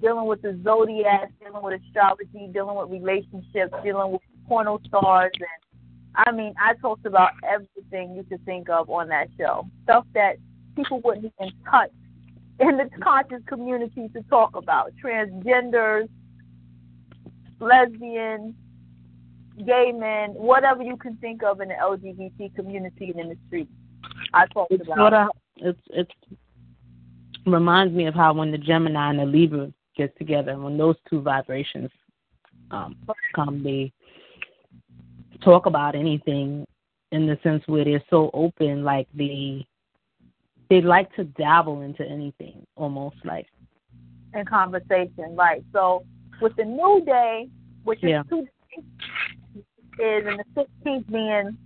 Dealing 0.00 0.26
with 0.26 0.42
the 0.42 0.58
zodiac, 0.64 1.32
dealing 1.38 1.62
with 1.62 1.80
astrology, 1.80 2.48
dealing 2.52 2.76
with 2.76 2.90
relationships, 2.90 3.72
dealing 3.84 4.12
with 4.12 4.22
porno 4.48 4.80
stars, 4.86 5.30
and 5.34 5.71
I 6.14 6.30
mean, 6.32 6.54
I 6.60 6.74
talked 6.74 7.06
about 7.06 7.30
everything 7.42 8.14
you 8.14 8.24
could 8.24 8.44
think 8.44 8.68
of 8.68 8.90
on 8.90 9.08
that 9.08 9.28
show. 9.38 9.66
Stuff 9.84 10.06
that 10.14 10.36
people 10.76 11.00
wouldn't 11.04 11.32
even 11.40 11.52
touch 11.70 11.90
in 12.60 12.76
the 12.76 12.88
conscious 13.02 13.42
community 13.46 14.08
to 14.14 14.22
talk 14.24 14.54
about 14.54 14.92
transgenders, 15.02 16.08
lesbians, 17.60 18.54
gay 19.66 19.92
men, 19.92 20.30
whatever 20.30 20.82
you 20.82 20.96
can 20.96 21.16
think 21.16 21.42
of 21.42 21.60
in 21.60 21.68
the 21.68 21.74
LGBT 21.74 22.54
community 22.54 23.10
and 23.10 23.20
in 23.20 23.28
the 23.30 23.36
street. 23.46 23.68
I 24.34 24.46
talked 24.46 24.72
It's 24.72 24.84
about. 24.84 24.96
sort 24.96 25.12
of 25.14 25.28
it's 25.56 25.80
it's 25.90 26.10
reminds 27.46 27.94
me 27.94 28.06
of 28.06 28.14
how 28.14 28.32
when 28.32 28.50
the 28.50 28.58
Gemini 28.58 29.10
and 29.10 29.18
the 29.18 29.26
Libra 29.26 29.72
gets 29.96 30.16
together, 30.18 30.56
when 30.58 30.76
those 30.76 30.96
two 31.08 31.20
vibrations 31.20 31.90
um, 32.70 32.96
come, 33.34 33.62
they 33.62 33.92
talk 35.44 35.66
about 35.66 35.94
anything 35.94 36.66
in 37.12 37.26
the 37.26 37.38
sense 37.42 37.62
where 37.66 37.84
they're 37.84 38.02
so 38.10 38.30
open, 38.32 38.84
like 38.84 39.06
they 39.14 39.66
they 40.70 40.80
like 40.80 41.14
to 41.16 41.24
dabble 41.24 41.82
into 41.82 42.04
anything, 42.04 42.64
almost 42.76 43.16
like 43.24 43.46
in 44.34 44.44
conversation, 44.46 45.36
right? 45.36 45.62
So 45.72 46.04
with 46.40 46.56
the 46.56 46.64
new 46.64 47.02
day, 47.04 47.48
which 47.84 48.02
is 48.02 48.10
Yeah. 48.10 48.22
two 48.28 48.46
days, 48.46 48.84
is 49.98 50.26
and 50.26 50.38
the 50.38 50.44
sixteenth 50.54 51.06
being 51.08 51.58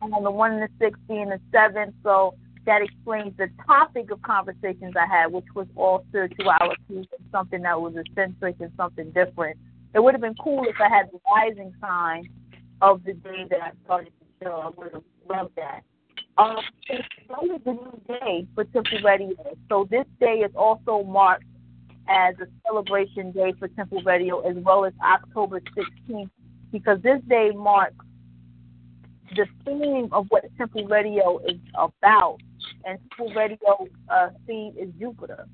and 0.00 0.24
the 0.24 0.30
one 0.30 0.52
and 0.52 0.62
the 0.62 0.68
sixth 0.78 1.00
being 1.08 1.28
the 1.28 1.40
seventh, 1.52 1.94
so 2.02 2.34
that 2.66 2.80
explains 2.82 3.36
the 3.36 3.48
topic 3.66 4.10
of 4.10 4.22
conversations 4.22 4.94
I 4.96 5.06
had, 5.06 5.32
which 5.32 5.44
was 5.54 5.66
all 5.76 6.04
spirituality 6.08 6.78
and 6.88 7.06
something 7.30 7.62
that 7.62 7.78
was 7.80 7.94
eccentric 7.96 8.56
and 8.60 8.72
something 8.76 9.10
different. 9.10 9.58
It 9.94 10.02
would 10.02 10.14
have 10.14 10.22
been 10.22 10.34
cool 10.42 10.64
if 10.64 10.76
I 10.80 10.88
had 10.88 11.10
the 11.12 11.20
rising 11.34 11.74
sign 11.80 12.28
of 12.82 13.04
the 13.04 13.14
day 13.14 13.46
that 13.50 13.60
I 13.60 13.70
started 13.84 14.12
the 14.20 14.44
show. 14.44 14.52
I 14.52 14.68
would 14.76 14.92
have 14.92 15.02
loved 15.28 15.56
that. 15.56 15.82
Um, 16.36 16.56
really 17.28 17.58
the 17.64 17.72
new 17.72 18.00
day 18.08 18.46
for 18.54 18.64
Temple 18.64 18.98
Radio. 19.04 19.34
So 19.68 19.86
this 19.90 20.06
day 20.20 20.42
is 20.44 20.50
also 20.56 21.04
marked 21.04 21.44
as 22.08 22.34
a 22.40 22.46
celebration 22.66 23.30
day 23.32 23.52
for 23.58 23.68
Temple 23.68 24.02
Radio 24.04 24.40
as 24.40 24.56
well 24.56 24.84
as 24.84 24.92
October 25.02 25.60
16th 25.60 26.30
because 26.72 27.00
this 27.02 27.20
day 27.28 27.50
marks 27.54 28.04
the 29.36 29.46
theme 29.64 30.08
of 30.12 30.26
what 30.28 30.44
Temple 30.58 30.86
Radio 30.86 31.38
is 31.46 31.58
about. 31.74 32.38
And 32.84 32.98
Temple 33.16 33.34
Radio 33.34 33.88
uh, 34.08 34.28
theme 34.46 34.74
is 34.78 34.90
Jupiter 34.98 35.46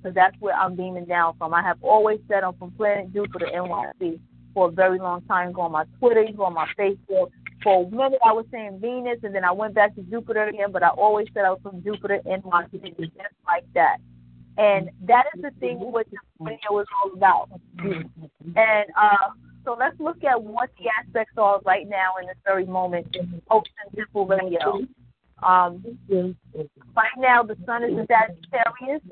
because 0.00 0.14
that's 0.14 0.36
where 0.40 0.54
I'm 0.54 0.74
beaming 0.76 1.04
down 1.04 1.34
from. 1.36 1.52
I 1.52 1.62
have 1.62 1.78
always 1.82 2.20
said 2.28 2.42
I'm 2.42 2.54
from 2.54 2.70
planet 2.72 3.12
Jupiter, 3.12 3.48
NYC, 3.54 4.18
for 4.54 4.68
a 4.68 4.70
very 4.70 4.98
long 4.98 5.22
time. 5.22 5.52
Go 5.52 5.62
on 5.62 5.72
my 5.72 5.84
Twitter, 5.98 6.24
go 6.36 6.44
on 6.44 6.54
my 6.54 6.68
Facebook. 6.78 7.30
For 7.62 7.84
a 7.84 7.90
minute, 7.90 8.20
I 8.24 8.32
was 8.32 8.46
saying 8.50 8.78
Venus, 8.80 9.18
and 9.22 9.34
then 9.34 9.44
I 9.44 9.52
went 9.52 9.74
back 9.74 9.94
to 9.96 10.02
Jupiter 10.02 10.44
again, 10.44 10.72
but 10.72 10.82
I 10.82 10.88
always 10.88 11.28
said 11.34 11.44
I 11.44 11.50
was 11.50 11.60
from 11.62 11.82
Jupiter, 11.82 12.20
in 12.24 12.40
NYC, 12.40 12.96
just 12.96 13.34
like 13.46 13.64
that. 13.74 13.98
And 14.56 14.90
that 15.06 15.24
is 15.34 15.42
the 15.42 15.50
thing 15.60 15.78
what 15.78 16.06
this 16.10 16.20
video 16.40 16.80
is 16.80 16.86
all 17.02 17.12
about. 17.12 17.50
And 18.56 18.86
uh, 18.96 19.30
so 19.64 19.76
let's 19.78 19.98
look 20.00 20.24
at 20.24 20.42
what 20.42 20.70
the 20.78 20.88
aspects 20.98 21.34
are 21.36 21.60
right 21.64 21.88
now 21.88 22.16
in 22.20 22.26
this 22.26 22.36
very 22.44 22.66
moment 22.66 23.14
in 23.14 23.42
Ocean 23.50 23.72
Temple 23.94 24.26
Radio. 24.26 24.80
Um, 25.42 25.82
right 26.10 27.16
now, 27.18 27.42
the 27.42 27.56
sun 27.64 27.84
is 27.84 27.90
in 27.90 28.06
Sagittarius. 28.06 29.02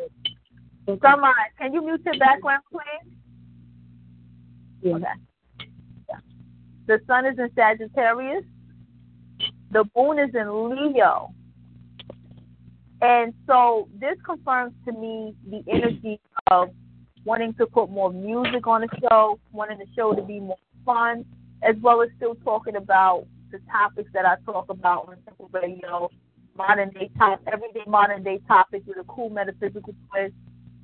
Come 1.01 1.25
on, 1.25 1.35
can 1.59 1.73
you 1.73 1.83
mute 1.85 2.03
your 2.05 2.19
background, 2.19 2.63
please? 2.73 3.13
Okay. 4.95 5.05
The 6.89 6.99
sun 7.07 7.27
is 7.27 7.39
in 7.39 7.51
Sagittarius. 7.55 8.45
The 9.71 9.85
moon 9.95 10.19
is 10.19 10.35
in 10.35 10.71
Leo. 10.71 11.35
And 13.03 13.35
so 13.47 13.89
this 14.01 14.17
confirms 14.25 14.73
to 14.87 14.93
me 14.93 15.35
the 15.51 15.63
energy 15.71 16.19
of 16.51 16.71
wanting 17.25 17.53
to 17.55 17.67
put 17.67 17.91
more 17.91 18.11
music 18.11 18.67
on 18.67 18.81
the 18.81 18.89
show, 19.03 19.39
wanting 19.53 19.77
the 19.77 19.87
show 19.95 20.15
to 20.15 20.23
be 20.23 20.41
more 20.41 20.57
fun, 20.87 21.27
as 21.63 21.77
well 21.83 22.01
as 22.01 22.09
still 22.17 22.35
talking 22.37 22.77
about 22.77 23.27
the 23.53 23.61
topics 23.71 24.11
that 24.15 24.25
I 24.25 24.37
talk 24.47 24.71
about 24.71 25.09
on 25.09 25.17
Temple 25.27 25.51
Radio, 25.53 26.09
modern 26.57 26.89
day 26.91 27.11
top, 27.19 27.43
everyday 27.53 27.85
modern 27.87 28.23
day 28.23 28.41
topics 28.49 28.87
with 28.87 28.97
a 28.97 29.05
cool 29.05 29.29
metaphysical 29.29 29.95
twist. 30.11 30.35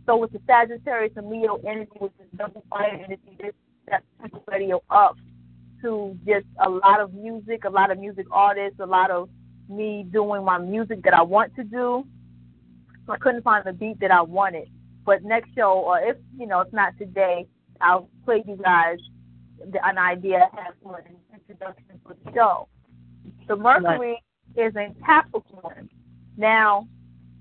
So 0.05 0.19
with 0.19 0.33
the 0.33 0.41
Sagittarius 0.47 1.15
and 1.17 1.31
Leo 1.31 1.59
energy, 1.67 1.91
which 1.99 2.13
is 2.21 2.27
double 2.37 2.63
fire 2.69 2.91
energy, 2.93 3.39
this 3.41 3.55
sets 3.89 4.05
Temple 4.21 4.45
Radio 4.47 4.83
up 4.91 5.17
to 5.85 6.19
just 6.27 6.47
a 6.65 6.69
lot 6.69 7.01
of 7.01 7.13
music, 7.13 7.65
a 7.65 7.71
lot 7.71 7.91
of 7.91 7.99
music 7.99 8.27
artists, 8.31 8.81
a 8.81 8.87
lot 8.87 9.11
of 9.11 9.29
me 9.69 10.07
doing 10.11 10.45
my 10.45 10.59
music 10.59 11.03
that 11.05 11.15
I 11.15 11.23
want 11.23 11.55
to 11.57 11.65
do. 11.65 12.05
So 13.07 13.13
I 13.13 13.19
couldn't 13.19 13.43
find 13.43 13.65
the 13.65 13.73
beat 13.73 14.01
that 14.01 14.11
I 14.11 14.23
wanted. 14.23 14.69
But 15.05 15.23
next 15.23 15.51
show, 15.55 15.73
or 15.73 16.01
if 16.01 16.17
you 16.39 16.47
know, 16.47 16.61
if 16.61 16.73
not 16.73 16.97
today, 16.99 17.47
I'll 17.81 18.09
play 18.25 18.43
you 18.47 18.57
guys 18.57 18.99
the, 19.59 19.87
an 19.87 19.99
idea 19.99 20.49
I 20.53 20.63
have 20.63 20.75
for 20.83 20.99
an 20.99 21.17
introduction 21.33 22.01
for 22.03 22.17
the 22.25 22.33
show. 22.33 22.69
The 23.47 23.57
Mercury 23.57 24.23
is 24.57 24.75
in 24.77 24.95
Capricorn. 25.05 25.91
Now, 26.39 26.89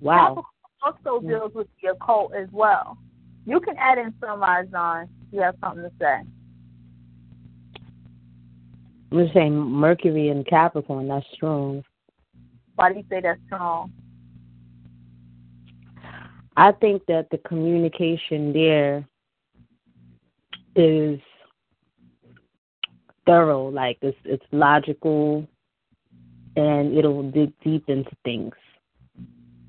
wow. 0.01 0.43
Capricorn 0.83 1.05
also 1.05 1.25
deals 1.25 1.51
with 1.55 1.67
the 1.81 1.91
occult 1.91 2.33
as 2.33 2.49
well. 2.51 2.97
You 3.45 3.61
can 3.61 3.77
add 3.77 3.97
in 3.97 4.13
some 4.19 4.43
eyes 4.43 4.67
on. 4.75 5.07
You 5.31 5.41
have 5.41 5.55
something 5.61 5.83
to 5.83 5.91
say. 5.99 6.21
I'm 9.13 9.19
just 9.19 9.35
saying 9.35 9.53
Mercury 9.53 10.29
and 10.29 10.43
Capricorn, 10.43 11.07
that's 11.07 11.25
strong. 11.35 11.83
Why 12.73 12.91
do 12.91 12.97
you 12.97 13.05
say 13.11 13.21
that's 13.21 13.39
strong? 13.45 13.93
I 16.57 16.71
think 16.71 17.05
that 17.05 17.27
the 17.29 17.37
communication 17.37 18.53
there 18.53 19.07
is 20.75 21.19
thorough, 23.27 23.67
like 23.67 23.99
it's 24.01 24.17
it's 24.25 24.45
logical 24.51 25.47
and 26.55 26.97
it'll 26.97 27.29
dig 27.29 27.53
deep 27.63 27.87
into 27.89 28.15
things. 28.25 28.55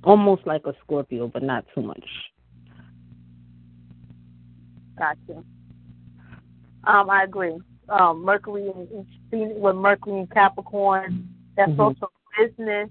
Almost 0.05 0.47
like 0.47 0.63
a 0.65 0.73
Scorpio, 0.83 1.29
but 1.29 1.43
not 1.43 1.67
too 1.75 1.83
much. 1.83 2.05
Gotcha. 4.99 5.45
Um, 6.85 7.11
I 7.11 7.25
agree. 7.25 7.59
Um, 7.89 8.24
Mercury 8.24 8.70
and 8.70 9.07
with 9.30 9.76
Mercury 9.76 10.20
and 10.20 10.30
Capricorn, 10.30 11.28
that's 11.57 11.70
mm-hmm. 11.70 11.80
also 11.80 12.11
business. 12.39 12.89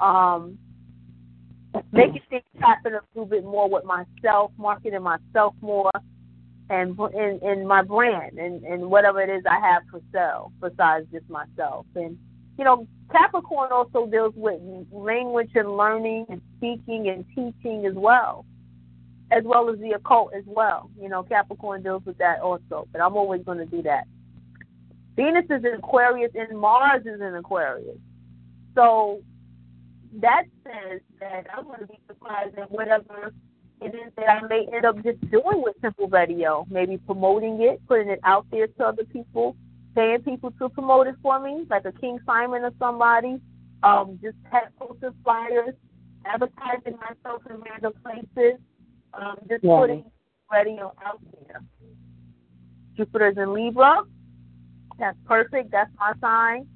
Um, 0.00 0.58
making 1.92 2.22
things 2.30 2.42
happen 2.58 2.94
a 2.94 3.00
little 3.14 3.26
bit 3.26 3.44
more 3.44 3.68
with 3.68 3.84
myself, 3.84 4.52
marketing 4.56 5.02
myself 5.02 5.54
more, 5.60 5.90
and 6.70 6.98
in, 7.14 7.40
in 7.42 7.66
my 7.66 7.82
brand 7.82 8.38
and, 8.38 8.64
and 8.64 8.90
whatever 8.90 9.20
it 9.20 9.30
is 9.30 9.44
I 9.48 9.60
have 9.60 9.82
for 9.90 10.00
sale 10.12 10.52
besides 10.60 11.06
just 11.12 11.28
myself. 11.28 11.86
And 11.94 12.18
you 12.58 12.64
know, 12.64 12.86
Capricorn 13.10 13.70
also 13.72 14.06
deals 14.06 14.32
with 14.36 14.60
language 14.92 15.50
and 15.54 15.76
learning 15.76 16.26
and 16.28 16.40
speaking 16.56 17.08
and 17.08 17.24
teaching 17.34 17.84
as 17.86 17.94
well, 17.94 18.46
as 19.34 19.42
well 19.44 19.68
as 19.68 19.78
the 19.80 19.92
occult 19.92 20.32
as 20.34 20.44
well. 20.46 20.90
You 21.00 21.08
know, 21.08 21.22
Capricorn 21.22 21.82
deals 21.82 22.04
with 22.04 22.18
that 22.18 22.40
also, 22.40 22.86
but 22.92 23.00
I'm 23.00 23.16
always 23.16 23.42
going 23.42 23.58
to 23.58 23.66
do 23.66 23.82
that. 23.82 24.04
Venus 25.16 25.44
is 25.44 25.64
in 25.64 25.74
Aquarius 25.78 26.32
and 26.34 26.58
Mars 26.58 27.02
is 27.02 27.20
in 27.20 27.34
Aquarius. 27.34 27.98
So 28.74 29.22
that 30.20 30.44
says 30.64 31.00
that 31.20 31.46
I'm 31.56 31.64
going 31.64 31.80
to 31.80 31.86
be 31.86 31.98
surprised 32.06 32.56
at 32.58 32.70
whatever 32.70 33.32
it 33.80 33.94
is 33.94 34.12
that 34.16 34.28
I 34.28 34.46
may 34.46 34.66
end 34.72 34.84
up 34.84 34.96
just 35.02 35.20
doing 35.30 35.62
with 35.62 35.80
Temple 35.82 36.08
Radio. 36.08 36.66
Maybe 36.70 36.96
promoting 36.98 37.60
it, 37.62 37.80
putting 37.86 38.08
it 38.08 38.20
out 38.24 38.46
there 38.50 38.66
to 38.66 38.84
other 38.84 39.04
people, 39.04 39.56
paying 39.94 40.22
people 40.22 40.52
to 40.52 40.68
promote 40.68 41.06
it 41.06 41.16
for 41.22 41.40
me, 41.40 41.64
like 41.68 41.84
a 41.84 41.92
King 41.92 42.18
Simon 42.26 42.62
or 42.62 42.72
somebody. 42.78 43.40
Um, 43.82 44.18
just 44.22 44.36
have 44.50 44.74
posted 44.78 45.12
flyers, 45.22 45.74
advertising 46.24 46.96
myself 46.98 47.42
in 47.50 47.56
random 47.60 47.92
places, 48.02 48.58
um, 49.20 49.36
just 49.48 49.62
putting 49.62 50.04
radio 50.52 50.92
out 51.04 51.20
there. 51.46 51.62
Jupiter's 52.96 53.36
in 53.36 53.52
Libra. 53.52 54.02
That's 54.98 55.16
perfect. 55.26 55.70
That's 55.70 55.90
my 55.98 56.12
sign. 56.20 56.66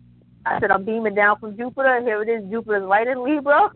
I 0.44 0.60
said 0.60 0.70
I'm 0.70 0.84
beaming 0.84 1.14
down 1.14 1.38
from 1.38 1.56
Jupiter. 1.56 2.00
Here 2.02 2.22
it 2.22 2.28
is. 2.28 2.50
Jupiter's 2.50 2.84
right 2.84 3.06
in 3.06 3.22
Libra. 3.22 3.70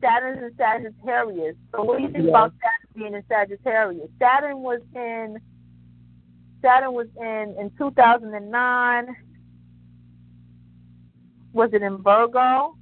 Saturn 0.00 0.38
is 0.38 0.44
in 0.44 0.56
Sagittarius. 0.56 1.56
So 1.72 1.82
what 1.82 1.98
do 1.98 2.04
you 2.04 2.12
think 2.12 2.24
yeah. 2.24 2.30
about 2.30 2.52
Saturn 2.52 2.94
being 2.94 3.14
in 3.14 3.24
Sagittarius? 3.28 4.08
Saturn 4.18 4.58
was 4.58 4.80
in 4.94 5.38
Saturn 6.62 6.92
was 6.92 7.06
in 7.16 7.56
in 7.58 7.70
2009. 7.78 9.16
Was 11.52 11.70
it 11.72 11.82
in 11.82 12.02
Virgo? 12.02 12.76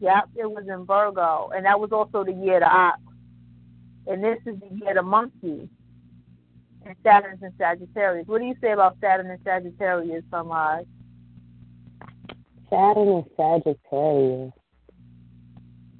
Yep, 0.00 0.24
it 0.36 0.50
was 0.50 0.64
in 0.68 0.84
Virgo, 0.84 1.50
and 1.54 1.64
that 1.64 1.80
was 1.80 1.90
also 1.90 2.24
the 2.24 2.32
year 2.32 2.56
of 2.56 2.60
the 2.60 2.68
ox. 2.68 3.00
And 4.06 4.22
this 4.22 4.38
is 4.46 4.60
the 4.60 4.76
year 4.76 4.90
of 4.90 4.96
the 4.96 5.02
monkey. 5.02 5.68
And 6.84 6.94
Saturn's 7.02 7.42
in 7.42 7.52
Sagittarius. 7.58 8.28
What 8.28 8.40
do 8.40 8.44
you 8.46 8.54
say 8.60 8.72
about 8.72 8.96
Saturn 9.00 9.30
and 9.30 9.40
Sagittarius, 9.42 10.22
Sunrise? 10.30 10.84
Saturn 12.70 13.08
and 13.08 13.24
Sagittarius. 13.36 14.52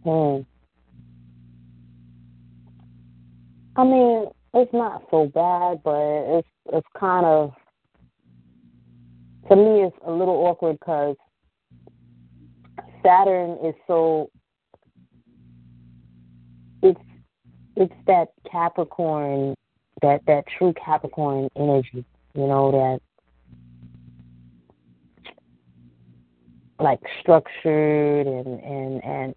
Hmm. 0.05 0.43
I 3.77 3.85
mean, 3.85 4.27
it's 4.55 4.73
not 4.73 5.03
so 5.11 5.27
bad, 5.27 5.83
but 5.83 6.39
it's 6.39 6.49
it's 6.73 6.87
kind 6.99 7.27
of 7.27 7.53
to 9.49 9.57
me 9.57 9.83
it's 9.83 9.97
a 10.07 10.11
little 10.11 10.47
awkward 10.47 10.79
because 10.81 11.17
Saturn 13.07 13.57
is 13.65 13.75
so 13.87 14.31
it's 16.83 17.01
it's 17.77 17.95
that 18.07 18.29
Capricorn 18.51 19.55
that 20.03 20.23
that 20.27 20.45
true 20.59 20.75
Capricorn 20.75 21.49
energy, 21.57 22.05
you 22.35 22.47
know 22.47 22.73
that 22.73 23.01
like 26.81 26.99
structured 27.21 28.27
and 28.27 28.61
and 28.61 29.05
and 29.05 29.35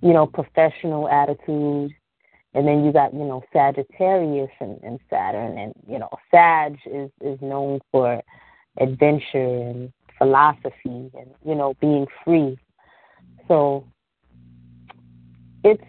you 0.00 0.14
know 0.14 0.26
professional 0.26 1.08
attitude. 1.08 1.94
And 2.54 2.68
then 2.68 2.84
you 2.84 2.92
got 2.92 3.12
you 3.12 3.24
know 3.24 3.42
Sagittarius 3.52 4.50
and, 4.60 4.80
and 4.82 4.98
Saturn, 5.10 5.58
and 5.58 5.74
you 5.86 5.98
know 5.98 6.08
Sag 6.30 6.78
is 6.86 7.10
is 7.20 7.38
known 7.42 7.80
for 7.90 8.22
adventure 8.78 9.68
and 9.68 9.92
philosophy 10.22 11.10
and 11.14 11.30
you 11.44 11.54
know 11.54 11.74
being 11.80 12.06
free. 12.24 12.58
So 13.48 13.86
it's 15.64 15.82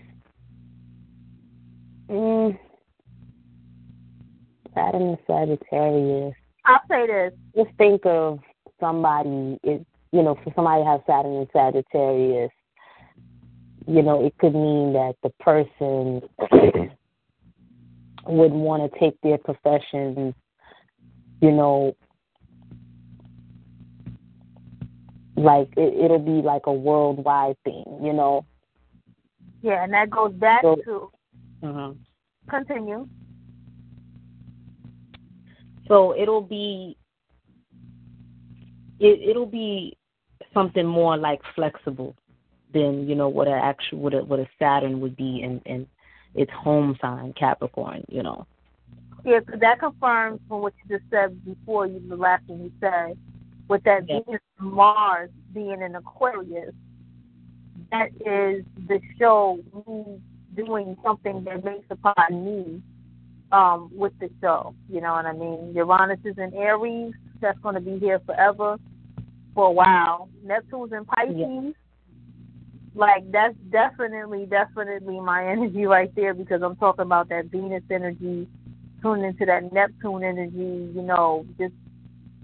mm, 2.10 2.58
Saturn 4.74 5.02
and 5.02 5.18
Sagittarius. 5.28 6.36
I'll 6.66 6.80
say 6.90 7.08
this. 7.08 7.34
Just 7.56 7.78
think 7.78 8.06
of 8.06 8.40
somebody. 8.80 9.60
It 9.64 9.86
you 10.12 10.24
know 10.24 10.38
for 10.44 10.52
somebody 10.56 10.84
to 10.84 10.90
have 10.90 11.02
Saturn 11.08 11.36
and 11.36 11.48
Sagittarius 11.54 12.52
you 13.88 14.02
know, 14.02 14.26
it 14.26 14.38
could 14.38 14.54
mean 14.54 14.94
that 14.94 15.16
the 15.24 15.30
person 15.40 16.22
would 18.28 18.52
want 18.52 18.92
to 18.92 19.00
take 19.00 19.20
their 19.22 19.38
profession, 19.38 20.34
you 21.42 21.52
know, 21.52 21.96
like 25.44 25.70
it, 25.78 25.94
it'll 26.06 26.20
be 26.20 26.42
like 26.42 26.64
a 26.66 26.74
worldwide 26.74 27.58
thing, 27.64 27.84
you 28.02 28.14
know. 28.14 28.46
Yeah, 29.62 29.84
and 29.84 29.94
that 29.94 30.10
goes 30.10 30.34
back 30.34 30.62
so, 30.62 30.76
to 30.76 31.12
uh-huh. 31.64 31.94
continue. 32.50 33.08
So 35.88 36.16
it'll 36.18 36.42
be 36.42 36.98
it 39.00 39.30
it'll 39.30 39.46
be 39.46 39.98
something 40.54 40.86
more 40.86 41.18
like 41.18 41.42
flexible 41.56 42.16
than 42.74 43.08
you 43.08 43.16
know 43.16 43.30
what 43.30 43.48
a 43.48 43.52
actual 43.52 44.00
what 44.00 44.14
a 44.14 44.24
what 44.24 44.40
a 44.40 44.48
Saturn 44.58 45.02
would 45.02 45.16
be 45.16 45.42
in 45.42 45.62
in 45.66 45.88
its 46.36 46.52
home 46.52 46.98
sign 47.02 47.34
Capricorn. 47.34 48.04
You 48.08 48.24
know. 48.24 48.48
Yeah, 49.26 49.40
that 49.62 49.80
confirms 49.80 50.42
from 50.50 50.62
what 50.62 50.74
you 50.84 50.98
just 50.98 51.10
said 51.10 51.44
before. 51.46 51.88
You 51.88 52.02
the 52.08 52.16
last 52.16 52.46
thing 52.48 52.62
you 52.62 52.72
said 52.80 53.18
with 53.68 53.84
that. 53.84 54.06
Venus 54.06 54.42
Mars 54.60 55.30
being 55.54 55.82
in 55.82 55.96
Aquarius. 55.96 56.74
That 57.92 58.10
is 58.26 58.64
the 58.88 59.00
show 59.20 59.60
me 59.88 60.20
doing 60.56 60.98
something 61.04 61.44
that 61.44 61.64
makes 61.64 61.86
upon 61.90 62.46
me 62.46 62.82
um, 63.52 63.90
with 63.94 64.14
the 64.20 64.30
show. 64.42 64.76
You 64.90 65.02
know 65.02 65.14
what 65.14 65.26
I 65.26 65.34
mean? 65.34 65.74
Uranus 65.76 66.20
is 66.26 66.38
in 66.38 66.54
Aries. 66.54 67.14
That's 67.42 67.60
going 67.60 67.76
to 67.76 67.82
be 67.82 68.00
here 68.00 68.20
forever 68.26 68.78
for 69.54 69.68
a 69.68 69.72
while. 69.72 70.30
Neptune's 70.44 70.92
in 70.92 71.06
Pisces. 71.06 71.76
Like 72.96 73.32
that's 73.32 73.56
definitely 73.72 74.46
definitely 74.46 75.20
my 75.20 75.48
energy 75.52 75.86
right 75.86 76.14
there 76.16 76.34
because 76.34 76.62
I'm 76.62 76.76
talking 76.76 77.04
about 77.04 77.30
that 77.30 77.46
Venus 77.46 77.84
energy, 77.90 78.48
tuning 79.02 79.26
into 79.26 79.46
that 79.46 79.72
Neptune 79.74 80.24
energy, 80.24 80.92
you 80.96 81.02
know, 81.02 81.46
just 81.58 81.74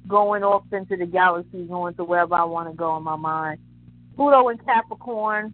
going 0.10 0.44
off 0.44 0.64
into 0.73 0.98
the 0.98 1.06
galaxy, 1.06 1.64
going 1.64 1.94
to 1.94 2.03
wherever 2.03 2.36
I 2.36 2.44
want 2.44 2.69
to 2.69 2.76
go 2.76 2.98
in 2.98 3.03
my 3.03 3.15
mind. 3.15 3.60
Pluto 4.15 4.49
and 4.49 4.64
Capricorn. 4.65 5.53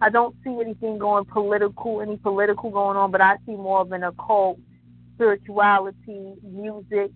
I 0.00 0.10
don't 0.10 0.36
see 0.44 0.56
anything 0.60 0.98
going 0.98 1.24
political, 1.24 2.00
any 2.00 2.18
political 2.18 2.70
going 2.70 2.96
on, 2.96 3.10
but 3.10 3.20
I 3.20 3.36
see 3.46 3.56
more 3.56 3.80
of 3.80 3.90
an 3.90 4.04
occult, 4.04 4.60
spirituality, 5.16 6.34
music 6.44 7.10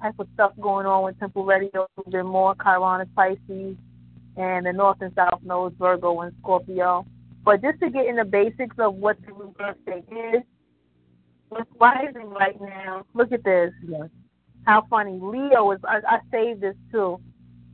type 0.00 0.14
of 0.20 0.28
stuff 0.34 0.52
going 0.60 0.86
on 0.86 1.04
with 1.04 1.18
Temple 1.18 1.44
Radio. 1.44 1.88
Bit 2.08 2.24
more 2.24 2.54
Chiron 2.62 3.00
is 3.00 3.08
Pisces 3.16 3.76
and 4.36 4.66
the 4.66 4.72
North 4.72 4.98
and 5.00 5.12
South 5.14 5.40
nodes, 5.42 5.74
Virgo 5.78 6.20
and 6.20 6.32
Scorpio. 6.40 7.04
But 7.44 7.62
just 7.62 7.80
to 7.80 7.90
get 7.90 8.06
in 8.06 8.16
the 8.16 8.24
basics 8.24 8.76
of 8.78 8.94
what 8.94 9.16
the 9.22 9.32
new 9.32 9.54
birthday 9.58 10.04
is, 10.34 10.42
what's 11.48 11.70
rising 11.80 12.30
right 12.30 12.60
now, 12.60 13.04
look 13.14 13.32
at 13.32 13.42
this. 13.42 13.72
Yes. 13.88 14.08
How 14.64 14.86
funny. 14.88 15.18
Leo 15.20 15.70
is, 15.72 15.80
I, 15.84 16.00
I 16.06 16.18
saved 16.30 16.60
this 16.60 16.76
too. 16.90 17.20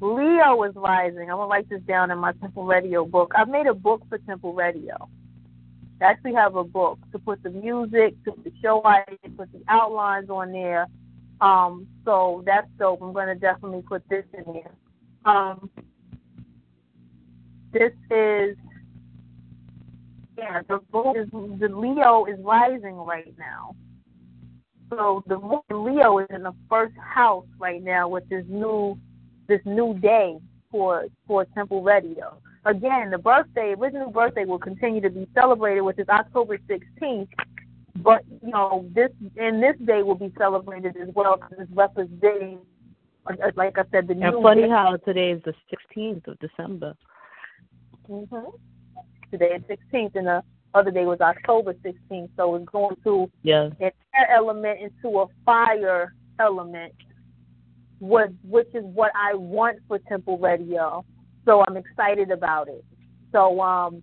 Leo 0.00 0.62
is 0.64 0.74
rising. 0.74 1.30
I'm 1.30 1.36
going 1.36 1.48
to 1.48 1.50
write 1.50 1.68
this 1.68 1.82
down 1.82 2.10
in 2.10 2.18
my 2.18 2.32
Temple 2.32 2.64
Radio 2.64 3.04
book. 3.04 3.32
I've 3.36 3.48
made 3.48 3.66
a 3.66 3.74
book 3.74 4.02
for 4.08 4.18
Temple 4.18 4.54
Radio. 4.54 5.08
I 6.00 6.04
actually 6.06 6.34
have 6.34 6.56
a 6.56 6.64
book 6.64 6.98
to 7.12 7.18
put 7.18 7.42
the 7.42 7.50
music, 7.50 8.14
to 8.24 8.32
put 8.32 8.44
the 8.44 8.52
show 8.62 8.82
ideas, 8.84 9.18
put 9.36 9.52
the 9.52 9.62
outlines 9.68 10.30
on 10.30 10.52
there. 10.52 10.86
Um, 11.40 11.86
so 12.04 12.42
that's 12.46 12.66
dope. 12.78 13.02
I'm 13.02 13.12
going 13.12 13.28
to 13.28 13.34
definitely 13.34 13.82
put 13.82 14.02
this 14.08 14.24
in 14.32 14.44
there. 14.52 14.72
Um, 15.24 15.70
this 17.72 17.92
is 18.10 18.56
yeah, 20.38 20.62
the 20.68 20.76
is 21.16 21.28
the 21.30 21.68
Leo 21.68 22.24
is 22.24 22.38
rising 22.40 22.96
right 22.96 23.32
now. 23.38 23.76
So 24.90 25.22
the 25.26 25.38
Leo 25.74 26.18
is 26.18 26.26
in 26.30 26.42
the 26.42 26.54
first 26.68 26.94
house 26.98 27.46
right 27.58 27.82
now 27.82 28.08
with 28.08 28.28
this 28.28 28.44
new 28.48 28.98
this 29.48 29.60
new 29.64 29.94
day 29.98 30.38
for 30.70 31.06
for 31.26 31.44
Temple 31.54 31.82
Radio. 31.82 32.36
Again, 32.66 33.10
the 33.10 33.18
birthday, 33.18 33.74
original 33.78 34.10
birthday 34.10 34.44
will 34.44 34.58
continue 34.58 35.00
to 35.00 35.08
be 35.10 35.26
celebrated, 35.32 35.80
which 35.82 35.98
is 35.98 36.08
October 36.08 36.58
16th. 36.68 37.28
but 37.96 38.22
you 38.42 38.50
know 38.50 38.86
this 38.94 39.10
and 39.36 39.62
this 39.62 39.76
day 39.86 40.02
will 40.02 40.14
be 40.14 40.32
celebrated 40.38 40.96
as 40.96 41.08
well 41.14 41.36
because 41.36 41.58
it's 41.64 41.72
representing, 41.76 42.58
like 43.56 43.78
I 43.78 43.82
said, 43.92 44.08
the 44.08 44.12
and 44.12 44.20
new. 44.20 44.42
funny 44.42 44.62
day. 44.62 44.68
how 44.68 44.96
today 44.96 45.30
is 45.30 45.42
the 45.44 45.54
16th 45.96 46.26
of 46.28 46.38
December. 46.40 46.94
hmm 48.06 48.24
Today 49.30 49.58
is 49.58 49.62
16th, 49.92 50.16
and 50.16 50.26
the 50.26 50.42
other 50.74 50.90
day 50.90 51.04
was 51.04 51.20
October 51.20 51.74
16th. 51.84 52.30
So 52.36 52.54
it's 52.54 52.64
going 52.66 52.96
to 53.04 53.30
Yes. 53.42 53.72
an 53.80 53.90
air 54.14 54.30
element 54.34 54.80
into 54.80 55.20
a 55.20 55.26
fire 55.44 56.14
element, 56.38 56.94
was 57.98 58.30
which 58.48 58.68
is 58.74 58.84
what 58.84 59.12
I 59.14 59.34
want 59.34 59.78
for 59.88 59.98
Temple 59.98 60.38
Radio. 60.38 61.04
So 61.44 61.64
I'm 61.66 61.76
excited 61.76 62.30
about 62.30 62.68
it. 62.68 62.84
So 63.32 63.60
um, 63.60 64.02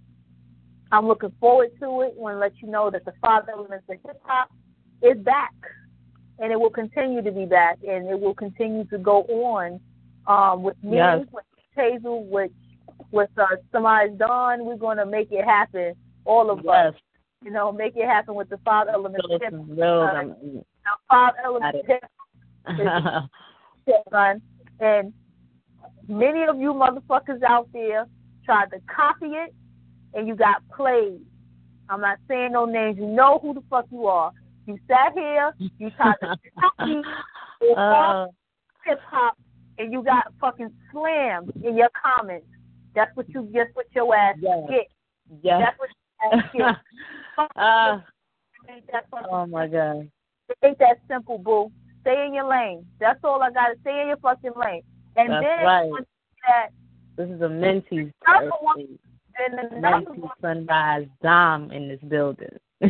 I'm 0.92 1.08
looking 1.08 1.32
forward 1.40 1.70
to 1.80 2.02
it. 2.02 2.14
I 2.18 2.20
Want 2.20 2.36
to 2.36 2.40
let 2.40 2.54
you 2.62 2.68
know 2.68 2.90
that 2.92 3.06
the 3.06 3.14
five 3.22 3.44
elements 3.52 3.86
of 3.90 3.98
hip 4.06 4.20
hop 4.24 4.50
is 5.02 5.18
back, 5.20 5.54
and 6.40 6.52
it 6.52 6.60
will 6.60 6.70
continue 6.70 7.22
to 7.22 7.32
be 7.32 7.46
back, 7.46 7.80
and 7.88 8.08
it 8.08 8.20
will 8.20 8.34
continue 8.34 8.86
to 8.86 8.98
go 8.98 9.24
on 9.24 9.80
um, 10.28 10.64
with 10.64 10.82
me, 10.84 10.98
Yes. 10.98 11.26
with 11.32 11.44
Hazel, 11.76 12.24
with 12.26 12.52
with 13.12 13.30
uh, 13.38 13.46
Samaj 13.72 14.18
Dawn. 14.18 14.66
We're 14.66 14.76
going 14.76 14.98
to 14.98 15.06
make 15.06 15.32
it 15.32 15.46
happen. 15.46 15.94
All 16.28 16.50
of 16.52 16.60
Yes. 16.64 16.94
us, 16.94 17.02
you 17.44 17.52
know, 17.52 17.72
make 17.72 17.96
it 17.96 18.06
happen 18.06 18.36
with 18.36 18.50
the 18.50 18.58
five 18.60 18.88
elements 18.90 19.26
So 19.28 19.36
of 19.36 19.42
hip 19.42 19.50
thrilled. 19.50 20.10
uh, 20.10 20.24
five 21.10 21.34
elements 21.44 21.80
of 21.80 21.86
hip 21.86 22.04
hop, 22.66 23.30
son. 24.12 24.42
And 24.80 25.14
many 26.08 26.44
of 26.44 26.60
you 26.60 26.74
motherfuckers 26.74 27.42
out 27.44 27.70
there 27.72 28.06
tried 28.46 28.72
to 28.72 28.80
copy 28.94 29.28
it, 29.28 29.54
and 30.14 30.28
you 30.28 30.36
got 30.36 30.62
played. 30.76 31.22
I'm 31.90 32.02
not 32.02 32.18
saying 32.28 32.52
no 32.52 32.66
names. 32.66 32.98
You 32.98 33.06
know 33.08 33.40
who 33.42 33.54
the 33.54 33.62
fuck 33.70 33.86
you 33.92 34.08
are. 34.08 34.32
You 34.66 34.78
sat 34.88 35.14
here, 35.14 35.54
you 35.78 35.90
tried 35.92 36.16
to 36.22 36.36
copy 36.60 37.02
Uh, 37.76 38.28
hip 38.86 39.00
hop, 39.10 39.38
and 39.78 39.92
you 39.94 40.04
got 40.04 40.34
fucking 40.42 40.72
slammed 40.92 41.52
in 41.64 41.76
your 41.78 41.90
comments. 41.96 42.48
That's 42.94 43.16
what 43.16 43.30
you 43.30 43.44
just 43.54 43.74
what 43.76 43.86
your 43.96 44.14
ass 44.16 44.36
Yes. 44.40 44.60
get. 44.70 44.88
yes. 45.42 45.60
That's 45.64 45.80
what 45.80 45.90
your 45.90 45.94
ass 45.94 45.94
get. 45.94 45.97
uh, 47.56 48.00
oh 49.30 49.46
my 49.46 49.68
God. 49.68 50.10
It 50.50 50.58
ain't 50.64 50.80
that 50.80 51.00
simple, 51.08 51.38
boo. 51.38 51.72
Stay 52.02 52.26
in 52.26 52.34
your 52.34 52.48
lane. 52.48 52.86
That's 53.00 53.20
all 53.24 53.42
I 53.42 53.52
gotta 53.52 53.76
stay 53.82 54.02
in 54.02 54.08
your 54.08 54.18
fucking 54.18 54.54
lane. 54.56 54.82
And 55.16 55.32
That's 55.32 55.46
then 55.46 55.66
right. 55.66 55.92
that 56.48 56.70
This 57.18 57.30
is 57.30 57.42
a 57.42 57.46
mentee. 57.46 58.12
Another 58.26 58.52
then 59.38 59.60
another 59.60 60.06
Mentee's 60.06 60.22
one 60.22 60.32
Sunrise 60.42 61.08
Dom 61.22 61.72
in 61.72 61.88
this 61.88 62.00
building. 62.08 62.50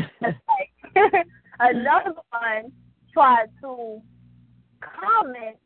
another 1.60 2.14
one 2.30 2.72
tried 3.14 3.48
to 3.62 4.02
comment 4.82 5.58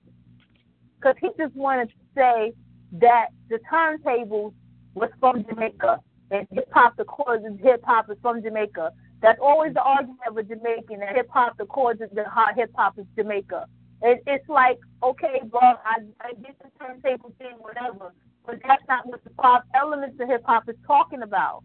because 0.95 1.15
he 1.21 1.29
just 1.37 1.55
wanted 1.55 1.89
to 1.89 1.95
say 2.15 2.53
that 2.93 3.27
the 3.49 3.59
turntables 3.71 4.53
was 4.93 5.09
from 5.19 5.45
Jamaica 5.45 5.99
and 6.31 6.47
hip 6.51 6.69
hop 6.73 6.95
the 6.97 7.05
chords 7.05 7.45
of 7.45 7.59
hip 7.59 7.83
hop 7.85 8.09
is 8.09 8.17
from 8.21 8.41
Jamaica. 8.43 8.91
That's 9.21 9.39
always 9.41 9.73
the 9.73 9.81
argument 9.83 10.19
of 10.27 10.37
a 10.37 10.43
Jamaican 10.43 10.99
that 10.99 11.15
hip 11.15 11.29
hop 11.31 11.57
the 11.57 11.65
chords 11.65 12.01
of 12.01 12.09
the 12.11 12.25
hot 12.25 12.55
hip 12.55 12.71
hop 12.75 12.97
is 12.99 13.05
Jamaica. 13.17 13.65
It, 14.01 14.23
it's 14.27 14.49
like 14.49 14.79
okay, 15.03 15.41
bro, 15.49 15.61
I 15.61 16.01
I 16.21 16.33
get 16.33 16.57
the 16.59 16.69
turntable 16.79 17.33
thing, 17.37 17.55
whatever, 17.59 18.13
but 18.45 18.55
that's 18.67 18.83
not 18.89 19.07
what 19.07 19.23
the 19.23 19.31
pop 19.31 19.65
elements 19.75 20.17
of 20.21 20.29
hip 20.29 20.43
hop 20.45 20.69
is 20.69 20.77
talking 20.87 21.21
about. 21.21 21.63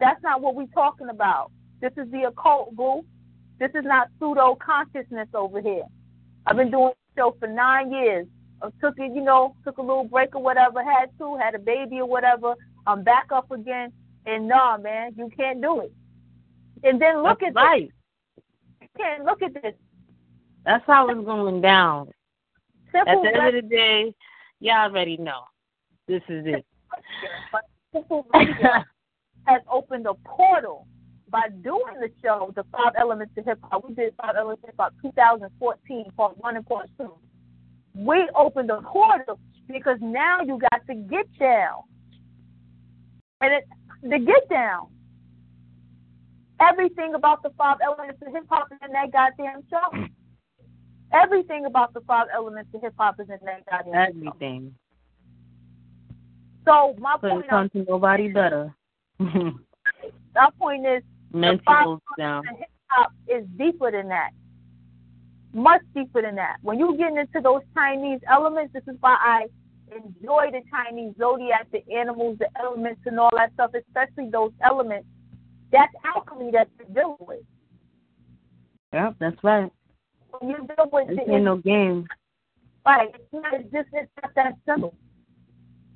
That's 0.00 0.22
not 0.22 0.42
what 0.42 0.54
we're 0.54 0.66
talking 0.74 1.08
about. 1.08 1.50
This 1.80 1.92
is 1.96 2.10
the 2.10 2.24
occult, 2.28 2.74
boo. 2.76 3.02
This 3.60 3.70
is 3.74 3.84
not 3.84 4.08
pseudo 4.18 4.56
consciousness 4.56 5.28
over 5.34 5.60
here. 5.60 5.84
I've 6.46 6.56
been 6.56 6.70
doing 6.70 6.92
the 7.16 7.20
show 7.22 7.36
for 7.38 7.48
nine 7.48 7.92
years. 7.92 8.26
I 8.62 8.70
took 8.80 8.94
it, 8.98 9.12
you 9.14 9.22
know, 9.22 9.54
took 9.64 9.78
a 9.78 9.82
little 9.82 10.04
break 10.04 10.34
or 10.34 10.42
whatever, 10.42 10.82
had 10.82 11.10
to, 11.18 11.36
had 11.36 11.54
a 11.54 11.58
baby 11.58 12.00
or 12.00 12.06
whatever. 12.06 12.54
I'm 12.86 13.02
back 13.02 13.32
up 13.32 13.50
again, 13.50 13.92
and 14.26 14.48
nah, 14.48 14.76
man, 14.76 15.14
you 15.16 15.30
can't 15.36 15.60
do 15.60 15.80
it. 15.80 15.92
And 16.82 17.00
then 17.00 17.22
look 17.22 17.40
That's 17.40 17.56
at 17.56 17.62
right. 17.62 17.88
this. 18.36 18.44
You 18.82 18.88
can't 18.98 19.24
look 19.24 19.42
at 19.42 19.54
this. 19.54 19.74
That's 20.64 20.84
how 20.86 21.08
it's 21.08 21.24
going 21.24 21.60
down. 21.60 22.08
At 22.94 23.06
the 23.06 23.32
end 23.34 23.56
of 23.56 23.64
the 23.64 23.68
day, 23.68 24.14
y'all 24.60 24.90
already 24.90 25.16
know. 25.16 25.42
This 26.06 26.22
is 26.28 26.46
it. 26.46 26.66
but 27.50 27.62
Temple 27.92 28.26
has 29.46 29.62
opened 29.70 30.06
a 30.06 30.14
portal 30.26 30.86
by 31.30 31.48
doing 31.62 32.00
the 32.00 32.10
show, 32.22 32.52
the 32.54 32.64
five 32.70 32.92
elements 32.98 33.32
of 33.36 33.44
hip 33.44 33.58
hop. 33.64 33.84
We 33.88 33.94
did 33.94 34.14
five 34.20 34.36
elements 34.36 34.62
of 34.64 34.68
hip 34.68 34.76
hop 34.78 34.92
2014, 35.02 36.10
part 36.16 36.38
one 36.38 36.56
and 36.56 36.66
part 36.66 36.88
two. 36.98 37.12
We 37.94 38.28
opened 38.36 38.70
a 38.70 38.80
portal 38.82 39.38
because 39.68 39.98
now 40.00 40.40
you 40.42 40.58
got 40.58 40.86
to 40.86 40.94
get 40.94 41.26
down. 41.38 41.82
And 43.44 43.52
it 43.52 43.64
the 44.02 44.18
get 44.18 44.48
down. 44.48 44.86
Everything 46.60 47.14
about 47.14 47.42
the 47.42 47.50
five 47.58 47.76
elements 47.84 48.22
of 48.26 48.32
hip 48.32 48.44
hop 48.48 48.68
is 48.72 48.78
in 48.86 48.92
that 48.92 49.12
goddamn 49.12 49.62
show. 49.68 50.06
Everything 51.12 51.66
about 51.66 51.92
the 51.92 52.00
five 52.06 52.28
elements 52.32 52.70
of 52.74 52.80
hip 52.80 52.94
hop 52.96 53.20
is 53.20 53.28
in 53.28 53.38
that 53.44 53.66
goddamn 53.70 53.92
show. 53.92 54.28
Everything. 54.30 54.74
So 56.64 56.96
my 56.98 57.16
Couldn't 57.20 57.40
point, 57.40 57.50
come 57.50 57.68
to 57.70 57.84
nobody 57.86 58.28
better. 58.28 58.74
my 59.18 60.48
point 60.58 60.86
is 60.86 61.02
Mentals 61.34 62.00
down. 62.16 62.46
hip 62.46 62.70
hop 62.88 63.12
is 63.28 63.44
deeper 63.58 63.90
than 63.90 64.08
that. 64.08 64.30
Much 65.52 65.82
deeper 65.94 66.22
than 66.22 66.36
that. 66.36 66.56
When 66.62 66.78
you 66.78 66.96
get 66.96 67.12
into 67.12 67.42
those 67.42 67.60
Chinese 67.74 68.20
elements, 68.26 68.72
this 68.72 68.84
is 68.86 68.96
why 69.00 69.18
I 69.20 69.46
enjoy 69.90 70.50
the 70.50 70.62
Chinese 70.70 71.14
zodiac, 71.18 71.66
the 71.72 71.82
animals, 71.92 72.38
the 72.38 72.48
elements, 72.60 73.00
and 73.06 73.18
all 73.18 73.30
that 73.34 73.52
stuff, 73.54 73.72
especially 73.74 74.30
those 74.30 74.52
elements. 74.62 75.06
That's 75.72 75.92
alchemy 76.04 76.50
that 76.52 76.68
you're 76.78 76.88
dealing 76.94 77.16
with. 77.20 77.42
Yeah, 78.92 79.12
that's 79.18 79.42
right. 79.42 79.70
When 80.38 80.50
you 80.50 80.56
deal 80.56 80.88
with 80.92 81.08
This 81.08 81.18
the 81.26 81.32
ain't 81.34 81.44
no 81.44 81.56
game. 81.56 82.06
Right. 82.86 83.10
It's 83.14 83.32
not 83.32 83.54
it's 83.54 83.72
just 83.72 83.88
it's 83.92 84.10
not 84.22 84.34
that 84.36 84.54
simple. 84.66 84.94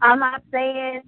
I'm 0.00 0.18
not 0.18 0.42
saying 0.50 1.02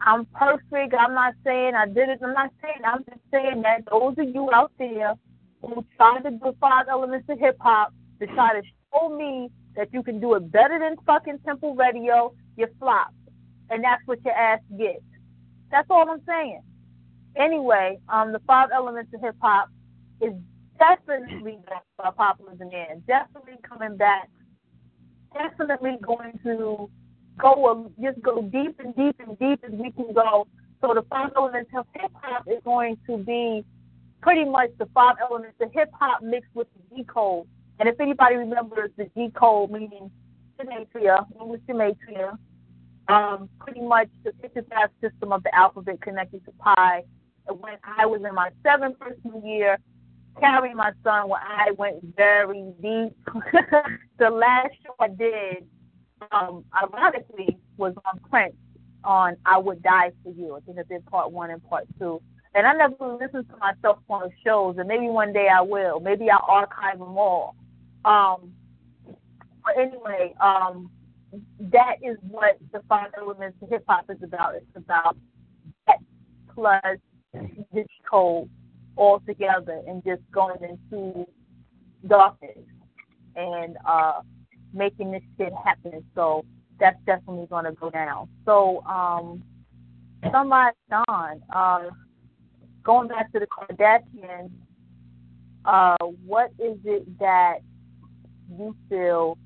I'm 0.00 0.26
perfect. 0.26 0.94
I'm 0.98 1.14
not 1.14 1.34
saying 1.44 1.74
I 1.74 1.86
did 1.86 2.08
it. 2.08 2.20
I'm 2.22 2.34
not 2.34 2.50
saying 2.60 2.82
I'm 2.84 3.04
just 3.04 3.20
saying 3.30 3.62
that 3.62 3.84
those 3.90 4.14
of 4.18 4.34
you 4.34 4.50
out 4.52 4.72
there 4.78 5.14
who 5.62 5.84
try 5.96 6.20
to 6.20 6.30
do 6.30 6.56
five 6.60 6.86
elements 6.90 7.28
of 7.28 7.38
hip 7.38 7.56
hop 7.60 7.94
to 8.20 8.26
try 8.26 8.60
to 8.60 8.66
show 8.92 9.08
me 9.08 9.50
that 9.76 9.92
you 9.92 10.02
can 10.02 10.20
do 10.20 10.34
it 10.34 10.50
better 10.50 10.78
than 10.78 10.96
fucking 11.06 11.38
Temple 11.44 11.74
Radio, 11.74 12.34
you 12.56 12.66
flop. 12.78 13.08
And 13.70 13.82
that's 13.82 14.02
what 14.06 14.22
your 14.24 14.34
ass 14.34 14.60
gets. 14.78 15.02
That's 15.70 15.86
all 15.90 16.08
I'm 16.10 16.22
saying. 16.26 16.62
Anyway, 17.36 17.98
um, 18.08 18.32
the 18.32 18.40
five 18.40 18.68
elements 18.74 19.12
of 19.14 19.20
hip 19.22 19.36
hop 19.40 19.68
is 20.20 20.32
definitely 20.78 21.58
back 21.66 21.84
by 21.96 22.10
popular 22.10 22.54
demand. 22.54 23.06
Definitely 23.06 23.54
coming 23.62 23.96
back. 23.96 24.28
Definitely 25.32 25.96
going 26.02 26.38
to 26.44 26.90
go 27.38 27.90
just 28.02 28.20
go 28.20 28.42
deep 28.42 28.78
and 28.80 28.94
deep 28.94 29.16
and 29.18 29.38
deep 29.38 29.64
as 29.64 29.72
we 29.72 29.90
can 29.92 30.12
go. 30.12 30.46
So 30.80 30.92
the 30.94 31.02
five 31.08 31.30
elements 31.36 31.70
of 31.76 31.86
hip 31.94 32.10
hop 32.14 32.46
is 32.46 32.60
going 32.64 32.98
to 33.06 33.16
be 33.16 33.64
pretty 34.20 34.44
much 34.44 34.70
the 34.78 34.86
five 34.94 35.16
elements 35.20 35.56
of 35.60 35.72
hip 35.72 35.90
hop 35.98 36.22
mixed 36.22 36.50
with 36.54 36.68
the 36.74 36.96
G 36.96 37.04
code. 37.04 37.46
And 37.82 37.88
if 37.88 37.98
anybody 37.98 38.36
remembers 38.36 38.92
the 38.96 39.10
G 39.16 39.32
code, 39.34 39.72
meaning 39.72 40.08
gematria, 40.56 41.26
English 41.40 41.62
gematria, 41.68 42.38
um, 43.08 43.48
pretty 43.58 43.80
much 43.80 44.06
the 44.22 44.30
55 44.40 44.88
system 45.00 45.32
of 45.32 45.42
the 45.42 45.52
alphabet 45.52 46.00
connected 46.00 46.44
to 46.44 46.52
pi. 46.52 47.02
And 47.48 47.58
When 47.58 47.74
I 47.82 48.06
was 48.06 48.22
in 48.24 48.36
my 48.36 48.50
seventh 48.62 48.98
freshman 48.98 49.44
year, 49.44 49.78
carrying 50.38 50.76
my 50.76 50.92
son, 51.02 51.28
when 51.28 51.40
I 51.42 51.72
went 51.76 52.04
very 52.16 52.72
deep, 52.80 53.16
the 54.20 54.30
last 54.30 54.74
show 54.84 54.94
I 55.00 55.08
did, 55.08 55.66
um, 56.30 56.64
ironically, 56.80 57.58
was 57.78 57.94
on 58.06 58.20
Prince 58.30 58.54
on 59.02 59.34
"I 59.44 59.58
Would 59.58 59.82
Die 59.82 60.12
for 60.22 60.30
You." 60.30 60.54
I 60.54 60.60
think 60.60 60.78
I 60.78 60.84
did 60.84 61.04
part 61.06 61.32
one 61.32 61.50
and 61.50 61.60
part 61.68 61.88
two. 61.98 62.22
And 62.54 62.64
I 62.64 62.74
never 62.74 63.14
listened 63.14 63.48
to 63.50 63.56
myself 63.56 63.98
on 64.08 64.28
the 64.28 64.30
shows, 64.46 64.76
and 64.78 64.86
maybe 64.86 65.08
one 65.08 65.32
day 65.32 65.48
I 65.48 65.62
will. 65.62 65.98
Maybe 65.98 66.30
I'll 66.30 66.46
archive 66.46 67.00
them 67.00 67.18
all. 67.18 67.56
Um, 68.04 68.52
but 69.64 69.78
anyway, 69.78 70.34
um, 70.40 70.90
that 71.60 71.96
is 72.02 72.16
what 72.28 72.58
the 72.72 72.80
five 72.88 73.10
elements 73.16 73.56
of 73.62 73.70
hip 73.70 73.84
hop 73.88 74.06
is 74.10 74.22
about. 74.22 74.54
It's 74.56 74.66
about 74.76 75.16
that 75.86 75.98
plus 76.54 76.98
this 77.72 77.86
code 78.08 78.48
all 78.96 79.20
together 79.20 79.80
and 79.86 80.02
just 80.04 80.20
going 80.32 80.58
into 80.62 81.26
darkness 82.06 82.58
and 83.36 83.76
uh, 83.86 84.20
making 84.74 85.12
this 85.12 85.22
shit 85.38 85.52
happen. 85.64 86.04
So 86.14 86.44
that's 86.78 86.98
definitely 87.06 87.46
going 87.46 87.64
to 87.64 87.72
go 87.72 87.90
down. 87.90 88.28
So 88.44 88.84
um, 88.84 89.42
somebody 90.30 90.76
on 91.08 91.42
uh, 91.54 91.90
going 92.82 93.08
back 93.08 93.32
to 93.32 93.38
the 93.38 93.46
Kardashians, 93.46 94.50
uh, 95.64 95.96
what 96.26 96.50
is 96.58 96.76
it 96.84 97.18
that 97.18 97.58
you 98.58 98.76
feel 98.88 99.38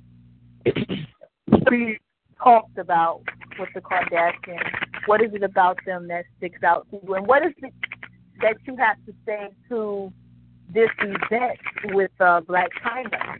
we 1.70 1.98
talked 2.42 2.78
about 2.78 3.22
with 3.58 3.68
the 3.74 3.80
Kardashians? 3.80 4.70
What 5.06 5.22
is 5.22 5.32
it 5.34 5.42
about 5.42 5.78
them 5.86 6.08
that 6.08 6.24
sticks 6.36 6.62
out 6.62 6.86
to 6.90 7.00
you? 7.06 7.14
And 7.14 7.26
what 7.26 7.44
is 7.44 7.52
it 7.62 7.72
that 8.40 8.56
you 8.66 8.76
have 8.76 8.96
to 9.06 9.14
say 9.24 9.48
to 9.68 10.12
this 10.72 10.90
event 11.00 11.58
with 11.94 12.10
uh, 12.20 12.40
Blac 12.42 12.68
Chyna? 12.84 13.38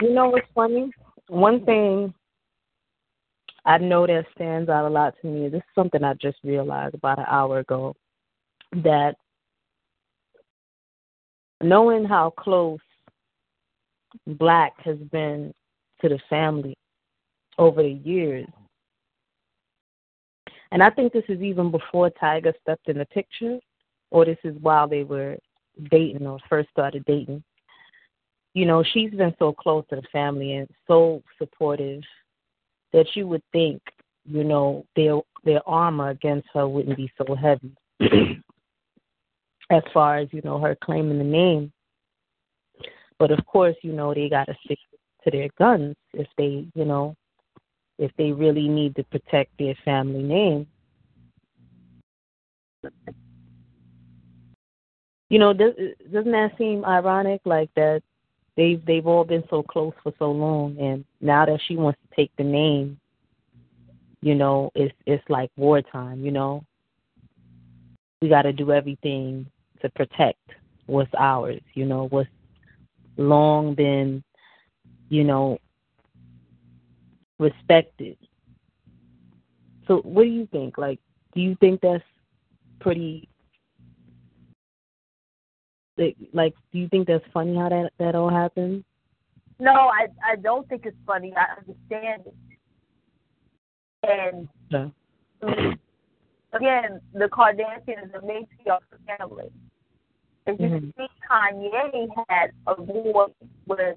You 0.00 0.12
know 0.12 0.28
what's 0.28 0.46
funny? 0.54 0.90
One 1.28 1.64
thing 1.64 2.12
I 3.64 3.78
know 3.78 4.06
that 4.06 4.26
stands 4.34 4.68
out 4.68 4.86
a 4.86 4.90
lot 4.90 5.14
to 5.22 5.26
me. 5.26 5.48
This 5.48 5.58
is 5.58 5.74
something 5.74 6.04
I 6.04 6.14
just 6.14 6.36
realized 6.44 6.94
about 6.94 7.18
an 7.18 7.24
hour 7.28 7.60
ago 7.60 7.94
that 8.72 9.14
knowing 11.62 12.04
how 12.04 12.30
close 12.30 12.80
Blac 14.28 14.70
has 14.84 14.98
been 15.10 15.52
to 16.00 16.08
the 16.08 16.18
family 16.28 16.74
over 17.58 17.82
the 17.82 18.00
years. 18.04 18.46
And 20.70 20.82
I 20.82 20.90
think 20.90 21.12
this 21.12 21.24
is 21.28 21.40
even 21.40 21.70
before 21.70 22.10
Tyga 22.10 22.52
stepped 22.62 22.88
in 22.88 22.98
the 22.98 23.06
picture, 23.06 23.58
or 24.10 24.24
this 24.24 24.38
is 24.44 24.56
while 24.60 24.88
they 24.88 25.04
were 25.04 25.36
dating 25.90 26.26
or 26.26 26.38
first 26.48 26.68
started 26.70 27.04
dating. 27.04 27.42
You 28.54 28.66
know, 28.66 28.82
she's 28.82 29.10
been 29.10 29.34
so 29.38 29.52
close 29.52 29.84
to 29.90 29.96
the 29.96 30.06
family 30.12 30.54
and 30.54 30.68
so 30.86 31.22
supportive 31.38 32.02
that 32.92 33.06
you 33.14 33.26
would 33.26 33.42
think, 33.52 33.82
you 34.24 34.44
know, 34.44 34.84
their 34.94 35.20
their 35.44 35.68
armor 35.68 36.10
against 36.10 36.48
her 36.54 36.66
wouldn't 36.66 36.96
be 36.96 37.12
so 37.18 37.34
heavy. 37.34 37.76
as 39.70 39.82
far 39.92 40.18
as, 40.18 40.28
you 40.32 40.42
know, 40.44 40.58
her 40.58 40.76
claiming 40.82 41.18
the 41.18 41.24
name. 41.24 41.72
But 43.18 43.30
of 43.30 43.44
course, 43.46 43.76
you 43.82 43.92
know, 43.92 44.12
they 44.12 44.28
gotta 44.28 44.54
stick 44.64 44.78
to 45.24 45.30
their 45.30 45.48
guns 45.58 45.96
if 46.12 46.26
they, 46.36 46.66
you 46.74 46.84
know, 46.84 47.16
if 47.98 48.10
they 48.18 48.32
really 48.32 48.68
need 48.68 48.96
to 48.96 49.04
protect 49.04 49.56
their 49.58 49.74
family 49.84 50.22
name. 50.22 50.66
You 55.30 55.38
know, 55.38 55.52
does, 55.52 55.72
doesn't 56.12 56.32
that 56.32 56.52
seem 56.58 56.84
ironic? 56.84 57.40
Like 57.44 57.70
that 57.76 58.02
they've 58.56 58.84
they've 58.84 59.06
all 59.06 59.24
been 59.24 59.44
so 59.48 59.62
close 59.62 59.94
for 60.02 60.12
so 60.18 60.30
long, 60.30 60.76
and 60.78 61.04
now 61.20 61.46
that 61.46 61.60
she 61.66 61.76
wants 61.76 61.98
to 62.02 62.16
take 62.16 62.30
the 62.36 62.44
name, 62.44 62.98
you 64.20 64.34
know, 64.34 64.70
it's 64.74 64.94
it's 65.06 65.24
like 65.28 65.50
wartime. 65.56 66.24
You 66.24 66.32
know, 66.32 66.64
we 68.20 68.28
got 68.28 68.42
to 68.42 68.52
do 68.52 68.70
everything 68.72 69.46
to 69.82 69.88
protect 69.90 70.40
what's 70.86 71.12
ours. 71.18 71.60
You 71.74 71.86
know, 71.86 72.06
what's 72.08 72.28
long 73.16 73.74
been, 73.74 74.22
you 75.08 75.24
know, 75.24 75.58
respected. 77.38 78.16
So, 79.86 79.98
what 79.98 80.22
do 80.24 80.28
you 80.28 80.48
think? 80.50 80.78
Like, 80.78 81.00
do 81.34 81.40
you 81.40 81.56
think 81.60 81.80
that's 81.80 82.04
pretty 82.80 83.28
like, 86.32 86.54
do 86.72 86.78
you 86.78 86.88
think 86.88 87.06
that's 87.06 87.24
funny 87.32 87.56
how 87.56 87.68
that 87.68 87.90
that 87.98 88.14
all 88.14 88.30
happened? 88.30 88.84
No, 89.58 89.72
I 89.72 90.08
I 90.26 90.36
don't 90.36 90.68
think 90.68 90.86
it's 90.86 90.96
funny. 91.06 91.32
I 91.36 91.58
understand 91.58 92.24
it. 92.26 92.34
And 94.02 94.48
yeah. 94.70 94.88
again, 96.52 97.00
the 97.12 97.26
Kardashians 97.26 98.06
is 98.06 98.10
a 98.14 98.18
matriarch 98.18 98.80
family. 99.18 99.50
If 100.46 100.60
you 100.60 100.66
mm-hmm. 100.66 100.90
see, 100.98 101.06
Kanye 101.30 102.08
had 102.28 102.50
a 102.66 102.80
boy 102.80 103.26
with 103.66 103.96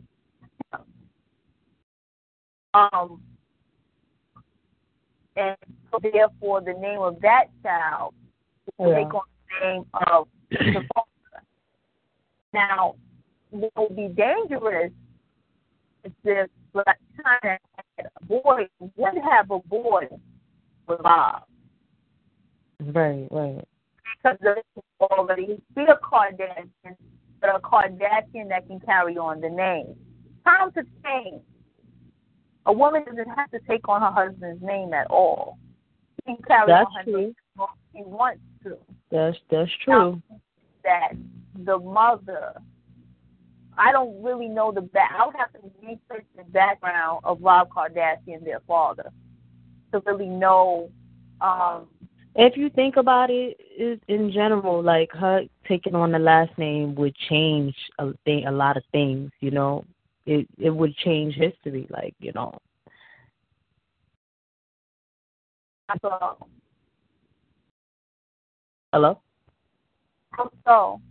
um, 2.73 3.21
and 5.35 5.55
so 5.91 5.99
therefore 6.01 6.61
the 6.61 6.73
name 6.73 6.99
of 6.99 7.19
that 7.21 7.45
child 7.63 8.13
will 8.77 8.91
yeah. 8.91 9.03
take 9.03 9.13
on 9.13 9.21
the 9.61 9.67
name 9.67 9.85
of 9.93 10.27
the 10.51 10.57
father. 10.93 11.45
now, 12.53 12.95
what 13.51 13.71
would 13.77 13.95
be 13.95 14.07
dangerous 14.09 14.91
is 16.03 16.11
if 16.23 16.49
Blac 16.73 16.95
Chyna 17.15 17.57
had 17.97 18.09
a 18.21 18.25
boy, 18.25 18.67
would 18.95 19.13
have 19.29 19.51
a 19.51 19.59
boy 19.59 20.07
with 20.87 20.99
Rob. 21.03 21.43
Right, 22.79 23.27
right. 23.31 23.67
Because 24.15 24.37
there's 24.41 24.63
already 24.99 25.61
be 25.75 25.83
a 25.83 25.97
Kardashian, 26.03 26.95
but 27.39 27.55
a 27.55 27.59
Kardashian 27.59 28.49
that 28.49 28.67
can 28.67 28.79
carry 28.79 29.17
on 29.17 29.41
the 29.41 29.49
name. 29.49 29.95
Times 30.45 30.73
have 30.75 30.85
change. 31.03 31.41
A 32.65 32.73
woman 32.73 33.03
doesn't 33.05 33.29
have 33.29 33.49
to 33.51 33.59
take 33.67 33.87
on 33.87 34.01
her 34.01 34.11
husband's 34.11 34.61
name 34.61 34.93
at 34.93 35.07
all. 35.07 35.57
She 36.15 36.35
can 36.35 36.43
carry 36.45 36.67
that's 36.67 36.87
on 36.87 36.95
her 36.97 37.03
true. 37.03 37.21
name 37.21 37.35
if 37.59 37.69
she 37.95 38.03
wants 38.03 38.41
to. 38.63 38.77
That's 39.11 39.37
that's 39.49 39.71
true. 39.83 40.21
That 40.83 41.13
the 41.65 41.79
mother. 41.79 42.53
I 43.79 43.91
don't 43.91 44.23
really 44.23 44.49
know 44.49 44.71
the 44.71 44.81
back. 44.81 45.11
I 45.17 45.25
would 45.25 45.35
have 45.35 45.53
to 45.53 45.59
research 45.83 46.25
the 46.35 46.43
background 46.45 47.21
of 47.23 47.39
Rob 47.41 47.69
Kardashian, 47.69 48.43
their 48.43 48.61
father, 48.67 49.11
to 49.93 50.01
really 50.05 50.27
know. 50.27 50.89
Um, 51.41 51.87
if 52.35 52.57
you 52.57 52.69
think 52.69 52.97
about 52.97 53.29
it, 53.29 53.57
it, 53.59 54.01
in 54.07 54.31
general, 54.31 54.81
like 54.81 55.11
her 55.13 55.43
taking 55.67 55.95
on 55.95 56.11
the 56.11 56.19
last 56.19 56.55
name 56.57 56.95
would 56.95 57.15
change 57.29 57.75
a 57.99 58.13
thing, 58.25 58.45
a 58.45 58.51
lot 58.51 58.77
of 58.77 58.83
things. 58.91 59.31
You 59.39 59.51
know, 59.51 59.85
it 60.25 60.47
it 60.57 60.69
would 60.69 60.95
change 60.97 61.35
history. 61.35 61.87
Like 61.89 62.13
you 62.19 62.31
know. 62.33 62.57
So, 66.01 66.37
Hello. 68.93 69.19
How? 70.65 71.01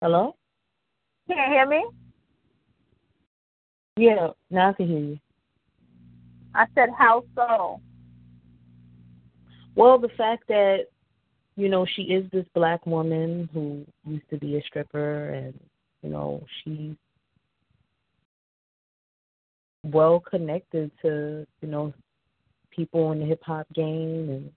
Hello? 0.00 0.36
Can't 1.28 1.52
hear 1.52 1.66
me? 1.66 1.86
Yeah, 3.96 4.28
now 4.50 4.70
I 4.70 4.72
can 4.72 4.88
hear 4.88 4.98
you. 4.98 5.18
I 6.54 6.66
said, 6.74 6.90
how 6.96 7.24
so? 7.34 7.80
Well, 9.74 9.98
the 9.98 10.10
fact 10.10 10.44
that, 10.48 10.86
you 11.56 11.68
know, 11.68 11.86
she 11.86 12.02
is 12.02 12.30
this 12.30 12.44
black 12.54 12.86
woman 12.86 13.48
who 13.52 13.86
used 14.04 14.28
to 14.30 14.38
be 14.38 14.56
a 14.56 14.62
stripper 14.62 15.30
and, 15.30 15.58
you 16.02 16.10
know, 16.10 16.44
she's 16.62 16.94
well 19.84 20.20
connected 20.20 20.90
to, 21.02 21.46
you 21.60 21.68
know, 21.68 21.92
people 22.70 23.12
in 23.12 23.20
the 23.20 23.26
hip 23.26 23.42
hop 23.42 23.66
game 23.74 24.28
and, 24.30 24.50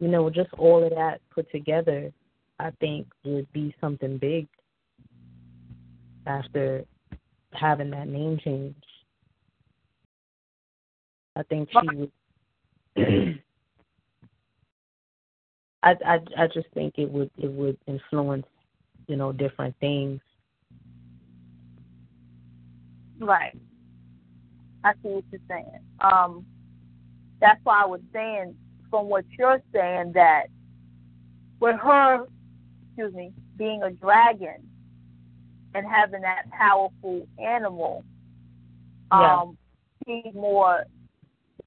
you 0.00 0.08
know, 0.08 0.30
just 0.30 0.52
all 0.54 0.84
of 0.84 0.90
that 0.90 1.20
put 1.30 1.50
together 1.50 2.12
I 2.60 2.70
think 2.80 3.06
would 3.24 3.50
be 3.52 3.74
something 3.80 4.18
big 4.18 4.48
after 6.26 6.84
having 7.52 7.90
that 7.90 8.08
name 8.08 8.38
change. 8.42 8.74
I 11.38 11.42
think 11.44 11.70
she 11.70 11.96
would. 11.96 12.10
I, 15.84 15.94
I 16.04 16.18
I 16.36 16.46
just 16.48 16.66
think 16.74 16.94
it 16.98 17.08
would 17.08 17.30
it 17.38 17.50
would 17.50 17.78
influence, 17.86 18.46
you 19.06 19.14
know, 19.14 19.30
different 19.30 19.76
things. 19.78 20.20
Right. 23.20 23.56
I 24.82 24.92
see 24.94 25.08
what 25.08 25.24
you're 25.30 25.40
saying. 25.48 25.80
Um, 26.00 26.44
that's 27.40 27.60
why 27.62 27.82
I 27.82 27.86
was 27.86 28.00
saying, 28.12 28.54
from 28.90 29.08
what 29.08 29.24
you're 29.38 29.62
saying, 29.72 30.12
that 30.14 30.46
with 31.60 31.76
her 31.76 32.26
excuse 32.88 33.14
me, 33.14 33.32
being 33.56 33.84
a 33.84 33.90
dragon 33.92 34.68
and 35.74 35.86
having 35.86 36.22
that 36.22 36.50
powerful 36.50 37.28
animal, 37.38 38.04
yeah. 39.12 39.36
um, 39.42 39.58
she's 40.04 40.34
more 40.34 40.84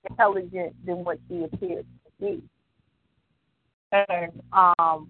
intelligent 0.10 0.76
than 0.86 1.03
what 1.03 1.19
she 1.28 1.44
appears 1.44 1.86
to 2.06 2.26
be. 2.26 2.44
And 3.91 4.41
um, 4.53 5.10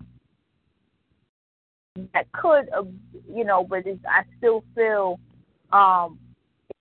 that 2.14 2.32
could, 2.32 2.70
uh, 2.76 2.84
you 3.34 3.44
know, 3.44 3.64
but 3.64 3.84
I 4.08 4.24
still 4.38 4.64
feel 4.76 5.20
um, 5.72 6.20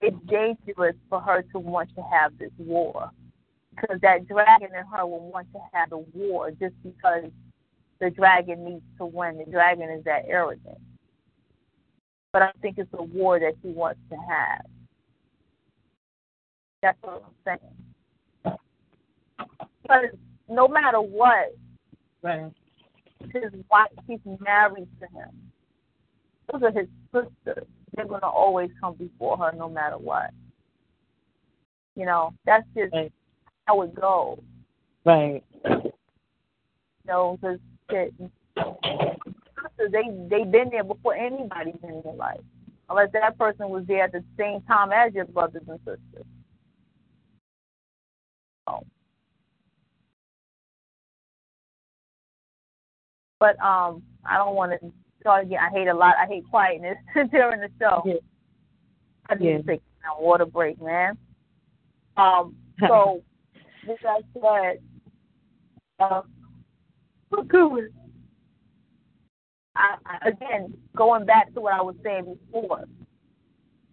it's 0.01 0.16
dangerous 0.27 0.97
for 1.09 1.20
her 1.20 1.43
to 1.53 1.59
want 1.59 1.95
to 1.95 2.03
have 2.03 2.37
this 2.39 2.53
war. 2.59 3.11
Because 3.70 4.01
that 4.03 4.27
dragon 4.27 4.69
in 4.77 4.85
her 4.87 5.07
will 5.07 5.31
want 5.31 5.47
to 5.53 5.61
have 5.73 5.93
a 5.93 5.99
war 5.99 6.51
just 6.51 6.74
because 6.82 7.31
the 8.01 8.11
dragon 8.11 8.65
needs 8.65 8.85
to 8.99 9.07
win. 9.07 9.39
The 9.39 9.51
dragon 9.51 9.91
is 9.91 10.05
that 10.05 10.24
arrogant. 10.27 10.78
But 12.32 12.43
I 12.43 12.51
think 12.62 12.78
it's 12.78 12.91
a 12.95 13.03
war 13.03 13.39
that 13.39 13.55
he 13.62 13.70
wants 13.70 14.01
to 14.11 14.16
have. 14.16 14.65
That's 16.82 16.99
what 17.03 17.24
I'm 17.27 17.59
saying. 17.61 17.89
Because 19.90 20.16
no 20.48 20.68
matter 20.68 21.00
what, 21.00 21.52
Right. 22.22 22.52
his 23.32 23.52
wife, 23.68 23.90
he's 24.06 24.20
married 24.38 24.88
to 25.00 25.06
him. 25.08 25.52
Those 26.46 26.62
are 26.62 26.70
his 26.70 26.88
sisters. 27.12 27.66
They're 27.92 28.06
gonna 28.06 28.28
always 28.28 28.70
come 28.80 28.94
before 28.94 29.36
her, 29.38 29.52
no 29.52 29.68
matter 29.68 29.98
what. 29.98 30.30
You 31.96 32.06
know, 32.06 32.32
that's 32.44 32.66
just 32.68 32.92
Right. 32.94 33.12
how 33.66 33.82
it 33.82 33.94
goes. 33.94 34.40
Right. 35.04 35.42
You 35.64 35.92
know, 37.06 37.36
because 37.36 37.58
they 39.90 40.08
they've 40.28 40.50
been 40.50 40.70
there 40.70 40.84
before 40.84 41.14
anybody's 41.14 41.82
in 41.82 42.00
your 42.04 42.14
life, 42.14 42.40
unless 42.88 43.10
that 43.12 43.36
person 43.38 43.70
was 43.70 43.84
there 43.86 44.04
at 44.04 44.12
the 44.12 44.24
same 44.36 44.62
time 44.62 44.92
as 44.92 45.12
your 45.14 45.24
brothers 45.24 45.66
and 45.66 45.80
sisters. 45.80 46.26
So. 48.68 48.86
But 53.40 53.58
um, 53.60 54.02
I 54.24 54.36
don't 54.36 54.54
want 54.54 54.72
to 54.80 54.92
start 55.20 55.46
again. 55.46 55.58
I 55.60 55.70
hate 55.70 55.88
a 55.88 55.94
lot. 55.94 56.14
I 56.16 56.26
hate 56.26 56.44
quietness 56.48 56.98
during 57.32 57.60
the 57.60 57.70
show. 57.80 58.02
Yeah. 58.04 58.14
I 59.28 59.34
need 59.34 59.48
Yeah. 59.48 59.56
to 59.56 59.62
take 59.64 59.82
a 60.18 60.22
water 60.22 60.46
break, 60.46 60.80
man. 60.80 61.16
Um, 62.16 62.54
so 62.86 63.22
with 63.86 63.98
that 64.02 64.22
said, 64.34 64.78
uh. 65.98 66.22
I, 69.76 69.94
I, 70.04 70.28
again, 70.28 70.74
going 70.96 71.24
back 71.24 71.54
to 71.54 71.60
what 71.60 71.72
I 71.72 71.80
was 71.80 71.94
saying 72.02 72.36
before, 72.52 72.84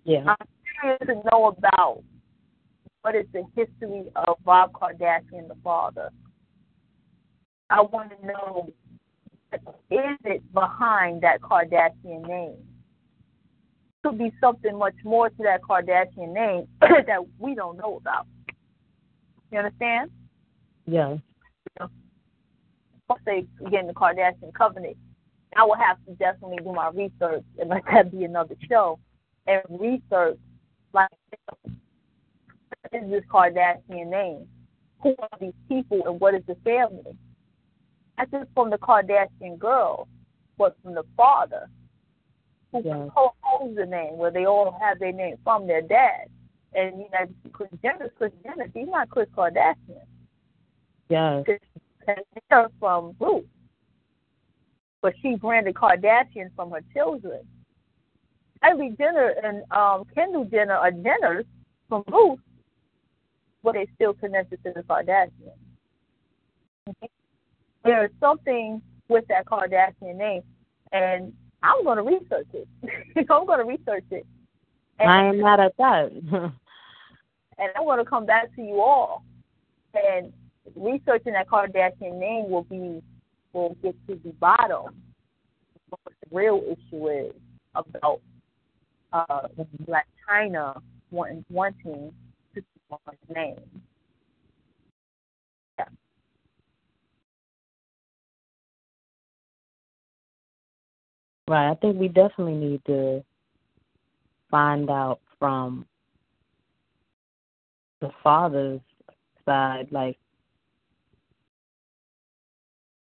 Yeah. 0.03 0.23
I'm 0.27 0.47
curious 0.81 0.99
to 1.05 1.29
know 1.31 1.45
about 1.45 2.03
what 3.03 3.15
is 3.15 3.25
the 3.31 3.43
history 3.55 4.05
of 4.15 4.37
Bob 4.43 4.73
Kardashian, 4.73 5.47
the 5.47 5.55
father. 5.63 6.09
I 7.69 7.81
want 7.81 8.11
to 8.19 8.25
know 8.25 8.69
is 9.53 10.17
it 10.25 10.53
behind 10.53 11.21
that 11.21 11.41
Kardashian 11.41 12.27
name? 12.27 12.57
Could 14.03 14.17
be 14.17 14.31
something 14.41 14.77
much 14.77 14.95
more 15.03 15.29
to 15.29 15.43
that 15.43 15.61
Kardashian 15.61 16.33
name 16.33 16.67
that 16.81 17.19
we 17.39 17.55
don't 17.55 17.77
know 17.77 17.97
about. 17.97 18.27
You 19.51 19.59
understand? 19.59 20.11
Yeah. 20.85 21.17
Let's 23.09 23.21
say 23.25 23.45
again 23.65 23.87
the 23.87 23.93
Kardashian 23.93 24.53
covenant. 24.53 24.97
I 25.55 25.63
will 25.63 25.75
have 25.75 25.97
to 26.05 26.13
definitely 26.15 26.57
do 26.57 26.73
my 26.73 26.89
research 26.89 27.45
and 27.59 27.69
let 27.69 27.83
that 27.85 28.11
be 28.11 28.25
another 28.25 28.55
show 28.69 28.99
and 29.47 29.61
research 29.79 30.37
like 30.93 31.09
what 32.89 33.03
is 33.03 33.09
this 33.09 33.23
Kardashian 33.31 34.09
name? 34.09 34.47
Who 35.01 35.15
are 35.19 35.37
these 35.39 35.53
people 35.69 36.01
and 36.05 36.19
what 36.19 36.33
is 36.33 36.43
the 36.47 36.55
family? 36.63 37.17
Not 38.17 38.31
just 38.31 38.49
from 38.53 38.69
the 38.69 38.77
Kardashian 38.77 39.59
girl, 39.59 40.07
but 40.57 40.75
from 40.81 40.95
the 40.95 41.03
father 41.15 41.69
who 42.71 42.81
Yeah. 42.81 43.09
composed 43.15 43.75
the 43.77 43.85
name, 43.85 44.17
where 44.17 44.31
they 44.31 44.45
all 44.45 44.71
have 44.71 44.99
their 44.99 45.13
name 45.13 45.37
from 45.43 45.67
their 45.67 45.81
dad. 45.81 46.29
And 46.73 46.99
you 46.99 47.09
know, 47.11 47.27
Kris 47.51 47.69
Jenner's 47.81 48.11
Kris 48.17 48.33
Jenner, 48.43 48.69
she's 48.73 48.87
not 48.87 49.09
Kris 49.09 49.29
Kardashian. 49.29 50.05
Yeah. 51.09 51.43
Jenner 52.49 52.69
from 52.79 53.13
Bruce. 53.13 53.45
But 55.01 55.13
she 55.21 55.35
branded 55.35 55.75
Kardashian 55.75 56.53
from 56.55 56.71
her 56.71 56.81
children. 56.93 57.47
Kylie 58.63 58.97
Jenner 58.97 59.29
and 59.43 59.63
um, 59.71 60.03
Kendall 60.15 60.45
Jenner 60.45 60.73
are 60.73 60.91
Jenners 60.91 61.45
from 61.87 62.03
Bruce, 62.07 62.39
but 63.63 63.73
they're 63.73 63.85
still 63.95 64.13
connected 64.13 64.63
to 64.63 64.71
the 64.73 64.83
Kardashians. 64.83 65.31
There 67.87 68.05
is 68.05 68.11
something 68.19 68.81
with 69.07 69.25
that 69.27 69.45
Kardashian 69.45 70.15
name, 70.15 70.43
and 70.91 71.33
I'm 71.63 71.83
going 71.83 71.97
to 71.97 72.03
research 72.03 72.47
it. 72.53 72.67
I'm 73.29 73.45
going 73.45 73.59
to 73.59 73.65
research 73.65 74.05
it. 74.11 74.25
And, 74.99 75.09
I 75.09 75.25
am 75.25 75.41
mad 75.41 75.59
at 75.59 75.77
that. 75.77 76.11
and 76.11 77.69
I'm 77.75 77.83
going 77.83 78.03
to 78.03 78.09
come 78.09 78.25
back 78.25 78.53
to 78.55 78.61
you 78.61 78.81
all. 78.81 79.23
And 79.93 80.33
researching 80.75 81.33
that 81.33 81.47
Kardashian 81.47 82.19
name 82.19 82.49
will 82.49 82.63
be 82.63 83.01
will 83.53 83.75
get 83.81 83.95
to 84.07 84.19
the 84.23 84.31
bottom 84.33 84.87
of 85.91 85.99
what 86.03 86.13
the 86.21 86.35
real 86.35 86.61
issue 86.65 87.07
is 87.07 87.33
about 87.73 88.21
uh, 89.13 89.47
Blac 89.85 90.03
Chyna 90.27 90.79
wanting 91.11 91.45
wanting 91.49 92.13
to 92.53 92.61
keep 92.61 92.65
his 93.09 93.35
name. 93.35 93.59
Right. 101.47 101.71
I 101.71 101.75
think 101.75 101.97
we 101.97 102.07
definitely 102.07 102.55
need 102.55 102.85
to 102.85 103.23
find 104.49 104.89
out 104.89 105.19
from 105.39 105.85
the 108.01 108.11
father's 108.23 108.81
side, 109.45 109.87
like 109.91 110.17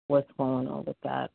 what's 0.06 0.30
going 0.36 0.68
on 0.68 0.84
with 0.84 0.96
that. 1.02 1.30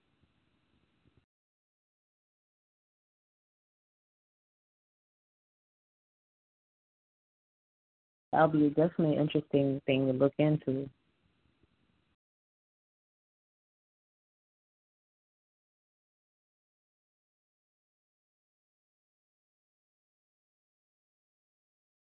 That'll 8.31 8.49
be 8.49 8.69
definitely 8.69 9.15
an 9.15 9.21
interesting 9.21 9.81
thing 9.85 10.07
to 10.07 10.13
look 10.13 10.33
into. 10.37 10.89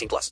18 0.00 0.08
plus. 0.08 0.28